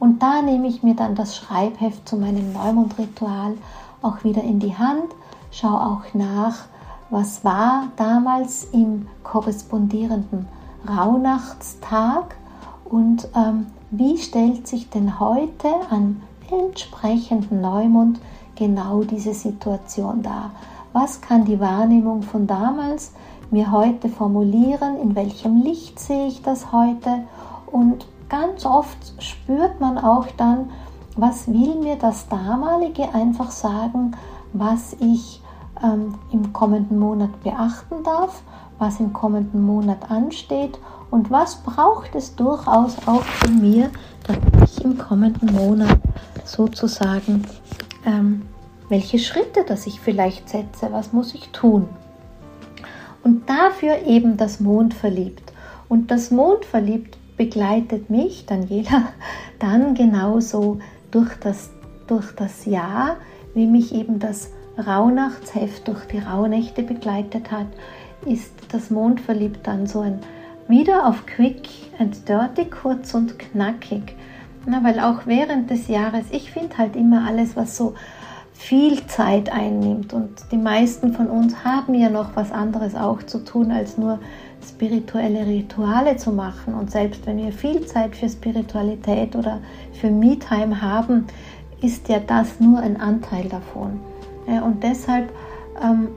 und 0.01 0.23
da 0.23 0.43
nehme 0.43 0.67
ich 0.67 0.83
mir 0.83 0.95
dann 0.95 1.15
das 1.15 1.37
Schreibheft 1.37 2.09
zu 2.09 2.17
meinem 2.17 2.53
Neumondritual 2.53 3.55
auch 4.03 4.25
wieder 4.25 4.43
in 4.43 4.61
die 4.61 4.77
Hand, 4.77 5.15
schaue 5.51 5.81
auch 5.81 6.15
nach, 6.15 6.67
was 7.11 7.45
war 7.45 7.89
damals 7.97 8.65
im 8.73 9.07
korrespondierenden 9.23 10.47
Rauhnachtstag 10.89 12.37
und 12.85 13.29
ähm, 13.35 13.67
wie 13.91 14.19
stellt 14.19 14.67
sich 14.67 14.91
denn 14.91 15.19
heute 15.19 15.69
an 15.91 16.23
entsprechenden 16.51 17.61
Neumond 17.61 18.21
genau 18.55 19.03
diese 19.03 19.35
Situation 19.35 20.23
dar? 20.23 20.51
Was 20.93 21.21
kann 21.21 21.45
die 21.45 21.61
Wahrnehmung 21.61 22.23
von 22.23 22.47
damals 22.47 23.13
mir 23.51 23.71
heute 23.73 24.09
formulieren? 24.09 24.99
In 25.01 25.15
welchem 25.15 25.63
Licht 25.63 25.99
sehe 25.99 26.27
ich 26.27 26.43
das 26.43 26.73
heute? 26.73 27.25
Und 27.71 28.07
ganz 28.29 28.65
oft 28.67 29.23
spürt 29.23 29.81
man 29.81 29.99
auch 29.99 30.27
dann, 30.37 30.71
was 31.19 31.49
will 31.49 31.75
mir 31.75 31.97
das 31.97 32.29
damalige 32.29 33.13
einfach 33.13 33.51
sagen, 33.51 34.13
was 34.53 34.95
ich 35.01 35.43
ähm, 35.83 36.15
im 36.31 36.53
kommenden 36.53 36.99
Monat 36.99 37.43
beachten 37.43 38.05
darf, 38.05 38.41
was 38.79 39.01
im 39.01 39.13
kommenden 39.13 39.63
Monat 39.63 40.11
ansteht 40.13 40.79
und 41.11 41.29
was 41.33 41.57
braucht 41.57 42.15
es 42.15 42.37
durchaus 42.37 42.97
auch 43.07 43.25
von 43.25 43.61
mir, 43.61 43.91
dass 44.29 44.37
ich 44.71 44.85
im 44.85 44.97
kommenden 44.97 45.53
Monat 45.53 45.99
sozusagen, 46.45 47.45
ähm, 48.07 48.43
welche 48.89 49.19
Schritte, 49.19 49.65
dass 49.65 49.89
ich 49.89 50.01
vielleicht 50.01 50.49
setze, 50.49 50.93
was 50.93 51.13
muss 51.13 51.35
ich 51.35 51.49
tun. 51.49 51.89
Und 53.25 53.51
dafür 53.51 54.07
eben 54.07 54.37
das 54.37 54.61
Mond 54.61 54.95
verliebt. 54.95 55.53
Und 55.89 56.13
das 56.13 56.31
Mond 56.31 56.65
verliebt 56.65 57.19
begleitet 57.37 58.09
mich, 58.09 58.47
Daniela, 58.47 59.09
dann 59.59 59.95
genauso 59.95 60.79
durch 61.11 61.35
das, 61.41 61.71
durch 62.07 62.35
das 62.35 62.65
Jahr, 62.65 63.17
wie 63.55 63.67
mich 63.67 63.95
eben 63.95 64.19
das 64.19 64.51
Rauhnachtsheft 64.79 65.89
durch 65.89 66.05
die 66.07 66.19
Rauhnächte 66.19 66.83
begleitet 66.83 67.51
hat, 67.51 67.67
ist 68.25 68.53
das 68.71 68.91
Mond 68.91 69.21
verliebt 69.21 69.67
dann 69.67 69.87
so 69.87 70.01
ein 70.01 70.21
wieder 70.69 71.07
auf 71.07 71.25
quick 71.27 71.69
and 71.99 72.29
dirty, 72.29 72.67
kurz 72.67 73.15
und 73.15 73.39
knackig. 73.39 74.15
Na, 74.67 74.85
weil 74.85 75.01
auch 75.01 75.27
während 75.27 75.71
des 75.71 75.89
Jahres, 75.89 76.27
ich 76.31 76.51
finde 76.51 76.77
halt 76.77 76.95
immer 76.95 77.27
alles, 77.27 77.57
was 77.57 77.77
so 77.77 77.95
viel 78.53 79.07
Zeit 79.07 79.51
einnimmt 79.51 80.13
und 80.13 80.31
die 80.51 80.57
meisten 80.57 81.15
von 81.15 81.29
uns 81.29 81.65
haben 81.65 81.95
ja 81.95 82.11
noch 82.11 82.35
was 82.35 82.51
anderes 82.51 82.97
auch 82.97 83.23
zu 83.23 83.45
tun, 83.45 83.71
als 83.71 83.97
nur 83.97 84.19
spirituelle 84.67 85.47
Rituale 85.47 86.17
zu 86.17 86.33
machen. 86.33 86.75
Und 86.75 86.91
selbst 86.91 87.27
wenn 87.27 87.39
wir 87.39 87.53
viel 87.53 87.85
Zeit 87.87 88.17
für 88.17 88.29
Spiritualität 88.29 89.37
oder 89.37 89.61
für 89.93 90.11
Me-Time 90.11 90.81
haben, 90.81 91.27
ist 91.81 92.09
ja 92.09 92.19
das 92.19 92.61
nur 92.61 92.79
ein 92.79 93.01
Anteil 93.01 93.49
davon. 93.49 94.01
Und 94.47 94.83
deshalb 94.83 95.31
ähm, 95.83 96.09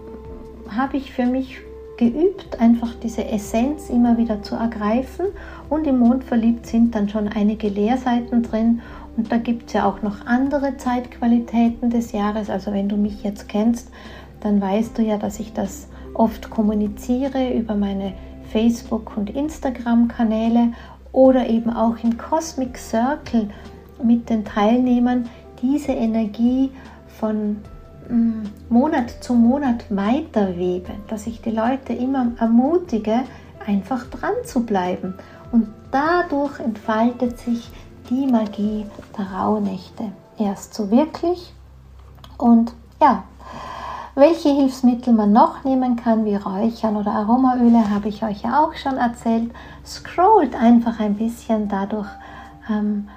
habe 0.70 0.98
ich 0.98 1.12
für 1.12 1.26
mich 1.26 1.60
geübt, 1.98 2.60
einfach 2.60 2.96
diese 2.96 3.26
Essenz 3.26 3.90
immer 3.90 4.18
wieder 4.18 4.42
zu 4.42 4.56
ergreifen. 4.56 5.28
Und 5.70 5.86
im 5.86 6.00
Mond 6.00 6.24
verliebt 6.24 6.66
sind 6.66 6.96
dann 6.96 7.10
schon 7.10 7.28
einige 7.28 7.68
Leerseiten 7.68 8.42
drin. 8.42 8.82
Und 9.18 9.32
da 9.32 9.38
gibt 9.38 9.68
es 9.68 9.74
ja 9.74 9.86
auch 9.86 10.02
noch 10.02 10.26
andere 10.26 10.78
Zeitqualitäten 10.78 11.90
des 11.90 12.12
Jahres. 12.12 12.50
Also 12.50 12.72
wenn 12.72 12.90
du 12.90 12.96
mich 12.96 13.24
jetzt 13.24 13.50
kennst, 13.50 13.92
dann 14.40 14.62
weißt 14.62 14.98
du 14.98 15.04
ja, 15.04 15.18
dass 15.18 15.40
ich 15.40 15.54
das 15.54 15.88
oft 16.14 16.50
kommuniziere 16.50 17.54
über 17.54 17.76
meine 17.76 18.14
Facebook- 18.52 19.16
und 19.18 19.30
Instagram-Kanäle 19.30 20.74
oder 21.12 21.48
eben 21.48 21.70
auch 21.70 21.96
im 22.04 22.18
Cosmic 22.18 22.78
Circle 22.78 23.50
mit 24.04 24.30
den 24.30 24.46
Teilnehmern 24.46 25.30
diese 25.62 25.92
Energie 25.92 26.72
von 27.20 27.58
Mm, 28.12 28.44
Monat 28.68 29.24
zu 29.24 29.34
Monat 29.34 29.86
weiterwebe, 29.90 30.92
dass 31.08 31.28
ich 31.28 31.42
die 31.42 31.52
Leute 31.52 31.94
immer 31.94 32.32
ermutige, 32.40 33.22
einfach 33.66 34.06
dran 34.08 34.34
zu 34.44 34.66
bleiben. 34.66 35.14
Und 35.54 35.68
dadurch 35.92 36.60
entfaltet 36.60 37.40
sich 37.40 37.70
die 38.10 38.28
Magie 38.28 38.86
der 39.18 39.26
Rauhnächte 39.26 40.12
erst 40.38 40.74
so 40.74 40.92
wirklich. 40.92 41.54
Und 42.38 42.74
ja, 43.02 43.24
welche 44.16 44.50
Hilfsmittel 44.50 45.14
man 45.14 45.32
noch 45.32 45.64
nehmen 45.64 45.96
kann, 45.96 46.26
wie 46.26 46.36
Räuchern 46.36 46.98
oder 46.98 47.12
Aromaöle, 47.12 47.90
habe 47.90 48.10
ich 48.10 48.24
euch 48.24 48.44
ja 48.44 48.64
auch 48.64 48.74
schon 48.76 48.98
erzählt. 48.98 49.52
Scrollt 49.86 50.56
einfach 50.56 51.00
ein 51.00 51.16
bisschen 51.16 51.68
dadurch 51.68 52.10
ähm, 52.70 53.08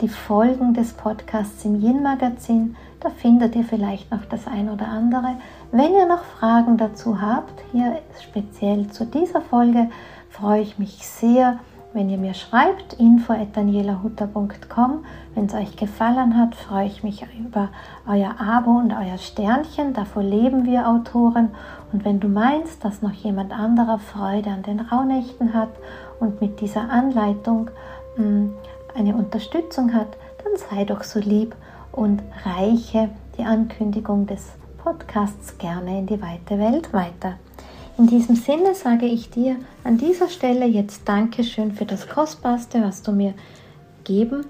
die 0.00 0.08
Folgen 0.08 0.74
des 0.74 0.92
Podcasts 0.92 1.64
im 1.64 1.80
Yin-Magazin 1.80 2.76
da 3.04 3.10
findet 3.10 3.54
ihr 3.54 3.64
vielleicht 3.64 4.10
noch 4.10 4.24
das 4.24 4.46
ein 4.46 4.70
oder 4.70 4.88
andere. 4.88 5.36
Wenn 5.72 5.92
ihr 5.92 6.06
noch 6.06 6.24
Fragen 6.24 6.78
dazu 6.78 7.20
habt, 7.20 7.62
hier 7.70 8.00
speziell 8.22 8.88
zu 8.88 9.04
dieser 9.04 9.42
Folge, 9.42 9.90
freue 10.30 10.62
ich 10.62 10.78
mich 10.78 11.06
sehr, 11.06 11.58
wenn 11.94 12.10
ihr 12.10 12.18
mir 12.18 12.34
schreibt, 12.34 12.92
info.danielahutter.com. 12.94 15.04
Wenn 15.34 15.46
es 15.46 15.54
euch 15.54 15.76
gefallen 15.76 16.36
hat, 16.36 16.56
freue 16.56 16.86
ich 16.86 17.04
mich 17.04 17.24
über 17.38 17.68
euer 18.06 18.38
Abo 18.40 18.72
und 18.72 18.92
euer 18.92 19.16
Sternchen. 19.16 19.94
Davor 19.94 20.24
leben 20.24 20.66
wir 20.66 20.88
Autoren. 20.88 21.52
Und 21.92 22.04
wenn 22.04 22.20
du 22.20 22.28
meinst, 22.28 22.84
dass 22.84 23.00
noch 23.00 23.12
jemand 23.12 23.52
anderer 23.52 23.98
Freude 23.98 24.50
an 24.50 24.62
den 24.62 24.80
Rauhnächten 24.80 25.54
hat 25.54 25.70
und 26.18 26.40
mit 26.40 26.60
dieser 26.60 26.90
Anleitung 26.90 27.70
mh, 28.16 28.24
hm, 28.24 28.52
eine 28.96 29.14
Unterstützung 29.14 29.94
hat, 29.94 30.16
dann 30.42 30.56
sei 30.68 30.84
doch 30.84 31.04
so 31.04 31.20
lieb 31.20 31.54
und 31.92 32.22
reiche 32.44 33.10
die 33.38 33.44
Ankündigung 33.44 34.26
des 34.26 34.50
Podcasts 34.82 35.58
gerne 35.58 36.00
in 36.00 36.06
die 36.06 36.20
weite 36.20 36.58
Welt 36.58 36.92
weiter. 36.92 37.34
In 37.96 38.08
diesem 38.08 38.34
Sinne 38.34 38.74
sage 38.74 39.06
ich 39.06 39.30
dir 39.30 39.56
an 39.84 39.98
dieser 39.98 40.28
Stelle 40.28 40.66
jetzt 40.66 41.02
Dankeschön 41.08 41.72
für 41.72 41.84
das 41.84 42.08
Kostbarste, 42.08 42.82
was 42.82 43.02
du 43.02 43.12
mir 43.12 43.34
geben 44.02 44.46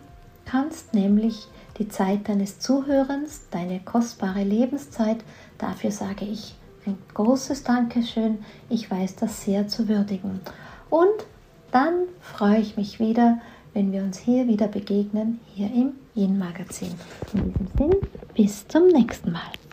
kannst, 0.46 0.94
nämlich 0.94 1.46
die 1.78 1.88
Zeit 1.88 2.28
deines 2.28 2.58
Zuhörens, 2.58 3.42
deine 3.50 3.80
kostbare 3.80 4.44
Lebenszeit. 4.44 5.18
Dafür 5.58 5.90
sage 5.90 6.24
ich 6.24 6.54
ein 6.86 6.96
großes 7.12 7.64
Dankeschön. 7.64 8.38
Ich 8.70 8.90
weiß 8.90 9.16
das 9.16 9.44
sehr 9.44 9.68
zu 9.68 9.88
würdigen. 9.88 10.40
Und 10.88 11.26
dann 11.70 12.04
freue 12.20 12.60
ich 12.60 12.78
mich 12.78 12.98
wieder, 12.98 13.40
wenn 13.74 13.92
wir 13.92 14.02
uns 14.04 14.18
hier 14.18 14.46
wieder 14.46 14.68
begegnen, 14.68 15.40
hier 15.54 15.66
im 15.66 15.92
Yin 16.14 16.38
Magazin. 16.38 16.94
In 17.34 17.52
diesem 17.52 17.68
Sinn, 17.76 18.00
bis 18.34 18.66
zum 18.68 18.86
nächsten 18.86 19.32
Mal. 19.32 19.63